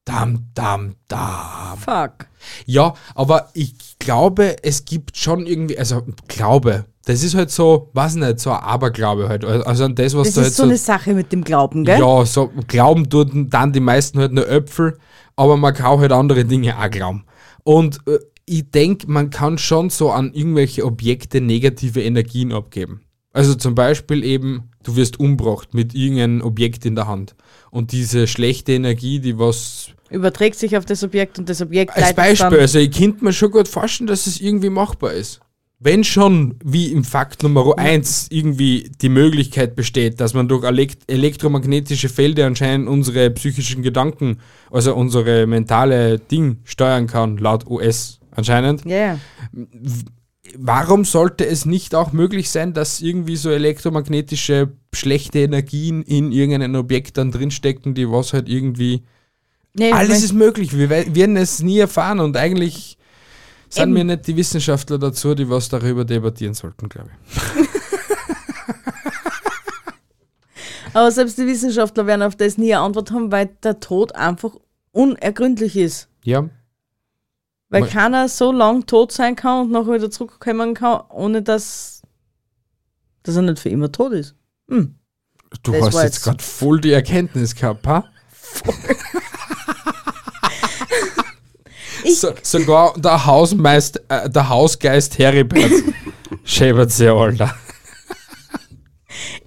Dam, 0.05 0.49
dam, 0.55 0.97
dam. 1.07 1.79
Fuck. 1.79 2.27
Ja, 2.67 2.95
aber 3.15 3.51
ich 3.55 3.75
glaube, 4.01 4.57
es 4.65 4.85
gibt 4.85 5.17
schon 5.17 5.47
irgendwie, 5.47 5.79
also 5.79 6.05
glaube, 6.27 6.87
Das 7.05 7.25
ist 7.25 7.35
halt 7.35 7.51
so, 7.51 7.91
weiß 7.95 8.15
nicht, 8.15 8.39
so 8.39 8.51
ein 8.51 8.61
Aberglaube 8.61 9.29
halt. 9.29 9.45
Also 9.45 9.85
an 9.85 9.95
das, 9.95 10.15
was 10.15 10.29
Das 10.29 10.35
du 10.35 10.41
ist 10.41 10.47
halt 10.47 10.55
so 10.55 10.63
eine 10.63 10.77
Sache 10.77 11.15
mit 11.15 11.33
dem 11.33 11.43
Glauben, 11.43 11.85
gell? 11.85 11.99
Ja, 11.99 12.25
so 12.25 12.51
glauben 12.69 13.11
tun 13.11 13.49
dann 13.51 13.73
die 13.73 13.81
meisten 13.81 14.19
halt 14.21 14.33
nur 14.33 14.49
Äpfel, 14.49 14.99
aber 15.35 15.57
man 15.57 15.75
kann 15.75 15.99
halt 15.99 16.13
andere 16.13 16.45
Dinge 16.45 16.79
auch 16.79 16.91
glauben. 16.91 17.25
Und 17.65 17.99
äh, 18.07 18.19
ich 18.47 18.71
denke, 18.71 19.11
man 19.11 19.31
kann 19.31 19.59
schon 19.59 19.91
so 19.91 20.11
an 20.11 20.33
irgendwelche 20.33 20.85
Objekte 20.85 21.41
negative 21.41 22.03
Energien 22.03 22.53
abgeben. 22.53 23.03
Also 23.33 23.55
zum 23.55 23.75
Beispiel 23.75 24.25
eben, 24.25 24.71
du 24.83 24.97
wirst 24.97 25.19
umgebracht 25.19 25.75
mit 25.75 25.95
irgendeinem 25.95 26.43
Objekt 26.43 26.85
in 26.85 26.95
der 26.95 27.09
Hand. 27.09 27.35
Und 27.71 27.93
diese 27.93 28.27
schlechte 28.27 28.73
Energie, 28.73 29.21
die 29.21 29.39
was 29.39 29.89
Überträgt 30.11 30.59
sich 30.59 30.77
auf 30.77 30.85
das 30.85 31.03
Objekt 31.03 31.39
und 31.39 31.49
das 31.49 31.63
Objekt 31.63 31.97
als 31.97 32.15
Beispiel, 32.15 32.59
also 32.59 32.79
ich 32.79 32.91
könnte 32.91 33.25
mir 33.25 33.33
schon 33.33 33.51
gut 33.51 33.67
vorstellen, 33.67 34.09
dass 34.09 34.27
es 34.27 34.43
irgendwie 34.43 34.69
machbar 34.69 35.15
ist. 35.15 35.41
Wenn 35.85 36.05
schon, 36.05 36.55
wie 36.65 36.93
im 36.93 37.03
Fakt 37.03 37.43
Nummer 37.43 37.77
1, 37.77 38.29
irgendwie 38.31 38.91
die 39.01 39.09
Möglichkeit 39.09 39.75
besteht, 39.75 40.21
dass 40.21 40.33
man 40.33 40.47
durch 40.47 40.63
elekt 40.65 41.11
elektromagnetische 41.11 42.09
Felder 42.09 42.47
anscheinend 42.47 42.89
unsere 42.89 43.31
psychischen 43.31 43.83
Gedanken, 43.83 44.39
also 44.71 44.95
unsere 44.95 45.47
mentale 45.47 46.19
Ding 46.21 46.59
steuern 46.65 47.09
kann, 47.09 47.37
laut 47.39 47.67
US 47.67 48.21
anscheinend. 48.31 48.85
Ja, 48.85 48.97
ja. 48.97 49.19
Warum 50.57 51.05
sollte 51.05 51.47
es 51.47 51.65
nicht 51.65 51.95
auch 51.95 52.13
möglich 52.13 52.51
sein, 52.51 52.75
dass 52.75 53.01
irgendwie 53.01 53.37
so 53.37 53.51
elektromagnetische 53.51 54.73
schlechte 54.95 55.39
Energien 55.41 56.03
in 56.03 56.31
irgendeinem 56.33 56.75
Objekt 56.77 57.17
dann 57.17 57.31
drinstecken, 57.33 57.95
die 57.95 58.09
was 58.11 58.33
halt 58.33 58.49
irgendwie 58.49 59.03
Nee, 59.75 59.91
alles 59.93 60.23
ist 60.23 60.35
möglich. 60.35 60.77
Wir 60.77 60.91
we- 60.91 61.15
werden 61.15 61.37
es 61.37 61.63
nie 61.63 61.79
erfahren 61.79 62.21
und 62.21 62.37
eigentlich 62.37 62.99
sind 63.73 63.85
Eben. 63.85 63.95
wir 63.95 64.05
nicht 64.05 64.27
die 64.27 64.37
Wissenschaftler 64.37 64.99
dazu, 64.99 65.35
die 65.35 65.49
was 65.49 65.69
darüber 65.71 66.05
debattieren 66.05 66.53
sollten, 66.53 66.89
glaube 66.91 67.11
ich. 67.31 67.41
Aber 70.95 71.11
selbst 71.11 71.39
die 71.39 71.47
Wissenschaftler 71.47 72.07
werden 72.07 72.23
auf 72.23 72.37
das 72.37 72.59
nie 72.59 72.75
eine 72.75 72.85
Antwort 72.85 73.11
haben, 73.13 73.33
weil 73.33 73.47
der 73.63 73.81
Tod 73.81 74.15
einfach 74.15 74.57
unergründlich 74.91 75.77
ist. 75.77 76.09
Ja, 76.23 76.51
Weil 77.71 77.87
keiner 77.87 78.29
so 78.29 78.53
lang 78.53 78.85
tot 78.85 79.11
sein 79.13 79.35
kann 79.37 79.63
und 79.63 79.71
nachher 79.73 79.95
wieder 79.95 80.11
zurückkommen 80.11 80.75
kann, 80.75 81.01
ohne 81.09 81.41
dass, 81.41 82.03
dass 83.23 83.37
er 83.37 83.43
nicht 83.43 83.59
für 83.59 83.71
immer 83.71 83.91
tot 83.91 84.13
ist. 84.13 84.35
Hm. 84.69 84.97
du 85.63 85.73
Das 85.73 85.95
hast 85.95 86.03
jetzt 86.03 86.23
gerade 86.25 86.43
voll 86.45 86.79
die 86.83 86.93
Erkenntnis 86.93 87.55
gehabt, 87.55 87.87
ha? 87.87 88.05
Ich- 88.67 89.32
so, 92.07 92.33
sogar 92.43 92.95
der 92.99 93.27
Hausmeister, 93.27 94.01
äh, 94.09 94.31
der 94.31 94.49
Hausgeist 94.49 95.19
Heribert 95.19 95.71
schäbert 96.45 96.91
sehr, 96.91 97.13
Alter. 97.13 97.55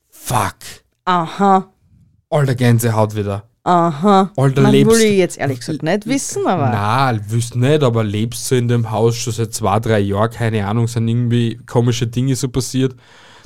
Fuck. 0.09 0.55
Aha, 1.05 1.73
Alter 2.29 2.55
Gänsehaut 2.55 3.17
wieder. 3.17 3.50
Aha. 3.71 4.33
Alter, 4.37 4.63
Man 4.63 4.73
lebst 4.73 4.97
will 4.97 5.07
ich 5.07 5.19
jetzt 5.19 5.39
ehrlich 5.39 5.61
gesagt 5.61 5.83
nicht 5.83 6.07
wissen, 6.07 6.47
aber 6.47 6.71
Na, 6.71 7.19
wüsst 7.29 7.55
nicht, 7.57 7.83
aber 7.83 8.03
lebst 8.05 8.51
du 8.51 8.57
in 8.57 8.69
dem 8.69 8.91
Haus 8.91 9.17
schon 9.17 9.33
seit 9.33 9.55
zwei, 9.55 9.79
drei 9.81 10.01
Jahren, 10.01 10.31
keine 10.31 10.67
Ahnung, 10.67 10.89
sind 10.89 11.07
irgendwie 11.09 11.59
komische 11.67 12.07
Dinge 12.07 12.35
so 12.37 12.49
passiert. 12.49 12.95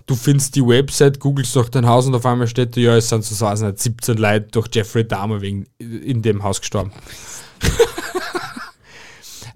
Du 0.07 0.14
findest 0.14 0.55
die 0.55 0.66
Website, 0.66 1.18
googelst 1.18 1.57
nach 1.57 1.68
dein 1.70 1.87
Haus 1.87 2.07
und 2.07 2.14
auf 2.14 2.27
einmal 2.27 2.47
steht 2.47 2.77
da, 2.77 2.81
ja, 2.81 2.97
es 2.97 3.09
sind 3.09 3.25
so 3.25 3.45
weiß 3.45 3.62
nicht, 3.62 3.79
17 3.79 4.18
Leute 4.18 4.49
durch 4.51 4.68
Jeffrey 4.72 5.07
Dahmer 5.07 5.41
wegen 5.41 5.64
in 5.79 6.20
dem 6.20 6.43
Haus 6.43 6.61
gestorben. 6.61 6.93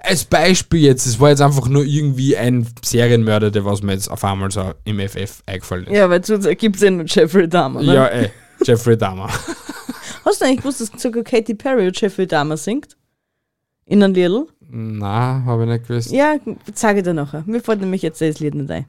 Als 0.01 0.25
Beispiel 0.25 0.81
jetzt, 0.81 1.05
es 1.07 1.21
war 1.21 1.31
jetzt 1.31 1.43
einfach 1.43 1.69
nur 1.69 1.85
irgendwie 1.85 2.35
ein 2.37 2.67
Serienmörder, 2.83 3.51
der 3.51 3.65
was 3.67 3.83
mir 3.83 3.93
jetzt 3.93 4.11
auf 4.11 4.25
einmal 4.25 4.51
so 4.51 4.73
im 4.85 5.01
FF 5.01 5.43
eingefallen 5.45 5.87
ist. 5.87 5.93
ja, 5.95 6.09
weil 6.09 6.25
sonst 6.25 6.49
gibt 6.57 6.77
es 6.77 6.83
ja 6.83 6.91
nur 6.91 7.05
Jeffrey 7.07 7.47
Dahmer. 7.49 7.83
Ne? 7.83 7.95
Ja, 7.95 8.07
ey, 8.07 8.31
Jeffrey 8.65 8.97
Dahmer. 8.97 9.29
Hast 10.25 10.41
du 10.41 10.45
eigentlich 10.45 10.59
gewusst, 10.59 10.81
dass 10.81 10.91
sogar 11.01 11.23
Katy 11.25 11.55
Perry 11.55 11.87
und 11.87 12.01
Jeffrey 12.01 12.27
Dahmer 12.27 12.57
singt? 12.57 12.97
In 13.87 14.03
einem 14.03 14.15
Liedl? 14.15 14.47
Na, 14.71 15.43
habe 15.47 15.65
ich 15.65 15.71
nicht 15.71 15.89
gewusst. 15.89 16.11
Ja, 16.11 16.37
sage 16.75 16.99
ich 16.99 17.05
dir 17.05 17.15
nachher. 17.15 17.43
Mir 17.47 17.61
fällt 17.61 17.81
nämlich 17.81 18.03
jetzt 18.03 18.21
das 18.21 18.39
Lied 18.41 18.55
nicht 18.55 18.71
ein. 18.71 18.87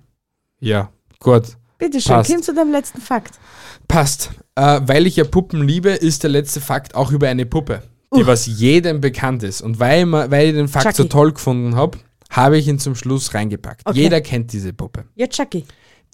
ja 0.59 0.89
gut. 1.19 1.43
Bitte 1.77 2.01
schön, 2.01 2.15
Passt. 2.15 2.29
komm 2.29 2.43
zu 2.43 2.53
deinem 2.53 2.73
letzten 2.73 2.99
Fakt. 2.99 3.39
Passt. 3.87 4.31
Äh, 4.55 4.81
weil 4.83 5.07
ich 5.07 5.15
ja 5.15 5.23
Puppen 5.23 5.65
liebe, 5.65 5.91
ist 5.91 6.23
der 6.23 6.29
letzte 6.29 6.59
Fakt 6.59 6.93
auch 6.93 7.11
über 7.13 7.29
eine 7.29 7.45
Puppe, 7.45 7.83
die 8.13 8.27
was 8.27 8.45
jedem 8.47 8.99
bekannt 8.99 9.43
ist. 9.43 9.61
Und 9.61 9.79
weil, 9.79 10.05
ma- 10.05 10.29
weil 10.29 10.49
ich 10.49 10.53
den 10.55 10.67
Fakt 10.67 10.97
so 10.97 11.03
Chucky. 11.03 11.09
toll 11.13 11.31
gefunden 11.31 11.75
habe, 11.77 11.97
habe 12.31 12.57
ich 12.57 12.67
ihn 12.67 12.79
zum 12.79 12.95
Schluss 12.95 13.33
reingepackt. 13.33 13.83
Okay. 13.85 13.97
Jeder 13.97 14.19
kennt 14.19 14.51
diese 14.51 14.73
Puppe. 14.73 15.05
Ja, 15.15 15.27
Chucky. 15.27 15.63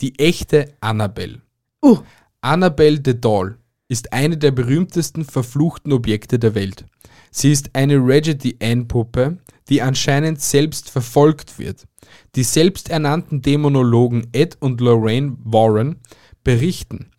Die 0.02 0.18
echte 0.20 0.72
Annabelle. 0.82 1.42
Uh, 1.84 1.98
Annabelle 2.42 3.02
the 3.04 3.20
Doll 3.20 3.58
ist 3.88 4.14
eine 4.14 4.38
der 4.38 4.52
berühmtesten 4.52 5.24
verfluchten 5.24 5.94
Objekte 5.94 6.40
der 6.40 6.56
Welt. 6.56 6.86
Sie 7.32 7.52
ist 7.52 7.70
eine 7.74 7.98
Raggedy 7.98 8.58
Ann 8.62 8.88
Puppe, 8.88 9.38
die 9.70 9.82
anscheinend 9.82 10.42
selbst 10.42 10.90
verfolgt 10.90 11.60
wird. 11.60 11.86
Die 12.36 12.44
selbsternannten 12.44 13.42
Dämonologen 13.42 14.28
Ed 14.32 14.58
und 14.60 14.80
Lorraine 14.82 15.38
Warren 15.44 15.98
berichten, 16.44 17.12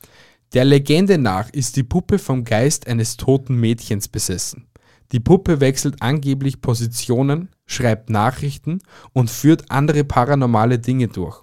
der 0.54 0.64
Legende 0.64 1.18
nach 1.18 1.50
ist 1.50 1.76
die 1.76 1.82
Puppe 1.82 2.18
vom 2.18 2.44
Geist 2.44 2.86
eines 2.86 3.16
toten 3.16 3.56
Mädchens 3.56 4.08
besessen. 4.08 4.68
Die 5.12 5.20
Puppe 5.20 5.60
wechselt 5.60 5.96
angeblich 6.00 6.60
Positionen, 6.60 7.50
schreibt 7.66 8.10
Nachrichten 8.10 8.78
und 9.12 9.28
führt 9.28 9.70
andere 9.70 10.04
paranormale 10.04 10.78
Dinge 10.78 11.08
durch. 11.08 11.42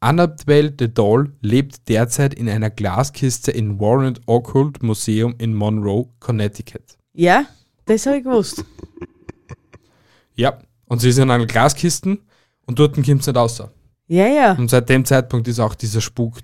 Annabelle 0.00 0.72
the 0.78 0.92
Doll 0.92 1.32
lebt 1.40 1.88
derzeit 1.88 2.34
in 2.34 2.48
einer 2.48 2.70
Glaskiste 2.70 3.50
im 3.50 3.80
Warren 3.80 4.18
Occult 4.26 4.82
Museum 4.82 5.34
in 5.38 5.54
Monroe, 5.54 6.06
Connecticut. 6.20 6.82
ja, 7.14 7.44
das 7.86 8.04
habe 8.06 8.18
ich 8.18 8.24
gewusst. 8.24 8.64
Ja, 10.34 10.58
und 10.86 11.00
sie 11.00 11.08
ist 11.08 11.18
in 11.18 11.30
einer 11.30 11.46
Glaskiste 11.46 12.18
und 12.66 12.78
dort 12.78 12.94
kommt 12.94 13.06
sie 13.06 13.14
nicht 13.14 13.28
raus. 13.36 13.62
Ja, 14.08 14.26
ja. 14.28 14.52
Und 14.52 14.70
seit 14.70 14.88
dem 14.88 15.04
Zeitpunkt 15.04 15.48
ist 15.48 15.58
auch 15.58 15.74
dieser 15.74 16.00
Spuk 16.00 16.34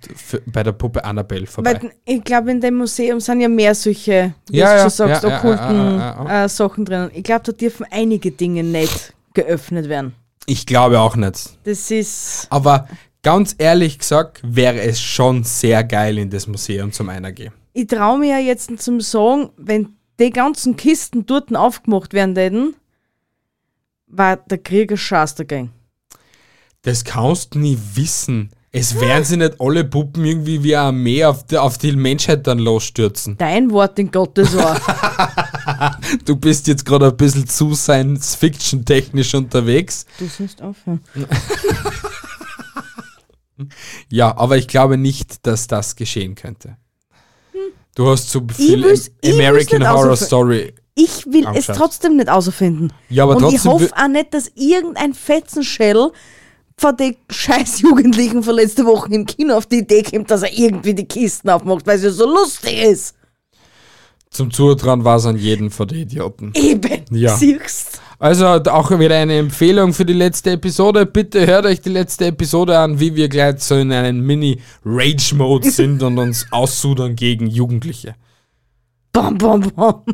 bei 0.46 0.62
der 0.64 0.72
Puppe 0.72 1.04
Annabelle 1.04 1.46
vorbei. 1.46 1.78
Weil 1.80 1.92
ich 2.04 2.24
glaube, 2.24 2.50
in 2.50 2.60
dem 2.60 2.74
Museum 2.76 3.20
sind 3.20 3.40
ja 3.40 3.48
mehr 3.48 3.74
solche, 3.74 4.34
wie 4.48 4.56
Ja, 4.56 4.66
du 4.72 4.76
ja, 4.78 4.80
schon 4.80 4.90
sagst, 4.90 5.22
ja, 5.22 5.36
okkulten 5.36 5.76
ja. 5.98 6.44
Äh, 6.44 6.48
Sachen 6.48 6.84
drinnen. 6.84 7.10
Ich 7.14 7.22
glaube, 7.22 7.42
da 7.44 7.52
dürfen 7.52 7.86
einige 7.90 8.32
Dinge 8.32 8.64
nicht 8.64 9.14
geöffnet 9.34 9.88
werden. 9.88 10.14
Ich 10.46 10.66
glaube 10.66 10.98
auch 10.98 11.14
nicht. 11.14 11.50
Das 11.62 11.90
ist. 11.92 12.48
Aber 12.50 12.88
ganz 13.22 13.54
ehrlich 13.58 13.98
gesagt, 13.98 14.40
wäre 14.44 14.80
es 14.80 15.00
schon 15.00 15.44
sehr 15.44 15.84
geil, 15.84 16.18
in 16.18 16.30
das 16.30 16.46
Museum 16.46 16.92
zum 16.92 17.08
einer 17.08 17.32
gehen. 17.32 17.52
Ich 17.72 17.86
traue 17.86 18.18
mir 18.18 18.38
ja 18.38 18.46
jetzt 18.46 18.70
zum 18.82 19.00
Sagen, 19.00 19.50
wenn 19.56 19.96
die 20.20 20.30
ganzen 20.30 20.76
Kisten 20.76 21.24
dort 21.24 21.54
aufgemacht 21.54 22.12
werden 22.12 22.36
hätten, 22.36 22.74
war 24.06 24.36
der 24.36 24.58
Krieger 24.58 24.96
Schaß 24.96 25.36
dagegen. 25.36 25.72
Das 26.82 27.04
kannst 27.04 27.54
du 27.54 27.60
nie 27.60 27.78
wissen. 27.94 28.50
Es 28.74 28.98
werden 28.98 29.24
sie 29.24 29.36
nicht 29.36 29.60
alle 29.60 29.84
Puppen 29.84 30.24
irgendwie 30.24 30.62
wie 30.62 30.74
eine 30.74 30.86
Armee 30.86 31.24
auf 31.24 31.44
die, 31.44 31.58
auf 31.58 31.76
die 31.76 31.92
Menschheit 31.92 32.46
dann 32.46 32.58
losstürzen. 32.58 33.36
Dein 33.36 33.70
Wort 33.70 33.98
in 33.98 34.10
Gottes 34.10 34.54
Ohr. 34.54 34.76
Du 36.24 36.36
bist 36.36 36.66
jetzt 36.66 36.84
gerade 36.84 37.06
ein 37.06 37.16
bisschen 37.16 37.46
zu 37.46 37.74
Science-Fiction-technisch 37.74 39.34
unterwegs. 39.34 40.04
du 40.18 40.26
sollst 40.26 40.60
aufhören. 40.60 41.00
Ja, 44.10 44.36
aber 44.36 44.56
ich 44.58 44.68
glaube 44.68 44.96
nicht, 44.98 45.46
dass 45.46 45.66
das 45.66 45.96
geschehen 45.96 46.34
könnte. 46.34 46.76
Du 47.94 48.08
hast 48.08 48.30
zu 48.30 48.46
viel 48.54 48.80
ich 48.80 48.84
will's 48.84 49.10
American 49.24 49.88
Horror 49.88 50.16
Story. 50.16 50.72
Ich 50.94 51.26
will 51.26 51.46
es 51.54 51.66
trotzdem 51.66 52.16
nicht 52.16 52.28
außerfinden. 52.28 52.92
Ja, 53.08 53.24
aber 53.24 53.36
Und 53.36 53.44
ich 53.44 53.50
trotzdem 53.62 53.72
hoffe 53.72 53.84
wi- 53.86 53.92
auch 53.94 54.08
nicht, 54.08 54.34
dass 54.34 54.50
irgendein 54.54 55.14
Fetzenschädel 55.14 56.10
von 56.76 56.96
den 56.96 57.16
scheiß 57.30 57.80
Jugendlichen 57.80 58.42
von 58.42 58.54
letzter 58.54 58.84
Woche 58.86 59.12
im 59.14 59.26
Kino 59.26 59.54
auf 59.54 59.66
die 59.66 59.78
Idee 59.78 60.02
kommt, 60.02 60.30
dass 60.30 60.42
er 60.42 60.52
irgendwie 60.52 60.94
die 60.94 61.04
Kisten 61.06 61.48
aufmacht, 61.50 61.86
weil 61.86 61.96
es 61.96 62.02
ja 62.04 62.10
so 62.10 62.26
lustig 62.26 62.82
ist. 62.82 63.14
Zum 64.30 64.50
Zutrauen 64.50 65.04
war 65.04 65.16
es 65.16 65.26
an 65.26 65.36
jeden 65.36 65.70
von 65.70 65.86
den 65.86 65.98
Idioten. 66.00 66.52
Eben. 66.54 67.04
Ja. 67.10 67.36
Siehst 67.36 68.00
Also 68.22 68.46
auch 68.46 68.96
wieder 69.00 69.16
eine 69.16 69.36
Empfehlung 69.36 69.92
für 69.92 70.04
die 70.06 70.12
letzte 70.12 70.52
Episode. 70.52 71.06
Bitte 71.06 71.44
hört 71.44 71.66
euch 71.66 71.80
die 71.80 71.88
letzte 71.88 72.26
Episode 72.26 72.78
an, 72.78 73.00
wie 73.00 73.16
wir 73.16 73.28
gleich 73.28 73.58
so 73.58 73.74
in 73.74 73.90
einem 73.90 74.24
Mini-Rage-Mode 74.24 75.68
sind 75.68 76.04
und 76.04 76.16
uns 76.18 76.46
aussudern 76.52 77.16
gegen 77.16 77.48
Jugendliche. 77.48 78.14
Bam, 79.10 79.38
bam, 79.38 79.68
bam. 79.74 80.04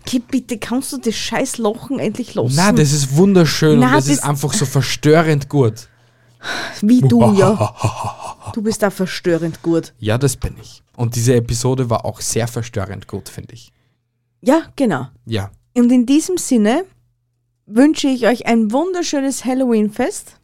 Okay, 0.00 0.22
bitte, 0.30 0.56
kannst 0.56 0.94
du 0.94 0.96
das 0.96 1.14
scheiß 1.14 1.58
Lochen 1.58 1.98
endlich 1.98 2.34
lassen? 2.34 2.54
Na, 2.56 2.72
das 2.72 2.92
ist 2.92 3.14
wunderschön 3.14 3.80
Na, 3.80 3.88
und 3.88 3.92
das, 3.96 4.06
das- 4.06 4.14
ist 4.14 4.24
einfach 4.24 4.54
so 4.54 4.64
verstörend 4.64 5.50
gut. 5.50 5.88
Wie 6.80 7.02
du, 7.02 7.34
ja. 7.38 8.50
Du 8.54 8.62
bist 8.62 8.82
da 8.82 8.88
verstörend 8.88 9.60
gut. 9.60 9.92
Ja, 9.98 10.16
das 10.16 10.38
bin 10.38 10.54
ich. 10.58 10.82
Und 10.96 11.16
diese 11.16 11.34
Episode 11.34 11.90
war 11.90 12.06
auch 12.06 12.22
sehr 12.22 12.48
verstörend 12.48 13.06
gut, 13.06 13.28
finde 13.28 13.52
ich. 13.52 13.70
Ja, 14.40 14.62
genau. 14.76 15.06
Ja. 15.26 15.50
Und 15.76 15.90
in 15.90 16.06
diesem 16.06 16.36
Sinne 16.36 16.84
wünsche 17.66 18.08
ich 18.08 18.26
euch 18.26 18.46
ein 18.46 18.72
wunderschönes 18.72 19.44
Halloween-Fest. 19.44 20.36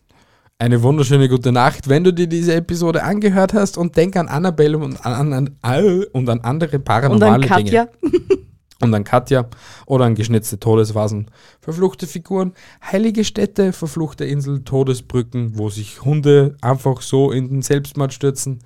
Eine 0.58 0.82
wunderschöne 0.82 1.28
gute 1.28 1.52
Nacht, 1.52 1.88
wenn 1.88 2.04
du 2.04 2.12
dir 2.12 2.26
diese 2.26 2.54
Episode 2.54 3.02
angehört 3.02 3.52
hast 3.52 3.76
und 3.76 3.96
denk 3.96 4.16
an 4.16 4.28
Annabelle 4.28 4.78
und 4.78 5.04
an, 5.04 5.32
an, 5.32 5.56
an, 5.60 6.04
und 6.12 6.28
an 6.30 6.40
andere 6.40 6.76
Und 6.76 6.84
paranormale 6.84 7.46
dann 7.46 7.64
Dinge. 7.64 7.70
Katja. 7.70 7.88
Und 8.78 8.92
an 8.92 9.04
Katja 9.04 9.48
oder 9.86 10.04
an 10.04 10.14
geschnitzte 10.14 10.60
Todesvasen, 10.60 11.30
verfluchte 11.62 12.06
Figuren, 12.06 12.52
heilige 12.82 13.24
Städte, 13.24 13.72
verfluchte 13.72 14.26
Insel, 14.26 14.64
Todesbrücken, 14.64 15.56
wo 15.56 15.70
sich 15.70 16.04
Hunde 16.04 16.56
einfach 16.60 17.00
so 17.00 17.30
in 17.30 17.48
den 17.48 17.62
Selbstmord 17.62 18.12
stürzen. 18.12 18.58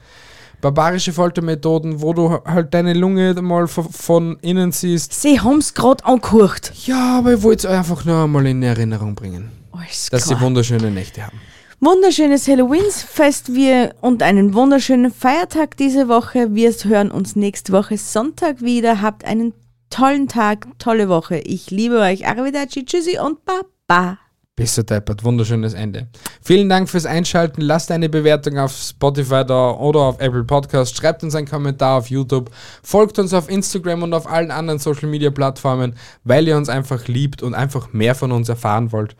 Barbarische 0.60 1.12
Foltermethoden, 1.12 2.02
wo 2.02 2.12
du 2.12 2.38
halt 2.44 2.74
deine 2.74 2.94
Lunge 2.94 3.34
mal 3.40 3.66
von, 3.66 3.88
von 3.90 4.38
innen 4.42 4.72
siehst. 4.72 5.12
Sie 5.20 5.40
haben's 5.40 5.74
grad 5.74 6.04
angehört. 6.04 6.72
Ja, 6.86 7.18
aber 7.18 7.34
ich 7.34 7.42
wollte 7.42 7.66
es 7.66 7.72
euch 7.72 7.78
einfach 7.78 8.04
nur 8.04 8.22
einmal 8.24 8.46
in 8.46 8.62
Erinnerung 8.62 9.14
bringen, 9.14 9.50
Alles 9.72 10.08
dass 10.10 10.24
sie 10.24 10.34
klar. 10.34 10.42
wunderschöne 10.42 10.90
Nächte 10.90 11.26
haben. 11.26 11.40
Wunderschönes 11.82 12.46
Halloween-Fest 12.46 13.54
wir 13.54 13.94
und 14.02 14.22
einen 14.22 14.52
wunderschönen 14.52 15.10
Feiertag 15.10 15.78
diese 15.78 16.08
Woche. 16.08 16.54
Wir 16.54 16.70
hören 16.72 17.10
uns 17.10 17.36
nächste 17.36 17.72
Woche 17.72 17.96
Sonntag 17.96 18.60
wieder. 18.60 19.00
Habt 19.00 19.24
einen 19.24 19.54
tollen 19.88 20.28
Tag, 20.28 20.66
tolle 20.78 21.08
Woche. 21.08 21.38
Ich 21.38 21.70
liebe 21.70 21.98
euch. 22.00 22.26
Arrivederci, 22.26 22.84
tschüssi 22.84 23.18
und 23.18 23.38
baba. 23.46 24.18
Bis 24.60 24.74
so 24.74 24.82
deppert, 24.82 25.24
wunderschönes 25.24 25.72
Ende. 25.72 26.08
Vielen 26.42 26.68
Dank 26.68 26.90
fürs 26.90 27.06
Einschalten. 27.06 27.62
Lasst 27.62 27.90
eine 27.90 28.10
Bewertung 28.10 28.58
auf 28.58 28.76
Spotify 28.76 29.42
da 29.42 29.70
oder 29.70 30.00
auf 30.00 30.20
Apple 30.20 30.44
Podcast. 30.44 30.94
Schreibt 30.94 31.22
uns 31.22 31.34
einen 31.34 31.48
Kommentar 31.48 31.96
auf 31.96 32.10
YouTube. 32.10 32.50
Folgt 32.82 33.18
uns 33.18 33.32
auf 33.32 33.48
Instagram 33.48 34.02
und 34.02 34.12
auf 34.12 34.30
allen 34.30 34.50
anderen 34.50 34.78
Social 34.78 35.08
Media 35.08 35.30
Plattformen, 35.30 35.94
weil 36.24 36.46
ihr 36.46 36.58
uns 36.58 36.68
einfach 36.68 37.08
liebt 37.08 37.42
und 37.42 37.54
einfach 37.54 37.94
mehr 37.94 38.14
von 38.14 38.32
uns 38.32 38.50
erfahren 38.50 38.92
wollt. 38.92 39.16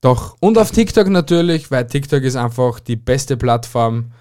Doch, 0.00 0.36
und 0.38 0.58
auf 0.58 0.70
TikTok 0.70 1.08
natürlich, 1.08 1.68
weil 1.72 1.88
TikTok 1.88 2.22
ist 2.22 2.36
einfach 2.36 2.78
die 2.78 2.94
beste 2.94 3.36
Plattform 3.36 4.12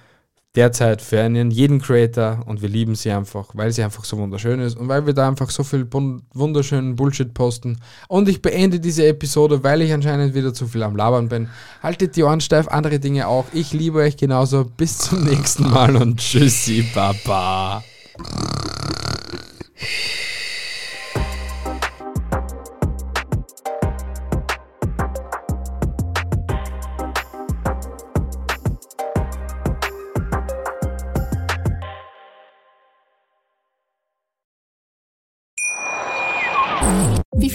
derzeit 0.55 1.01
für 1.01 1.19
einen 1.19 1.51
jeden 1.51 1.81
Creator 1.81 2.39
und 2.45 2.61
wir 2.61 2.69
lieben 2.69 2.95
sie 2.95 3.11
einfach, 3.11 3.49
weil 3.53 3.71
sie 3.71 3.83
einfach 3.83 4.05
so 4.05 4.17
wunderschön 4.17 4.59
ist 4.59 4.77
und 4.77 4.87
weil 4.87 5.05
wir 5.05 5.13
da 5.13 5.27
einfach 5.27 5.49
so 5.49 5.63
viel 5.63 5.87
wunderschönen 6.33 6.95
Bullshit 6.95 7.33
posten. 7.33 7.79
Und 8.07 8.29
ich 8.29 8.41
beende 8.41 8.79
diese 8.79 9.05
Episode, 9.05 9.63
weil 9.63 9.81
ich 9.81 9.93
anscheinend 9.93 10.33
wieder 10.33 10.53
zu 10.53 10.67
viel 10.67 10.83
am 10.83 10.95
Labern 10.95 11.29
bin. 11.29 11.49
Haltet 11.83 12.15
die 12.15 12.23
Ohren 12.23 12.41
steif, 12.41 12.67
andere 12.67 12.99
Dinge 12.99 13.27
auch. 13.27 13.45
Ich 13.53 13.73
liebe 13.73 13.99
euch 13.99 14.17
genauso. 14.17 14.65
Bis 14.65 14.97
zum 14.97 15.23
nächsten 15.23 15.69
Mal 15.69 15.95
und 15.95 16.19
tschüssi, 16.19 16.85
Baba. 16.93 17.83